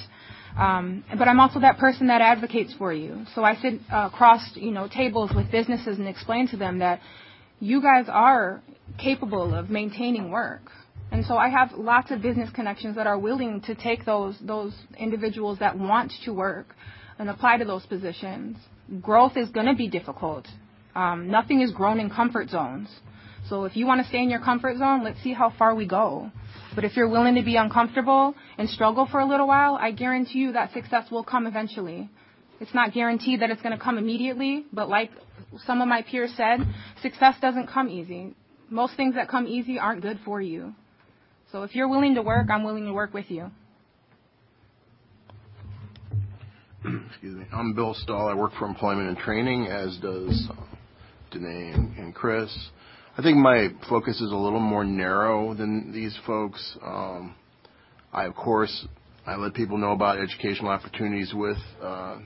Um, 0.58 1.04
but 1.18 1.28
I'm 1.28 1.40
also 1.40 1.60
that 1.60 1.78
person 1.78 2.08
that 2.08 2.22
advocates 2.22 2.74
for 2.78 2.94
you. 2.94 3.26
So 3.36 3.44
I 3.44 3.56
sit 3.56 3.80
uh, 3.92 4.10
across, 4.12 4.42
you 4.56 4.72
know, 4.72 4.88
tables 4.88 5.32
with 5.36 5.52
businesses 5.52 5.98
and 5.98 6.08
explain 6.08 6.48
to 6.50 6.58
them 6.58 6.80
that 6.80 7.00
you 7.60 7.82
guys 7.82 8.06
are 8.08 8.62
capable 8.98 9.54
of 9.54 9.70
maintaining 9.70 10.32
work. 10.32 10.72
And 11.12 11.26
so 11.26 11.38
I 11.38 11.50
have 11.50 11.72
lots 11.74 12.12
of 12.12 12.22
business 12.22 12.50
connections 12.50 12.96
that 12.96 13.08
are 13.08 13.18
willing 13.18 13.62
to 13.62 13.76
take 13.76 14.06
those 14.06 14.36
those 14.42 14.74
individuals 14.98 15.60
that 15.60 15.78
want 15.78 16.14
to 16.26 16.34
work 16.34 16.76
and 17.18 17.30
apply 17.30 17.58
to 17.58 17.66
those 17.66 17.86
positions. 17.86 18.58
Growth 19.02 19.38
is 19.38 19.50
going 19.50 19.68
to 19.68 19.76
be 19.76 19.88
difficult. 19.90 20.48
Um, 20.96 21.30
nothing 21.30 21.62
is 21.62 21.72
grown 21.72 22.00
in 22.00 22.10
comfort 22.10 22.50
zones. 22.50 22.90
So 23.50 23.64
if 23.64 23.76
you 23.78 23.86
want 23.86 24.02
to 24.02 24.08
stay 24.08 24.22
in 24.22 24.30
your 24.30 24.42
comfort 24.42 24.78
zone, 24.78 25.04
let's 25.04 25.22
see 25.24 25.34
how 25.34 25.54
far 25.58 25.74
we 25.74 25.88
go. 25.88 26.32
But 26.76 26.84
if 26.84 26.98
you're 26.98 27.08
willing 27.08 27.36
to 27.36 27.44
be 27.44 27.56
uncomfortable 27.56 28.36
and 28.58 28.70
struggle 28.70 29.08
for 29.10 29.20
a 29.20 29.26
little 29.26 29.48
while, 29.48 29.78
I 29.80 29.92
guarantee 29.92 30.40
you 30.40 30.52
that 30.54 30.74
success 30.74 31.10
will 31.10 31.24
come 31.24 31.48
eventually. 31.48 32.10
It's 32.60 32.74
not 32.74 32.94
guaranteed 32.94 33.42
that 33.42 33.50
it's 33.50 33.62
going 33.62 33.78
to 33.78 33.84
come 33.84 33.98
immediately, 33.98 34.66
but 34.74 34.90
like 34.90 35.12
some 35.66 35.82
of 35.82 35.88
my 35.88 36.02
peers 36.02 36.34
said, 36.36 36.60
success 37.02 37.36
doesn't 37.40 37.68
come 37.68 37.90
easy. 37.90 38.36
Most 38.70 38.96
things 38.96 39.16
that 39.16 39.30
come 39.30 39.48
easy 39.48 39.80
aren't 39.80 40.02
good 40.02 40.20
for 40.26 40.42
you. 40.42 40.74
So 41.52 41.64
if 41.64 41.74
you're 41.76 41.88
willing 41.88 42.16
to 42.16 42.22
work, 42.22 42.50
I'm 42.50 42.64
willing 42.64 42.86
to 42.86 42.94
work 42.94 43.14
with 43.14 43.32
you. 43.32 43.50
Excuse 47.10 47.36
me. 47.36 47.46
I'm 47.54 47.74
Bill 47.74 47.94
Stahl. 47.94 48.28
I 48.28 48.34
work 48.34 48.52
for 48.60 48.66
Employment 48.66 49.08
and 49.08 49.18
Training, 49.18 49.68
as 49.68 49.98
does 50.02 50.50
Dene 51.32 51.72
and, 51.74 51.98
and 51.98 52.14
Chris. 52.14 52.54
I 53.18 53.22
think 53.22 53.38
my 53.38 53.70
focus 53.90 54.20
is 54.20 54.30
a 54.32 54.36
little 54.36 54.60
more 54.60 54.84
narrow 54.84 55.54
than 55.54 55.94
these 55.94 56.18
folks. 56.28 56.78
Um, 56.86 57.34
I, 58.12 58.26
of 58.26 58.36
course, 58.36 58.86
I 59.26 59.38
let 59.38 59.54
people 59.54 59.78
know 59.78 59.94
about 59.94 60.20
educational 60.20 60.70
opportunities 60.70 61.34
with 61.34 61.58
uh, 61.82 62.18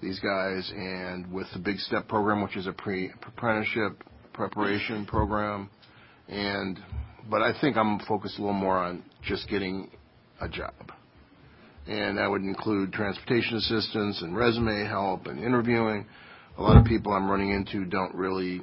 these 0.00 0.20
guys 0.20 0.72
and 0.76 1.32
with 1.32 1.48
the 1.52 1.58
Big 1.58 1.78
Step 1.80 2.06
program, 2.06 2.40
which 2.40 2.56
is 2.56 2.68
a 2.68 2.72
pre 2.72 3.10
apprenticeship 3.26 4.04
preparation 4.32 5.06
program. 5.06 5.70
And 6.28 6.78
but 7.30 7.42
I 7.42 7.52
think 7.60 7.76
I'm 7.76 7.98
focused 8.00 8.38
a 8.38 8.40
little 8.40 8.54
more 8.54 8.78
on 8.78 9.04
just 9.22 9.48
getting 9.48 9.90
a 10.40 10.48
job. 10.48 10.92
And 11.86 12.18
that 12.18 12.30
would 12.30 12.42
include 12.42 12.92
transportation 12.92 13.56
assistance 13.56 14.22
and 14.22 14.36
resume 14.36 14.86
help 14.86 15.26
and 15.26 15.38
interviewing. 15.38 16.06
A 16.56 16.62
lot 16.62 16.76
of 16.76 16.84
people 16.84 17.12
I'm 17.12 17.30
running 17.30 17.50
into 17.50 17.84
don't 17.84 18.14
really 18.14 18.62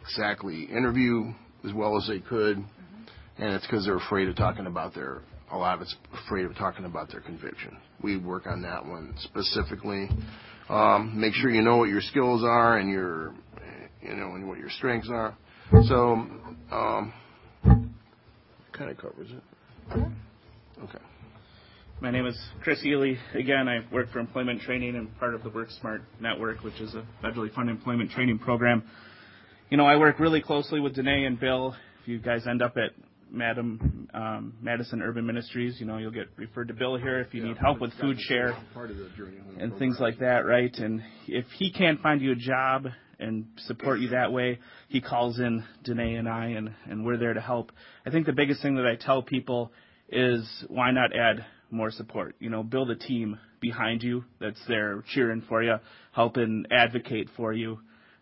exactly 0.00 0.64
interview 0.64 1.32
as 1.66 1.72
well 1.74 1.96
as 1.96 2.06
they 2.08 2.20
could, 2.20 2.56
and 2.56 3.54
it's 3.54 3.66
because 3.66 3.84
they're 3.84 3.96
afraid 3.96 4.28
of 4.28 4.36
talking 4.36 4.66
about 4.66 4.94
their. 4.94 5.22
A 5.52 5.56
lot 5.56 5.74
of 5.74 5.82
it's 5.82 5.94
afraid 6.24 6.46
of 6.46 6.54
talking 6.54 6.84
about 6.84 7.10
their 7.10 7.20
conviction. 7.20 7.76
We 8.02 8.16
work 8.16 8.46
on 8.46 8.62
that 8.62 8.86
one 8.86 9.14
specifically. 9.18 10.08
Um, 10.68 11.20
make 11.20 11.34
sure 11.34 11.50
you 11.50 11.60
know 11.60 11.78
what 11.78 11.88
your 11.88 12.00
skills 12.00 12.44
are 12.44 12.78
and 12.78 12.88
your, 12.88 13.34
you 14.00 14.14
know, 14.14 14.36
and 14.36 14.48
what 14.48 14.58
your 14.58 14.70
strengths 14.70 15.08
are. 15.10 15.36
So 15.88 16.12
um, 16.70 17.12
kind 18.80 18.90
of 18.90 18.96
covers 18.96 19.28
it. 19.30 19.92
Okay. 20.82 21.04
My 22.00 22.10
name 22.10 22.24
is 22.24 22.38
Chris 22.62 22.82
Ely. 22.82 23.12
Again, 23.34 23.68
I 23.68 23.80
work 23.92 24.10
for 24.10 24.20
Employment 24.20 24.62
Training 24.62 24.96
and 24.96 25.14
part 25.18 25.34
of 25.34 25.42
the 25.42 25.50
WorkSmart 25.50 26.00
Network, 26.18 26.64
which 26.64 26.80
is 26.80 26.94
a 26.94 27.04
federally 27.22 27.52
funded 27.52 27.76
employment 27.76 28.10
training 28.10 28.38
program. 28.38 28.82
You 29.68 29.76
know, 29.76 29.84
I 29.84 29.98
work 29.98 30.18
really 30.18 30.40
closely 30.40 30.80
with 30.80 30.94
Dene 30.94 31.26
and 31.26 31.38
Bill. 31.38 31.76
If 32.00 32.08
you 32.08 32.20
guys 32.20 32.46
end 32.46 32.62
up 32.62 32.78
at 32.78 32.92
Madam 33.30 34.08
um, 34.14 34.54
Madison 34.62 35.02
Urban 35.02 35.26
Ministries, 35.26 35.76
you 35.78 35.84
know, 35.84 35.98
you'll 35.98 36.10
get 36.10 36.28
referred 36.38 36.68
to 36.68 36.74
Bill 36.74 36.96
here 36.96 37.20
if 37.20 37.34
you 37.34 37.42
yeah, 37.42 37.48
need 37.48 37.58
help 37.58 37.82
with 37.82 37.92
FoodShare 38.02 38.58
and 39.58 39.78
things 39.78 39.98
like 40.00 40.20
that, 40.20 40.46
right? 40.46 40.74
And 40.78 41.02
if 41.28 41.44
he 41.58 41.70
can't 41.70 42.00
find 42.00 42.22
you 42.22 42.32
a 42.32 42.36
job 42.36 42.86
and 43.20 43.46
support 43.66 44.00
you 44.00 44.08
that 44.10 44.32
way. 44.32 44.58
He 44.88 45.00
calls 45.00 45.38
in 45.38 45.64
Dene 45.84 46.16
and 46.16 46.28
I, 46.28 46.46
and, 46.46 46.74
and 46.88 47.04
we're 47.04 47.16
there 47.16 47.34
to 47.34 47.40
help. 47.40 47.72
I 48.06 48.10
think 48.10 48.26
the 48.26 48.32
biggest 48.32 48.62
thing 48.62 48.76
that 48.76 48.86
I 48.86 48.96
tell 48.96 49.22
people 49.22 49.72
is 50.08 50.48
why 50.68 50.90
not 50.90 51.14
add 51.14 51.44
more 51.70 51.90
support? 51.90 52.34
You 52.40 52.50
know, 52.50 52.62
build 52.62 52.90
a 52.90 52.96
team 52.96 53.38
behind 53.60 54.02
you 54.02 54.24
that's 54.40 54.60
there 54.66 55.04
cheering 55.14 55.42
for 55.48 55.62
you, 55.62 55.76
helping 56.12 56.64
advocate 56.70 57.28
for 57.36 57.52
you, 57.52 57.78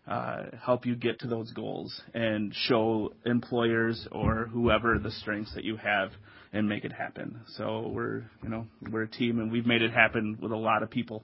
uh, 0.07 0.45
help 0.63 0.85
you 0.85 0.95
get 0.95 1.19
to 1.19 1.27
those 1.27 1.51
goals, 1.51 2.01
and 2.13 2.53
show 2.67 3.13
employers 3.25 4.07
or 4.11 4.49
whoever 4.51 4.99
the 4.99 5.11
strengths 5.11 5.53
that 5.55 5.63
you 5.63 5.77
have 5.77 6.11
and 6.51 6.67
make 6.67 6.83
it 6.83 6.91
happen. 6.91 7.39
So 7.57 7.87
we're, 7.93 8.23
you 8.43 8.49
know, 8.49 8.67
we're 8.91 9.03
a 9.03 9.07
team, 9.07 9.39
and 9.39 9.51
we've 9.51 9.67
made 9.67 9.81
it 9.81 9.91
happen 9.91 10.37
with 10.41 10.51
a 10.51 10.57
lot 10.57 10.83
of 10.83 10.89
people, 10.89 11.23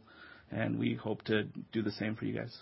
and 0.52 0.78
we 0.78 0.94
hope 0.96 1.24
to 1.26 1.44
do 1.72 1.82
the 1.82 1.92
same 1.92 2.16
for 2.16 2.26
you 2.26 2.38
guys. 2.38 2.56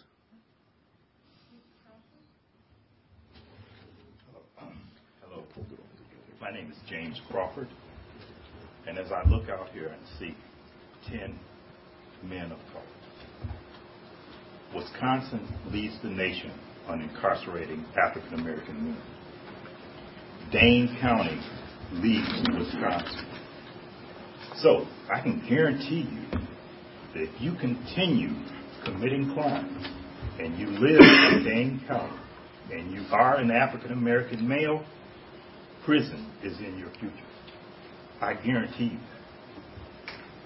My 6.44 6.52
name 6.52 6.70
is 6.70 6.78
James 6.89 7.22
Crawford, 7.32 7.70
and 8.86 8.98
as 8.98 9.14
I 9.14 9.26
look 9.30 9.48
out 9.48 9.70
here 9.70 9.88
and 9.88 10.02
see 10.20 10.36
10 11.10 11.39
men 12.22 12.52
of 12.52 12.58
color, 12.74 13.56
Wisconsin 14.76 15.48
leads 15.72 15.98
the 16.04 16.10
nation 16.10 16.52
on 16.89 17.00
incarcerating 17.00 17.86
African 17.96 18.41
American 18.41 18.76
men. 18.84 19.02
Dane 20.52 20.98
County 21.00 21.39
leads 21.94 22.28
Wisconsin. 22.60 23.26
So 24.58 24.86
I 25.16 25.22
can 25.22 25.41
guarantee 25.48 26.10
you 26.12 26.39
that 27.14 27.24
if 27.24 27.41
you 27.41 27.54
continue 27.54 28.32
committing 28.84 29.34
crimes 29.34 29.88
and 30.39 30.60
you 30.60 30.68
live 30.68 31.00
in 31.00 31.46
Dane 31.46 31.82
County 31.88 32.18
and 32.74 32.91
you 32.91 33.06
are 33.14 33.38
an 33.38 33.50
African 33.50 33.94
American 33.94 34.46
male, 34.46 34.84
prison 35.86 36.32
is 36.44 36.58
in 36.60 36.78
your 36.78 36.90
future. 36.92 37.16
I 38.22 38.34
guarantee 38.36 38.92
you. 38.94 39.00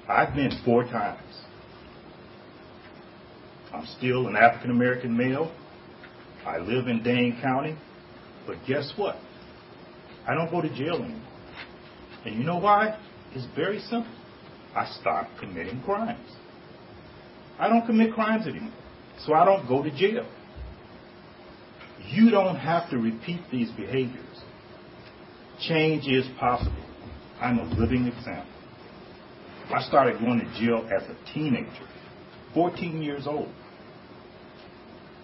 I've 0.10 0.34
been 0.34 0.52
four 0.64 0.84
times. 0.84 1.22
I'm 3.74 3.86
still 3.98 4.28
an 4.28 4.36
African 4.36 4.72
American 4.72 5.16
male. 5.16 5.52
I 6.46 6.58
live 6.58 6.88
in 6.88 7.04
Dane 7.04 7.40
County. 7.42 7.78
But 8.46 8.58
guess 8.66 8.94
what? 8.96 9.18
I 10.28 10.34
don't 10.34 10.50
go 10.50 10.62
to 10.62 10.70
jail 10.70 10.96
anymore. 10.96 11.22
And 12.26 12.36
you 12.36 12.44
know 12.44 12.58
why? 12.58 12.98
It's 13.34 13.46
very 13.56 13.80
simple. 13.80 14.12
I 14.76 14.86
stopped 15.00 15.32
committing 15.40 15.82
crimes. 15.84 16.30
I 17.60 17.68
don't 17.68 17.86
commit 17.86 18.14
crimes 18.14 18.48
anymore. 18.48 18.74
So 19.26 19.34
I 19.34 19.44
don't 19.46 19.68
go 19.68 19.84
to 19.84 19.92
jail. 19.92 20.28
You 22.10 22.30
don't 22.30 22.56
have 22.56 22.90
to 22.92 22.98
repeat 22.98 23.42
these 23.52 23.70
behaviors. 23.72 24.24
Change 25.62 26.08
is 26.08 26.26
possible. 26.40 26.84
I'm 27.42 27.60
a 27.60 27.64
living 27.64 28.08
example. 28.08 28.54
I 29.74 29.82
started 29.82 30.20
going 30.20 30.40
to 30.40 30.60
jail 30.60 30.88
as 30.96 31.04
a 31.10 31.34
teenager, 31.34 31.88
14 32.54 33.02
years 33.02 33.28
old. 33.28 33.50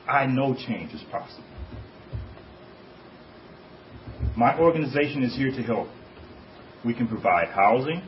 I 0.07 0.25
know 0.25 0.53
change 0.53 0.93
is 0.93 1.03
possible. 1.11 1.47
My 4.35 4.57
organization 4.59 5.23
is 5.23 5.35
here 5.35 5.51
to 5.51 5.63
help. 5.63 5.87
We 6.83 6.93
can 6.93 7.07
provide 7.07 7.49
housing 7.49 8.01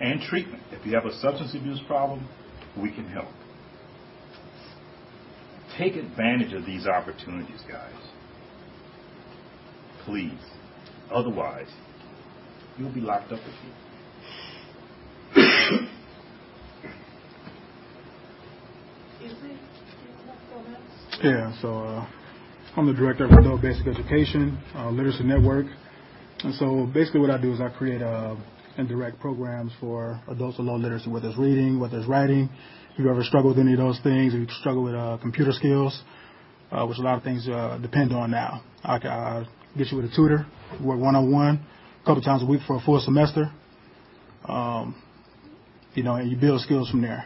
and 0.00 0.20
treatment. 0.20 0.62
If 0.70 0.86
you 0.86 0.94
have 0.94 1.06
a 1.06 1.18
substance 1.18 1.54
abuse 1.54 1.80
problem, 1.86 2.28
we 2.80 2.90
can 2.92 3.08
help. 3.08 3.28
Take 5.78 5.96
advantage 5.96 6.52
of 6.52 6.66
these 6.66 6.86
opportunities, 6.86 7.60
guys. 7.68 7.92
Please. 10.04 10.38
Otherwise, 11.10 11.68
you'll 12.78 12.92
be 12.92 13.00
locked 13.00 13.32
up 13.32 13.40
again. 13.40 13.72
Yeah, 21.22 21.52
so 21.60 21.78
uh, 21.84 22.06
I'm 22.76 22.86
the 22.86 22.94
director 22.94 23.26
of 23.26 23.30
Adult 23.30 23.62
Basic 23.62 23.86
Education, 23.86 24.58
uh, 24.74 24.90
Literacy 24.90 25.22
Network. 25.22 25.66
And 26.42 26.54
so 26.54 26.90
basically 26.92 27.20
what 27.20 27.30
I 27.30 27.40
do 27.40 27.52
is 27.52 27.60
I 27.60 27.68
create 27.68 28.02
uh, 28.02 28.34
and 28.76 28.88
direct 28.88 29.20
programs 29.20 29.72
for 29.78 30.20
adults 30.28 30.58
with 30.58 30.66
low 30.66 30.76
literacy, 30.76 31.10
whether 31.10 31.28
it's 31.28 31.38
reading, 31.38 31.78
whether 31.78 31.98
it's 31.98 32.08
writing. 32.08 32.48
If 32.94 32.98
you 32.98 33.10
ever 33.10 33.22
struggle 33.22 33.50
with 33.50 33.58
any 33.58 33.72
of 33.72 33.78
those 33.78 34.00
things, 34.02 34.34
if 34.34 34.40
you 34.40 34.46
struggle 34.60 34.82
with 34.82 34.94
uh, 34.94 35.18
computer 35.20 35.52
skills, 35.52 36.02
uh, 36.70 36.86
which 36.86 36.98
a 36.98 37.02
lot 37.02 37.18
of 37.18 37.22
things 37.22 37.46
uh, 37.48 37.78
depend 37.80 38.12
on 38.12 38.30
now. 38.30 38.62
I 38.82 38.98
can 38.98 39.10
uh, 39.10 39.44
get 39.76 39.88
you 39.88 39.98
with 39.98 40.06
a 40.06 40.16
tutor, 40.16 40.46
work 40.80 40.98
one-on-one, 40.98 41.66
a 42.02 42.06
couple 42.06 42.22
times 42.22 42.42
a 42.42 42.46
week 42.46 42.60
for 42.66 42.76
a 42.76 42.80
full 42.80 43.00
semester. 43.00 43.50
Um, 44.44 45.00
you 45.94 46.02
know, 46.02 46.16
and 46.16 46.30
you 46.30 46.36
build 46.36 46.60
skills 46.60 46.90
from 46.90 47.02
there. 47.02 47.24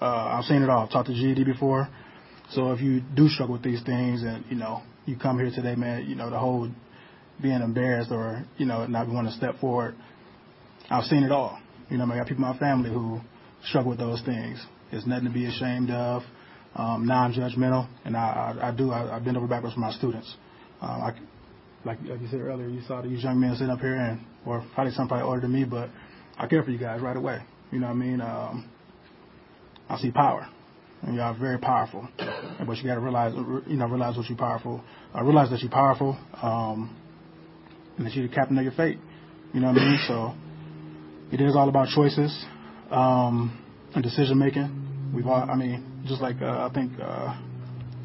Uh, 0.00 0.38
I've 0.38 0.44
seen 0.44 0.62
it 0.62 0.70
all. 0.70 0.84
I've 0.84 0.90
taught 0.90 1.06
the 1.06 1.14
GED 1.14 1.44
before. 1.44 1.88
So 2.50 2.72
if 2.72 2.80
you 2.80 3.00
do 3.14 3.28
struggle 3.28 3.54
with 3.54 3.62
these 3.62 3.82
things 3.82 4.22
and, 4.22 4.44
you 4.48 4.56
know, 4.56 4.82
you 5.06 5.16
come 5.16 5.38
here 5.38 5.50
today, 5.50 5.74
man, 5.74 6.06
you 6.06 6.14
know, 6.14 6.30
the 6.30 6.38
whole 6.38 6.68
being 7.40 7.60
embarrassed 7.60 8.10
or, 8.10 8.44
you 8.56 8.66
know, 8.66 8.86
not 8.86 9.08
wanting 9.08 9.30
to 9.30 9.36
step 9.36 9.58
forward, 9.60 9.94
I've 10.88 11.04
seen 11.04 11.22
it 11.22 11.30
all. 11.30 11.60
You 11.88 11.98
know, 11.98 12.04
I 12.04 12.16
got 12.16 12.26
people 12.26 12.44
in 12.44 12.50
my 12.50 12.58
family 12.58 12.90
who 12.90 13.20
struggle 13.64 13.90
with 13.90 13.98
those 13.98 14.22
things. 14.22 14.64
It's 14.90 15.06
nothing 15.06 15.26
to 15.26 15.30
be 15.30 15.46
ashamed 15.46 15.90
of, 15.90 16.22
um, 16.74 17.06
non-judgmental, 17.06 17.88
and 18.04 18.16
I, 18.16 18.56
I, 18.60 18.68
I 18.68 18.70
do. 18.72 18.90
I, 18.90 19.16
I 19.16 19.18
bend 19.18 19.36
over 19.36 19.46
backwards 19.46 19.74
for 19.74 19.80
my 19.80 19.92
students. 19.92 20.34
Um, 20.80 21.02
I, 21.02 21.12
like, 21.84 21.98
like 22.04 22.20
you 22.20 22.28
said 22.28 22.40
earlier, 22.40 22.68
you 22.68 22.82
saw 22.86 23.02
these 23.02 23.22
young 23.22 23.40
men 23.40 23.54
sitting 23.54 23.70
up 23.70 23.80
here, 23.80 23.96
and 23.96 24.20
or 24.46 24.64
probably 24.74 24.92
some 24.92 25.08
probably 25.08 25.26
older 25.26 25.40
than 25.40 25.52
me, 25.52 25.64
but 25.64 25.90
I 26.38 26.46
care 26.46 26.62
for 26.62 26.70
you 26.70 26.78
guys 26.78 27.00
right 27.00 27.16
away. 27.16 27.40
You 27.70 27.80
know 27.80 27.86
what 27.86 27.92
I 27.92 27.96
mean? 27.96 28.20
Um, 28.20 28.70
I 29.88 29.98
see 29.98 30.10
power 30.10 30.48
and 31.02 31.16
y'all 31.16 31.34
are 31.34 31.38
very 31.38 31.58
powerful. 31.58 32.06
But 32.66 32.76
you 32.76 32.84
got 32.84 32.94
to 32.94 33.00
realize, 33.00 33.34
you 33.66 33.76
know, 33.76 33.86
realize 33.86 34.16
what 34.16 34.28
you're 34.28 34.38
powerful. 34.38 34.82
Uh, 35.14 35.22
realize 35.24 35.50
that 35.50 35.60
you're 35.60 35.70
powerful, 35.70 36.18
um, 36.42 36.96
and 37.96 38.06
that 38.06 38.14
you're 38.14 38.28
the 38.28 38.34
captain 38.34 38.56
of 38.58 38.64
your 38.64 38.72
fate. 38.72 38.98
You 39.52 39.60
know 39.60 39.68
what 39.68 39.78
I 39.78 39.84
mean? 39.84 39.98
So 40.06 40.34
it 41.32 41.40
is 41.40 41.56
all 41.56 41.68
about 41.68 41.88
choices 41.88 42.44
um, 42.90 43.58
and 43.94 44.02
decision 44.04 44.38
making. 44.38 45.12
We've 45.14 45.26
all, 45.26 45.48
I 45.50 45.56
mean, 45.56 46.04
just 46.06 46.20
like 46.20 46.40
uh, 46.40 46.68
I 46.68 46.70
think 46.72 46.92
uh, 47.00 47.40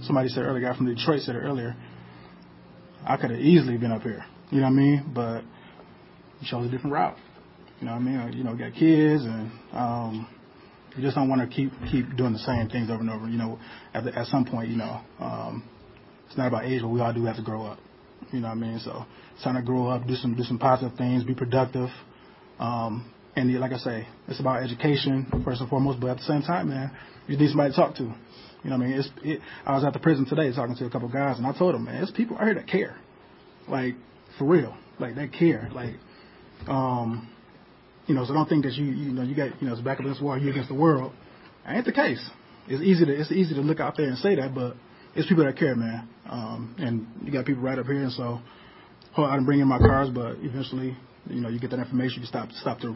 somebody 0.04 0.30
said 0.30 0.44
earlier, 0.44 0.68
guy 0.68 0.76
from 0.76 0.88
Detroit 0.88 1.22
said 1.22 1.36
it 1.36 1.40
earlier. 1.40 1.76
I 3.06 3.18
could 3.18 3.32
have 3.32 3.40
easily 3.40 3.78
been 3.78 3.92
up 3.92 4.02
here. 4.02 4.26
You 4.52 4.62
know 4.62 4.68
what 4.68 4.74
I 4.74 4.76
mean? 4.76 5.12
But 5.14 5.42
you 6.42 6.48
chose 6.50 6.68
a 6.68 6.70
different 6.70 6.94
route. 6.94 7.18
You 7.80 7.88
know 7.88 7.94
what 7.94 8.02
I 8.02 8.04
mean? 8.04 8.34
You 8.34 8.44
know, 8.44 8.56
got 8.56 8.74
kids 8.74 9.24
and. 9.24 9.52
Um, 9.74 10.28
you 10.96 11.04
just 11.04 11.16
don't 11.16 11.28
want 11.30 11.42
to 11.42 11.48
keep 11.54 11.72
keep 11.92 12.16
doing 12.16 12.34
the 12.34 12.40
same 12.40 12.70
things 12.70 12.90
over 12.90 13.02
and 13.02 13.10
over. 13.10 13.28
You 13.28 13.38
know, 13.38 13.60
at, 13.94 14.06
the, 14.06 14.18
at 14.18 14.28
some 14.28 14.46
point, 14.46 14.70
you 14.70 14.78
know, 14.78 15.02
um, 15.20 15.64
it's 16.28 16.38
not 16.38 16.48
about 16.48 16.66
age, 16.66 16.82
but 16.82 16.88
we 16.88 17.02
all 17.02 17.14
do 17.14 17.26
have 17.26 17.36
to 17.36 17.44
grow 17.44 17.66
up. 17.66 17.80
You 18.32 18.40
know 18.40 18.48
what 18.48 18.54
I 18.54 18.60
mean? 18.60 18.80
So 18.80 19.06
it's 19.34 19.44
time 19.44 19.56
to 19.56 19.62
grow 19.62 19.88
up, 19.88 20.08
do 20.08 20.16
some 20.16 20.36
do 20.36 20.44
some 20.44 20.58
positive 20.58 20.98
things, 20.98 21.24
be 21.24 21.36
productive. 21.36 21.90
Um, 22.60 23.12
and 23.36 23.54
like 23.60 23.72
I 23.72 23.78
say, 23.78 24.08
it's 24.28 24.40
about 24.40 24.64
education 24.64 25.28
first 25.44 25.62
and 25.62 25.70
foremost. 25.70 26.00
But 26.00 26.12
at 26.12 26.18
the 26.18 26.24
same 26.24 26.42
time, 26.42 26.70
man, 26.70 26.92
you 27.28 27.38
need 27.38 27.50
somebody 27.50 27.72
to 27.72 27.76
talk 27.76 27.96
to. 27.96 28.04
You 28.04 28.70
know 28.72 28.78
what 28.78 28.86
I 28.86 28.88
mean? 28.88 29.00
It's, 29.00 29.10
it, 29.24 29.40
I 29.66 29.76
was 29.76 29.84
at 29.84 29.94
the 29.94 30.00
prison 30.00 30.26
today 30.26 30.52
talking 30.54 30.76
to 30.76 30.86
a 30.86 30.90
couple 30.90 31.10
guys, 31.10 31.38
and 31.38 31.46
I 31.46 31.56
told 31.58 31.76
them, 31.76 31.86
man, 31.86 32.02
it's 32.02 32.12
people 32.12 32.38
out 32.38 32.46
here 32.46 32.56
that 32.56 32.68
care, 32.68 32.98
like 33.68 33.96
for 34.38 34.46
real, 34.46 34.76
like 35.00 35.16
they 35.16 35.28
care, 35.28 35.70
like. 35.74 35.96
Um, 36.68 37.30
you 38.08 38.14
know, 38.14 38.26
so 38.26 38.34
don't 38.34 38.48
think 38.48 38.66
that 38.66 38.74
you, 38.74 38.86
you 38.86 39.12
know, 39.12 39.24
you 39.24 39.36
got, 39.36 39.60
you 39.62 39.68
know, 39.68 39.74
it's 39.74 39.82
back 39.82 40.00
against 40.00 40.20
the 40.20 40.26
wall, 40.26 40.38
you 40.38 40.50
against 40.50 40.70
the 40.70 40.76
world. 40.76 41.12
That 41.66 41.76
ain't 41.76 41.86
the 41.86 41.92
case. 41.92 42.24
It's 42.68 42.84
easy 42.84 43.06
to, 43.06 43.12
it's 43.12 43.32
easy 43.32 43.56
to 43.56 43.62
look 43.62 43.80
out 43.80 43.98
there 43.98 44.08
and 44.08 44.18
say 44.18 44.36
that, 44.36 44.54
but 44.54 44.76
it's 45.16 45.28
people 45.28 45.46
that 45.46 45.58
care, 45.58 45.76
man. 45.76 46.08
Um, 46.30 46.76
and 46.78 47.08
you 47.26 47.32
got 47.32 47.46
people 47.46 47.64
right 47.64 47.78
up 47.78 47.86
here, 47.86 48.04
and 48.04 48.12
so 48.12 48.40
I 49.18 49.32
didn't 49.32 49.46
bring 49.46 49.60
in 49.60 49.68
my 49.68 49.80
cars, 49.80 50.10
but 50.10 50.38
eventually, 50.42 50.96
you 51.30 51.42
know, 51.42 51.50
you 51.50 51.60
get 51.60 51.72
that 51.72 51.80
information, 51.80 52.22
you 52.22 52.28
stop, 52.28 52.52
stop 52.52 52.80
to 52.82 52.96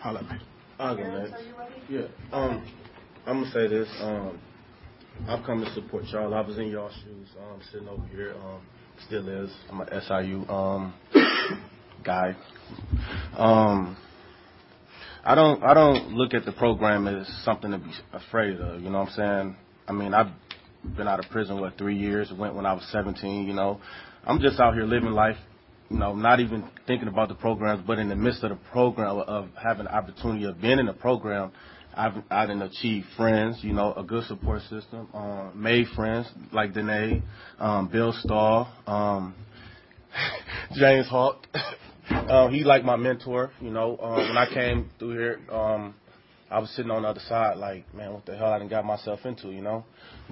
holler 0.00 0.20
at 0.20 0.30
me. 0.30 0.38
I'll 0.78 0.96
go 0.96 1.24
next. 1.24 1.42
Yeah. 1.88 2.02
Um, 2.32 2.66
I'm 3.26 3.40
gonna 3.42 3.52
say 3.52 3.66
this. 3.66 3.88
Um, 4.00 4.38
I've 5.28 5.44
come 5.44 5.64
to 5.64 5.74
support 5.74 6.04
y'all. 6.12 6.34
I 6.34 6.40
was 6.40 6.58
in 6.58 6.68
y'all 6.68 6.90
shoes, 6.90 7.28
um, 7.40 7.60
sitting 7.72 7.88
over 7.88 8.06
here. 8.08 8.34
Um, 8.34 8.60
still 9.06 9.28
is. 9.28 9.50
I'm 9.70 9.80
a 9.80 10.00
SIU 10.02 10.46
um 10.48 10.94
guy. 12.04 12.36
Um, 13.36 13.96
I 15.24 15.34
don't 15.34 15.62
I 15.62 15.74
don't 15.74 16.12
look 16.12 16.34
at 16.34 16.44
the 16.44 16.52
program 16.52 17.08
as 17.08 17.26
something 17.44 17.70
to 17.70 17.78
be 17.78 17.90
afraid 18.12 18.60
of. 18.60 18.80
You 18.80 18.90
know 18.90 19.00
what 19.00 19.08
I'm 19.08 19.14
saying? 19.14 19.56
I 19.88 19.92
mean, 19.92 20.14
I've 20.14 20.32
been 20.96 21.08
out 21.08 21.18
of 21.24 21.30
prison 21.30 21.60
what 21.60 21.76
three 21.78 21.96
years. 21.96 22.32
Went 22.36 22.54
when 22.54 22.66
I 22.66 22.72
was 22.72 22.86
17. 22.92 23.46
You 23.46 23.54
know, 23.54 23.80
I'm 24.24 24.40
just 24.40 24.60
out 24.60 24.74
here 24.74 24.84
living 24.84 25.12
life. 25.12 25.36
You 25.90 25.98
know, 25.98 26.14
not 26.14 26.40
even 26.40 26.64
thinking 26.86 27.08
about 27.08 27.28
the 27.28 27.34
programs, 27.34 27.84
but 27.86 27.98
in 27.98 28.08
the 28.08 28.16
midst 28.16 28.42
of 28.42 28.50
the 28.50 28.58
program 28.72 29.18
of 29.18 29.48
having 29.62 29.86
opportunity 29.86 30.44
of 30.44 30.60
being 30.60 30.78
in 30.78 30.86
the 30.86 30.92
program, 30.92 31.52
I've 31.94 32.14
I 32.30 32.46
didn't 32.46 32.62
achieve 32.62 33.04
friends. 33.16 33.58
You 33.62 33.72
know, 33.72 33.94
a 33.94 34.02
good 34.02 34.24
support 34.24 34.62
system. 34.62 35.08
Um, 35.14 35.52
made 35.54 35.86
friends 35.94 36.28
like 36.52 36.74
Danae, 36.74 37.22
um, 37.58 37.88
Bill 37.88 38.12
Stahl, 38.12 38.72
um, 38.86 39.34
James 40.74 41.08
Hawk. 41.08 41.46
Um, 42.08 42.52
he 42.52 42.62
like 42.62 42.84
my 42.84 42.94
mentor. 42.94 43.50
You 43.60 43.70
know, 43.70 43.98
um, 43.98 44.14
when 44.14 44.36
I 44.36 44.46
came 44.54 44.90
through 44.96 45.10
here, 45.10 45.40
um, 45.50 45.92
I 46.50 46.60
was 46.60 46.70
sitting 46.70 46.90
on 46.90 47.02
the 47.02 47.08
other 47.08 47.20
side, 47.28 47.56
like, 47.56 47.92
man, 47.92 48.12
what 48.12 48.26
the 48.26 48.36
hell 48.36 48.52
I 48.52 48.58
done 48.58 48.68
got 48.68 48.84
myself 48.84 49.20
into, 49.24 49.48
you 49.48 49.60
know? 49.60 49.84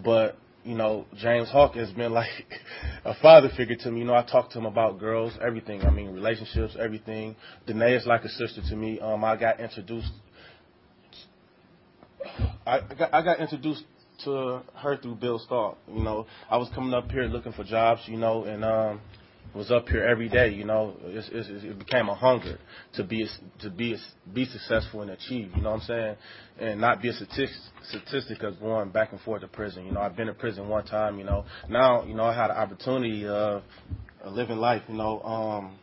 But 0.03 0.39
you 0.65 0.75
know, 0.75 1.05
James 1.17 1.51
Hawk 1.51 1.75
has 1.75 1.91
been 1.93 2.13
like 2.13 2.31
a 3.05 3.15
father 3.21 3.51
figure 3.57 3.77
to 3.77 3.91
me. 3.91 4.01
You 4.01 4.07
know, 4.07 4.15
I 4.15 4.23
talk 4.23 4.51
to 4.51 4.59
him 4.59 4.67
about 4.67 4.99
girls, 4.99 5.33
everything. 5.45 5.83
I 5.83 5.91
mean, 5.91 6.13
relationships, 6.13 6.77
everything. 6.81 7.37
Danae 7.67 7.95
is 7.95 8.07
like 8.07 8.25
a 8.25 8.29
sister 8.29 8.63
to 8.71 8.77
me. 8.77 8.99
Um, 8.99 9.25
I 9.25 9.37
got 9.37 9.61
introduced. 9.61 10.11
I 12.67 12.81
got, 12.99 13.15
I 13.15 13.23
got 13.23 13.41
introduced 13.41 13.85
to 14.25 14.63
her 14.77 14.97
through 14.97 15.17
Bill 15.17 15.39
Stahl. 15.39 15.77
You 15.87 16.03
know, 16.03 16.27
I 16.49 16.57
was 16.57 16.71
coming 16.75 16.95
up 16.95 17.11
here 17.11 17.25
looking 17.25 17.53
for 17.53 17.65
jobs. 17.65 18.01
You 18.07 18.17
know, 18.17 18.45
and 18.45 18.65
um, 18.65 19.01
was 19.55 19.71
up 19.71 19.89
here 19.89 20.05
every 20.05 20.29
day. 20.29 20.51
You 20.51 20.65
know, 20.65 20.97
it's, 21.05 21.29
it's, 21.33 21.49
it 21.65 21.79
became 21.79 22.09
a 22.09 22.15
hunger 22.15 22.59
to 22.95 23.05
be 23.05 23.27
to 23.61 23.71
be 23.71 23.97
be 24.33 24.45
successful 24.47 25.03
and 25.03 25.11
achieve. 25.11 25.51
You 25.55 25.63
know 25.63 25.71
what 25.71 25.83
I'm 25.83 25.87
saying? 25.87 26.17
And 26.59 26.81
not 26.81 27.01
be 27.01 27.09
a 27.09 27.13
statistic, 27.13 27.51
statistic 27.89 28.43
of 28.43 28.59
going 28.61 28.91
back 28.91 29.13
and 29.13 29.21
forth 29.21 29.43
to 29.43 29.49
prison. 29.49 29.87
You 29.87 29.93
know, 29.93 30.01
I've 30.01 30.17
been 30.17 30.29
in 30.29 30.35
prison 30.35 30.69
one 30.69 30.85
time. 30.85 31.19
You 31.19 31.25
know, 31.25 31.45
now 31.69 32.05
you 32.05 32.15
know 32.15 32.25
I 32.25 32.35
had 32.35 32.51
an 32.51 32.57
opportunity 32.57 33.27
of 33.27 33.63
living 34.27 34.57
life. 34.57 34.83
You 34.89 34.95
know, 34.95 35.21
um, 35.23 35.79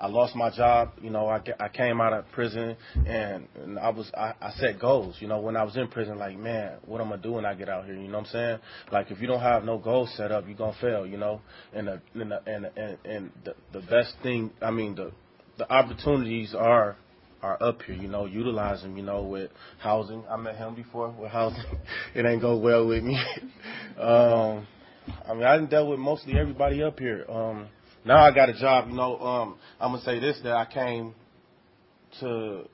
I 0.00 0.06
lost 0.06 0.34
my 0.34 0.50
job. 0.50 0.92
You 1.02 1.10
know, 1.10 1.28
I, 1.28 1.42
I 1.58 1.68
came 1.68 2.00
out 2.00 2.14
of 2.14 2.24
prison 2.32 2.76
and, 3.06 3.46
and 3.54 3.78
I 3.78 3.90
was 3.90 4.10
I, 4.16 4.32
I 4.40 4.50
set 4.52 4.80
goals. 4.80 5.16
You 5.20 5.28
know, 5.28 5.40
when 5.40 5.56
I 5.56 5.62
was 5.62 5.76
in 5.76 5.88
prison, 5.88 6.18
like 6.18 6.38
man, 6.38 6.78
what 6.86 7.00
am 7.00 7.08
I 7.08 7.10
gonna 7.10 7.22
do 7.22 7.32
when 7.32 7.44
I 7.44 7.54
get 7.54 7.68
out 7.68 7.84
here? 7.84 7.94
You 7.94 8.08
know 8.08 8.18
what 8.18 8.26
I'm 8.26 8.32
saying? 8.32 8.58
Like 8.90 9.10
if 9.10 9.20
you 9.20 9.26
don't 9.26 9.40
have 9.40 9.64
no 9.64 9.76
goals 9.78 10.10
set 10.16 10.32
up, 10.32 10.44
you're 10.46 10.56
gonna 10.56 10.76
fail. 10.80 11.06
You 11.06 11.18
know, 11.18 11.42
and 11.74 11.88
the, 11.88 12.00
and 12.14 12.30
the, 12.30 12.42
and 12.46 12.64
and, 12.76 12.98
and 13.04 13.30
the, 13.44 13.54
the 13.72 13.80
best 13.86 14.14
thing, 14.22 14.50
I 14.62 14.70
mean 14.70 14.94
the 14.94 15.12
the 15.58 15.70
opportunities 15.70 16.54
are 16.54 16.96
are 17.42 17.62
up 17.62 17.82
here, 17.82 17.96
you 17.96 18.08
know, 18.08 18.26
utilize 18.26 18.82
them, 18.82 18.96
you 18.96 19.02
know, 19.02 19.22
with 19.22 19.50
housing. 19.78 20.22
I 20.30 20.36
met 20.36 20.56
him 20.56 20.74
before 20.74 21.10
with 21.10 21.30
housing. 21.30 21.64
it 22.14 22.24
ain't 22.24 22.40
go 22.40 22.56
well 22.56 22.86
with 22.86 23.02
me. 23.02 23.18
um 23.98 24.66
I 25.28 25.34
mean 25.34 25.44
I 25.44 25.56
didn't 25.56 25.70
dealt 25.70 25.90
with 25.90 25.98
mostly 25.98 26.38
everybody 26.38 26.82
up 26.82 26.98
here. 26.98 27.26
Um 27.28 27.68
now 28.04 28.22
I 28.22 28.34
got 28.34 28.48
a 28.48 28.54
job, 28.54 28.88
you 28.88 28.94
know, 28.94 29.18
um, 29.18 29.58
I'm 29.80 29.92
gonna 29.92 30.04
say 30.04 30.18
this 30.18 30.38
that 30.42 30.52
I 30.52 30.66
came 30.66 31.14
to 32.20 32.64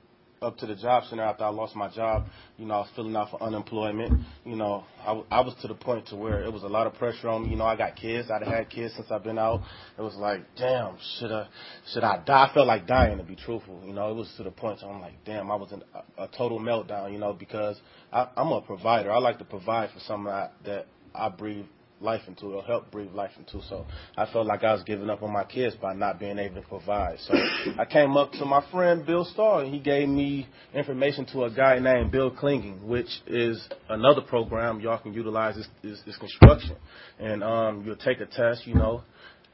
up 0.41 0.57
to 0.57 0.65
the 0.65 0.75
job 0.75 1.03
center 1.09 1.23
after 1.23 1.43
I 1.43 1.49
lost 1.49 1.75
my 1.75 1.89
job. 1.89 2.27
You 2.57 2.65
know, 2.65 2.75
I 2.75 2.77
was 2.79 2.89
filling 2.95 3.15
out 3.15 3.31
for 3.31 3.41
unemployment. 3.41 4.21
You 4.45 4.55
know, 4.55 4.83
I, 4.99 5.21
I 5.31 5.41
was 5.41 5.55
to 5.61 5.67
the 5.67 5.73
point 5.73 6.07
to 6.09 6.15
where 6.15 6.43
it 6.43 6.51
was 6.51 6.63
a 6.63 6.67
lot 6.67 6.87
of 6.87 6.93
pressure 6.93 7.29
on 7.29 7.43
me. 7.43 7.49
You 7.49 7.55
know, 7.55 7.65
I 7.65 7.75
got 7.75 7.95
kids. 7.95 8.29
I'd 8.29 8.47
had 8.47 8.69
kids 8.69 8.93
since 8.95 9.07
I've 9.09 9.23
been 9.23 9.39
out. 9.39 9.61
It 9.97 10.01
was 10.01 10.15
like, 10.15 10.41
damn, 10.55 10.97
should 11.19 11.31
I, 11.31 11.47
should 11.91 12.03
I 12.03 12.23
die? 12.23 12.49
I 12.49 12.53
felt 12.53 12.67
like 12.67 12.87
dying 12.87 13.17
to 13.17 13.23
be 13.23 13.35
truthful. 13.35 13.81
You 13.85 13.93
know, 13.93 14.11
it 14.11 14.15
was 14.15 14.31
to 14.37 14.43
the 14.43 14.51
point 14.51 14.81
where 14.81 14.91
I'm 14.91 15.01
like, 15.01 15.23
damn, 15.25 15.51
I 15.51 15.55
was 15.55 15.71
in 15.71 15.81
a, 15.93 16.23
a 16.23 16.27
total 16.37 16.59
meltdown. 16.59 17.11
You 17.11 17.19
know, 17.19 17.33
because 17.33 17.79
I, 18.11 18.27
I'm 18.37 18.51
a 18.51 18.61
provider. 18.61 19.11
I 19.11 19.17
like 19.17 19.39
to 19.39 19.45
provide 19.45 19.89
for 19.91 19.99
something 20.01 20.31
that, 20.31 20.53
that 20.65 20.87
I 21.15 21.29
breathe 21.29 21.65
life 21.99 22.21
into 22.27 22.47
or 22.47 22.63
help 22.63 22.91
breathe 22.91 23.11
life 23.11 23.31
into. 23.37 23.65
So 23.67 23.85
I 24.17 24.25
felt 24.31 24.45
like 24.45 24.63
I 24.63 24.73
was 24.73 24.83
giving 24.83 25.09
up 25.09 25.23
on 25.23 25.31
my 25.31 25.43
kids 25.43 25.75
by 25.81 25.93
not 25.93 26.19
being 26.19 26.37
able 26.37 26.61
to 26.61 26.67
provide. 26.67 27.19
So 27.19 27.33
I 27.79 27.85
came 27.85 28.15
up 28.17 28.31
to 28.33 28.45
my 28.45 28.63
friend 28.71 29.05
Bill 29.05 29.25
Stahl 29.25 29.59
and 29.59 29.73
he 29.73 29.79
gave 29.79 30.07
me 30.07 30.47
information 30.73 31.25
to 31.33 31.45
a 31.45 31.51
guy 31.51 31.79
named 31.79 32.11
Bill 32.11 32.31
Klinging, 32.31 32.83
which 32.83 33.09
is 33.25 33.67
another 33.89 34.21
program 34.21 34.79
y'all 34.79 34.99
can 34.99 35.13
utilize 35.13 35.57
is, 35.57 35.67
is, 35.83 36.01
is 36.05 36.17
construction. 36.17 36.75
And 37.19 37.43
um, 37.43 37.83
you'll 37.85 37.95
take 37.95 38.19
a 38.19 38.25
test, 38.25 38.67
you 38.67 38.75
know. 38.75 39.03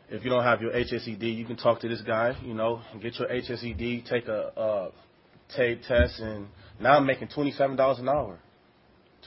If 0.09 0.23
you 0.23 0.29
don't 0.29 0.43
have 0.43 0.61
your 0.61 0.73
HSED, 0.73 1.35
you 1.35 1.45
can 1.45 1.55
talk 1.55 1.79
to 1.79 1.87
this 1.87 2.01
guy, 2.01 2.37
you 2.43 2.53
know, 2.53 2.81
and 2.91 3.01
get 3.01 3.15
your 3.17 3.29
HSED, 3.29 4.07
take 4.07 4.27
a, 4.27 4.51
a 4.55 4.91
TABE 5.55 5.81
test, 5.87 6.19
and 6.19 6.47
now 6.79 6.97
I'm 6.97 7.05
making 7.05 7.29
twenty-seven 7.29 7.75
dollars 7.75 7.99
an 7.99 8.09
hour. 8.09 8.37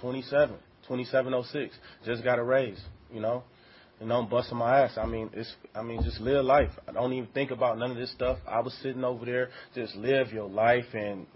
Twenty-seven 0.00 1.34
oh 1.34 1.42
six. 1.50 1.74
Just 2.04 2.22
got 2.22 2.38
a 2.38 2.44
raise, 2.44 2.80
you 3.12 3.20
know. 3.20 3.42
And 3.98 4.12
I'm 4.12 4.28
busting 4.28 4.58
my 4.58 4.82
ass. 4.82 4.98
I 4.98 5.06
mean, 5.06 5.30
it's. 5.32 5.54
I 5.74 5.82
mean, 5.82 6.02
just 6.02 6.20
live 6.20 6.44
life. 6.44 6.70
I 6.86 6.92
don't 6.92 7.12
even 7.14 7.30
think 7.32 7.50
about 7.50 7.78
none 7.78 7.90
of 7.90 7.96
this 7.96 8.12
stuff. 8.12 8.38
I 8.46 8.60
was 8.60 8.74
sitting 8.82 9.04
over 9.04 9.24
there, 9.24 9.48
just 9.74 9.96
live 9.96 10.32
your 10.32 10.48
life, 10.48 10.84
and 10.92 11.26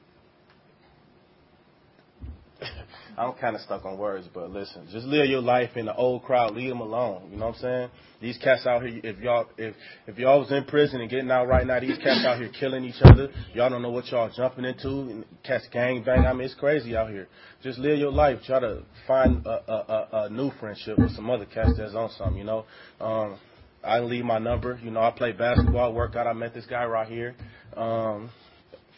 I'm 3.17 3.33
kind 3.35 3.55
of 3.55 3.63
stuck 3.63 3.85
on 3.85 3.99
words, 3.99 4.29
but 4.33 4.51
listen, 4.51 4.89
just 4.91 5.07
live 5.07 5.27
your 5.27 5.41
life 5.41 5.71
in 5.77 5.87
the 5.87 5.95
old 5.95 6.23
crowd. 6.23 6.55
Leave 6.55 6.69
them 6.69 6.81
alone. 6.81 7.29
You 7.31 7.39
know 7.39 7.47
what 7.47 7.57
I'm 7.57 7.61
saying? 7.61 7.91
These 8.21 8.39
cats 8.39 8.67
out 8.67 8.83
here, 8.83 9.01
if 9.03 9.19
y'all, 9.19 9.47
if 9.57 9.75
if 10.07 10.19
y'all 10.19 10.41
was 10.41 10.51
in 10.53 10.65
prison 10.65 11.01
and 11.01 11.11
getting 11.11 11.31
out 11.31 11.47
right 11.47 11.67
now, 11.67 11.81
these 11.81 11.99
cats 11.99 12.25
out 12.27 12.39
here 12.39 12.51
killing 12.59 12.85
each 12.85 13.01
other. 13.03 13.29
Y'all 13.55 13.71
don't 13.71 13.83
know 13.83 13.91
what 13.91 14.07
y'all 14.09 14.31
jumping 14.35 14.65
into. 14.65 14.89
And 14.89 15.25
cats 15.45 15.67
gang 15.73 16.03
bang. 16.03 16.27
I 16.27 16.33
mean, 16.33 16.43
it's 16.43 16.55
crazy 16.55 16.97
out 16.97 17.11
here. 17.11 17.29
Just 17.63 17.79
live 17.79 17.99
your 17.99 18.13
life. 18.13 18.41
Try 18.47 18.61
to 18.61 18.83
find 19.07 19.45
a, 19.47 19.51
a, 19.51 19.75
a, 19.75 20.09
a 20.25 20.31
new 20.31 20.51
friendship 20.61 20.99
with 20.99 21.15
some 21.17 21.31
other 21.31 21.47
cats 21.47 21.73
that's 21.77 21.95
on 21.95 22.11
something. 22.17 22.37
You 22.37 22.45
know. 22.45 22.65
Um, 23.01 23.39
I 23.83 24.01
leave 24.01 24.25
my 24.25 24.39
number. 24.39 24.79
You 24.83 24.91
know, 24.91 25.01
I 25.01 25.11
play 25.11 25.33
basketball, 25.33 25.95
work 25.95 26.15
out. 26.15 26.27
I 26.27 26.35
met 26.35 26.53
this 26.53 26.67
guy 26.67 26.85
right 26.85 27.09
here. 27.09 27.35
Um, 27.77 28.31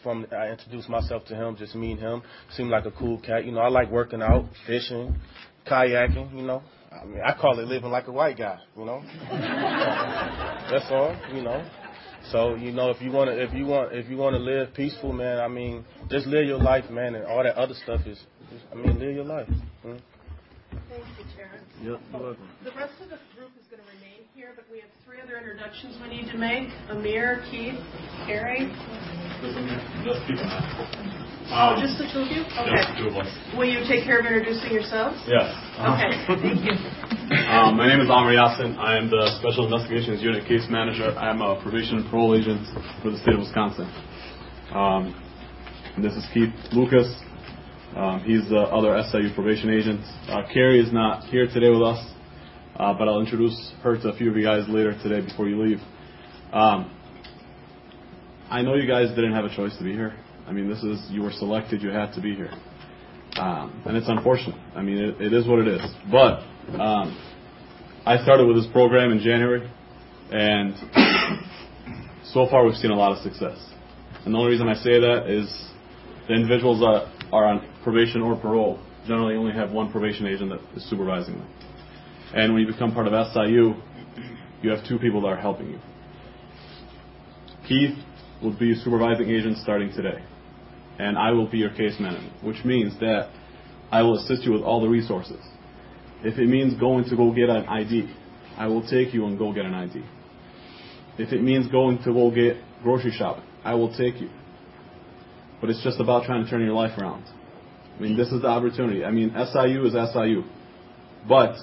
from 0.03 0.27
I 0.31 0.49
introduced 0.49 0.89
myself 0.89 1.25
to 1.25 1.35
him, 1.35 1.55
just 1.55 1.75
me 1.75 1.91
and 1.91 1.99
him. 1.99 2.21
Seemed 2.51 2.69
like 2.69 2.85
a 2.85 2.91
cool 2.91 3.19
cat. 3.19 3.45
You 3.45 3.51
know, 3.51 3.61
I 3.61 3.69
like 3.69 3.89
working 3.89 4.21
out, 4.21 4.45
fishing, 4.67 5.15
kayaking. 5.67 6.35
You 6.35 6.43
know, 6.43 6.61
I 6.91 7.05
mean, 7.05 7.21
I 7.25 7.33
call 7.39 7.59
it 7.59 7.67
living 7.67 7.89
like 7.89 8.07
a 8.07 8.11
white 8.11 8.37
guy. 8.37 8.59
You 8.77 8.85
know, 8.85 9.01
that's 10.69 10.85
all. 10.91 11.15
You 11.33 11.41
know. 11.41 11.65
So 12.31 12.55
you 12.55 12.71
know, 12.71 12.89
if 12.89 13.01
you 13.01 13.11
want 13.11 13.29
to, 13.29 13.41
if 13.41 13.53
you 13.53 13.65
want, 13.65 13.93
if 13.93 14.09
you 14.09 14.17
want 14.17 14.35
to 14.35 14.39
live 14.39 14.73
peaceful, 14.73 15.11
man. 15.11 15.39
I 15.39 15.47
mean, 15.47 15.85
just 16.09 16.27
live 16.27 16.45
your 16.45 16.59
life, 16.59 16.89
man, 16.89 17.15
and 17.15 17.25
all 17.25 17.43
that 17.43 17.55
other 17.55 17.73
stuff 17.83 18.01
is. 18.05 18.17
is 18.17 18.61
I 18.71 18.75
mean, 18.75 18.99
live 18.99 19.15
your 19.15 19.25
life. 19.25 19.47
Mm. 19.85 19.99
Thank 20.89 21.05
you, 21.17 21.25
Terrence. 21.35 21.69
Yep, 21.83 21.99
you're 22.11 22.21
welcome. 22.21 22.49
The 22.63 22.71
rest 22.71 22.93
of 23.01 23.09
the 23.09 23.19
group 23.37 23.51
is 23.59 23.67
going 23.69 23.83
to 23.83 23.89
remain 23.93 24.25
here, 24.33 24.53
but 24.55 24.65
we 24.71 24.79
have 24.79 24.89
three 25.05 25.12
other 25.23 25.37
introductions 25.37 25.95
we 26.01 26.09
need 26.09 26.29
to 26.31 26.37
make. 26.37 26.67
Amir, 26.89 27.43
Keith, 27.49 27.79
Carrie. 28.27 28.67
Oh, 31.47 31.79
just 31.79 31.95
the 31.97 32.09
two 32.11 32.19
of 32.19 32.27
you? 32.27 32.43
Okay. 32.43 32.75
Just 32.75 32.89
the 32.91 32.97
two 32.99 33.07
of 33.07 33.15
us. 33.23 33.31
Will 33.55 33.69
you 33.69 33.87
take 33.87 34.03
care 34.03 34.19
of 34.19 34.25
introducing 34.25 34.71
yourselves? 34.71 35.15
Yes. 35.27 35.47
Okay, 35.79 36.11
thank 36.27 36.65
you. 36.67 36.75
Um, 37.39 37.77
my 37.77 37.87
name 37.87 38.01
is 38.01 38.09
Amr 38.09 38.35
Yassin. 38.35 38.75
I 38.75 38.97
am 38.97 39.09
the 39.09 39.39
Special 39.39 39.63
Investigations 39.65 40.21
Unit 40.21 40.43
Case 40.45 40.67
Manager. 40.69 41.15
I 41.17 41.29
am 41.29 41.39
a 41.41 41.61
probation 41.61 41.99
and 41.99 42.09
parole 42.09 42.35
agent 42.35 42.67
for 43.01 43.11
the 43.11 43.17
state 43.19 43.35
of 43.35 43.39
Wisconsin. 43.39 43.87
Um, 44.75 45.15
and 45.95 46.03
this 46.03 46.13
is 46.19 46.25
Keith 46.33 46.51
Lucas. 46.73 47.07
Um, 47.95 48.19
he's 48.25 48.49
the 48.49 48.67
other 48.73 48.91
SIU 49.11 49.31
probation 49.35 49.69
agent. 49.69 50.01
Uh, 50.27 50.43
Carrie 50.51 50.81
is 50.81 50.91
not 50.91 51.23
here 51.25 51.47
today 51.47 51.69
with 51.69 51.83
us, 51.83 52.01
uh, 52.77 52.93
but 52.93 53.07
I'll 53.07 53.19
introduce 53.19 53.73
her 53.83 53.97
to 53.97 54.09
a 54.09 54.17
few 54.17 54.29
of 54.29 54.37
you 54.37 54.43
guys 54.43 54.67
later 54.67 54.93
today 55.03 55.25
before 55.25 55.47
you 55.47 55.61
leave. 55.61 55.79
Um, 56.51 56.91
I 58.49 58.61
know 58.61 58.75
you 58.75 58.87
guys 58.87 59.09
didn't 59.09 59.33
have 59.33 59.45
a 59.45 59.55
choice 59.55 59.75
to 59.77 59.83
be 59.83 59.93
here. 59.93 60.13
I 60.47 60.51
mean, 60.51 60.69
this 60.69 60.83
is 60.83 60.99
you 61.09 61.21
were 61.21 61.31
selected. 61.31 61.81
You 61.81 61.89
had 61.89 62.13
to 62.13 62.21
be 62.21 62.35
here, 62.35 62.51
um, 63.37 63.81
and 63.85 63.95
it's 63.95 64.09
unfortunate. 64.09 64.59
I 64.75 64.81
mean, 64.81 64.97
it, 64.97 65.21
it 65.21 65.33
is 65.33 65.47
what 65.47 65.59
it 65.59 65.67
is. 65.67 65.81
But 66.11 66.39
um, 66.79 67.17
I 68.05 68.21
started 68.21 68.45
with 68.45 68.57
this 68.57 68.67
program 68.71 69.11
in 69.11 69.19
January, 69.19 69.71
and 70.31 70.75
so 72.25 72.47
far 72.49 72.65
we've 72.65 72.75
seen 72.75 72.91
a 72.91 72.95
lot 72.95 73.13
of 73.13 73.23
success. 73.23 73.57
And 74.25 74.33
the 74.33 74.37
only 74.37 74.51
reason 74.51 74.67
I 74.67 74.75
say 74.75 74.99
that 74.99 75.27
is 75.29 75.47
the 76.27 76.33
individuals 76.33 76.79
that 76.79 77.11
are 77.31 77.45
on 77.45 77.67
probation 77.83 78.21
or 78.21 78.35
parole 78.35 78.79
generally 79.07 79.35
only 79.35 79.53
have 79.53 79.71
one 79.71 79.91
probation 79.91 80.27
agent 80.27 80.51
that 80.51 80.77
is 80.77 80.89
supervising 80.89 81.35
them. 81.35 81.47
And 82.33 82.53
when 82.53 82.63
you 82.63 82.71
become 82.71 82.93
part 82.93 83.07
of 83.07 83.13
SIU, 83.33 83.75
you 84.61 84.69
have 84.69 84.87
two 84.87 84.97
people 84.97 85.21
that 85.21 85.27
are 85.27 85.37
helping 85.37 85.69
you. 85.69 85.79
Keith 87.67 87.97
will 88.41 88.57
be 88.57 88.75
supervising 88.75 89.29
agent 89.29 89.57
starting 89.59 89.91
today, 89.93 90.23
and 90.99 91.17
I 91.17 91.31
will 91.31 91.47
be 91.47 91.59
your 91.59 91.69
case 91.69 91.95
manager, 91.99 92.29
which 92.41 92.63
means 92.65 92.99
that 92.99 93.29
I 93.91 94.01
will 94.01 94.17
assist 94.17 94.43
you 94.43 94.51
with 94.51 94.63
all 94.63 94.81
the 94.81 94.89
resources. 94.89 95.39
If 96.23 96.39
it 96.39 96.47
means 96.47 96.79
going 96.79 97.05
to 97.05 97.15
go 97.15 97.31
get 97.31 97.49
an 97.49 97.65
ID, 97.65 98.13
I 98.57 98.67
will 98.67 98.87
take 98.87 99.13
you 99.13 99.25
and 99.25 99.37
go 99.37 99.53
get 99.53 99.65
an 99.65 99.73
ID. 99.73 100.03
If 101.17 101.31
it 101.31 101.43
means 101.43 101.67
going 101.67 101.99
to 101.99 102.13
go 102.13 102.31
get 102.31 102.57
grocery 102.81 103.13
shopping, 103.17 103.45
I 103.63 103.75
will 103.75 103.95
take 103.95 104.19
you. 104.19 104.29
But 105.61 105.69
it's 105.69 105.83
just 105.83 105.99
about 105.99 106.25
trying 106.25 106.43
to 106.43 106.49
turn 106.49 106.61
your 106.61 106.73
life 106.73 106.97
around. 106.97 107.25
I 107.97 108.01
mean, 108.01 108.17
this 108.17 108.29
is 108.29 108.41
the 108.41 108.47
opportunity. 108.47 109.05
I 109.05 109.11
mean, 109.11 109.31
SIU 109.31 109.85
is 109.85 109.93
SIU. 109.93 110.43
But 111.27 111.55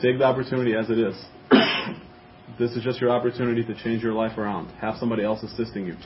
take 0.00 0.18
the 0.18 0.24
opportunity 0.24 0.74
as 0.74 0.88
it 0.90 0.98
is. 0.98 1.14
this 2.58 2.72
is 2.72 2.82
just 2.82 3.00
your 3.00 3.10
opportunity 3.10 3.64
to 3.64 3.74
change 3.82 4.02
your 4.02 4.12
life 4.12 4.38
around. 4.38 4.70
Have 4.76 4.96
somebody 4.98 5.24
else 5.24 5.42
assisting 5.42 5.86
you. 5.86 5.96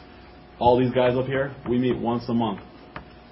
All 0.58 0.78
these 0.78 0.92
guys 0.92 1.16
up 1.16 1.26
here, 1.26 1.54
we 1.68 1.78
meet 1.78 1.98
once 1.98 2.24
a 2.28 2.34
month 2.34 2.60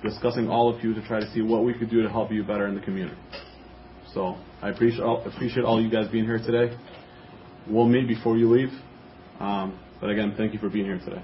discussing 0.03 0.49
all 0.49 0.75
of 0.75 0.83
you 0.85 0.95
to 0.95 1.07
try 1.07 1.21
to 1.21 1.33
see 1.33 1.41
what 1.43 1.65
we 1.65 1.73
could 1.73 1.89
do 1.89 2.03
to 2.03 2.09
help 2.09 2.33
you 2.33 2.43
better 2.43 2.67
in 2.67 2.75
the 2.75 2.81
community. 2.81 3.17
So 4.13 4.37
I 4.61 4.71
appreciate 4.71 5.03
all, 5.03 5.25
appreciate 5.25 5.65
all 5.65 5.81
you 5.81 5.91
guys 5.91 6.09
being 6.11 6.25
here 6.25 6.39
today. 6.39 6.77
We'll 7.69 7.87
meet 7.87 8.09
before 8.09 8.37
you 8.37 8.51
leave. 8.51 8.71
Um, 9.41 9.79
but 10.01 10.11
again, 10.11 10.35
thank 10.37 10.53
you 10.53 10.59
for 10.59 10.69
being 10.69 10.85
here 10.85 10.99
today. 10.99 11.23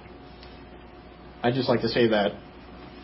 I'd 1.43 1.55
just 1.55 1.69
like 1.69 1.81
to 1.83 1.89
say 1.89 2.09
that 2.09 2.33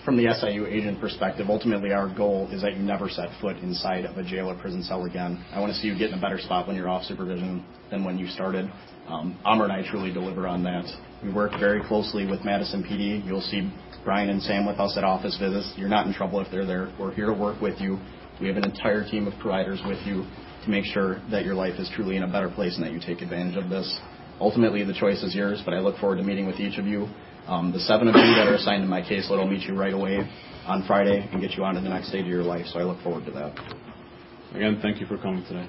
from 0.05 0.17
the 0.19 0.33
SIU 0.39 0.67
agent 0.67 1.01
perspective, 1.01 1.47
ultimately 1.49 1.93
our 1.93 2.15
goal 2.15 2.49
is 2.53 2.61
that 2.61 2.75
you 2.75 2.83
never 2.83 3.09
set 3.09 3.29
foot 3.41 3.57
inside 3.59 4.05
of 4.05 4.19
a 4.19 4.23
jail 4.23 4.51
or 4.51 4.55
prison 4.55 4.83
cell 4.83 5.05
again. 5.05 5.43
I 5.51 5.61
want 5.61 5.73
to 5.73 5.79
see 5.79 5.89
you 5.89 5.99
get 5.99 6.11
in 6.11 6.19
a 6.19 6.21
better 6.21 6.39
spot 6.39 6.67
when 6.67 6.77
you're 6.77 6.89
off 6.89 7.05
supervision 7.05 7.65
than 7.91 8.05
when 8.05 8.19
you 8.19 8.27
started. 8.29 8.71
Um, 9.09 9.39
Amr 9.45 9.65
and 9.65 9.73
I 9.73 9.89
truly 9.91 10.13
deliver 10.13 10.47
on 10.47 10.63
that. 10.65 10.85
We 11.23 11.33
work 11.33 11.53
very 11.59 11.83
closely 11.83 12.27
with 12.27 12.45
Madison 12.45 12.83
PD. 12.83 13.25
You'll 13.25 13.41
see 13.41 13.73
Brian 14.05 14.29
and 14.29 14.43
Sam 14.43 14.67
with 14.67 14.79
us 14.79 14.95
at 14.99 15.05
office 15.05 15.39
visits. 15.39 15.73
You're 15.77 15.89
not 15.89 16.07
in 16.07 16.13
trouble 16.13 16.41
if 16.41 16.49
they're 16.51 16.67
there. 16.67 16.93
We're 17.01 17.15
here 17.15 17.27
to 17.27 17.33
work 17.33 17.63
with 17.63 17.81
you. 17.81 17.99
We 18.41 18.49
have 18.49 18.57
an 18.57 18.65
entire 18.65 19.09
team 19.09 19.27
of 19.27 19.33
providers 19.41 19.81
with 19.87 19.99
you 20.05 20.27
to 20.65 20.71
make 20.71 20.85
sure 20.85 21.23
that 21.31 21.45
your 21.45 21.55
life 21.55 21.79
is 21.79 21.91
truly 21.95 22.17
in 22.17 22.25
a 22.25 22.31
better 22.31 22.51
place 22.51 22.77
and 22.77 22.85
that 22.85 22.93
you 22.93 23.01
take 23.01 23.23
advantage 23.23 23.57
of 23.57 23.71
this. 23.71 23.99
Ultimately, 24.41 24.85
the 24.85 24.93
choice 24.93 25.23
is 25.23 25.35
yours, 25.35 25.63
but 25.65 25.73
I 25.73 25.79
look 25.79 25.97
forward 25.99 26.17
to 26.17 26.25
meeting 26.25 26.47
with 26.47 26.61
each 26.61 26.79
of 26.79 26.87
you. 26.87 27.09
Um, 27.47 27.73
the 27.73 27.81
seven 27.81 28.09
of 28.09 28.15
you 28.15 28.35
that 28.37 28.49
are 28.49 28.55
assigned 28.55 28.83
to 28.83 28.89
my 28.89 29.03
caseload 29.03 29.39
will 29.39 29.47
meet 29.47 29.69
you 29.69 29.75
right 29.75 29.93
away 29.93 30.19
on 30.67 30.83
Friday 30.87 31.29
and 31.31 31.41
get 31.43 31.53
you 31.53 31.65
on 31.65 31.75
to 31.75 31.81
the 31.81 31.89
next 31.91 32.09
stage 32.09 32.23
of 32.23 32.29
your 32.29 32.43
life, 32.43 32.65
so 32.73 32.79
I 32.79 32.85
look 32.85 33.03
forward 33.03 33.27
to 33.27 33.33
that. 33.33 33.53
Again, 34.55 34.79
thank 34.81 35.01
you 35.01 35.07
for 35.07 35.19
coming 35.19 35.45
today. 35.45 35.69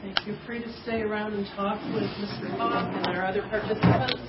Thank 0.00 0.26
you. 0.26 0.36
Free 0.46 0.62
to 0.62 0.72
stay 0.82 1.02
around 1.02 1.34
and 1.34 1.44
talk 1.56 1.82
with 1.92 2.04
Mr. 2.22 2.56
Hawk 2.56 2.94
and 2.94 3.06
our 3.06 3.26
other 3.26 3.42
participants. 3.50 4.22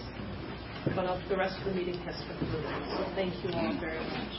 But 0.96 1.20
the 1.30 1.38
rest 1.38 1.60
of 1.60 1.66
the 1.66 1.74
meeting 1.74 2.00
has 2.02 2.16
concluded. 2.26 2.66
So 2.90 3.06
thank 3.14 3.36
you 3.44 3.52
all 3.54 3.78
very 3.80 4.00
much. 4.00 4.34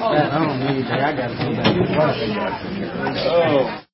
I 0.00 0.38
don't 0.38 0.60
need 0.64 0.84
that. 0.86 1.00
I 1.00 1.12
got 1.12 1.28
to 1.28 1.34
go 1.36 1.52
back. 1.60 2.64
Oh. 3.28 3.89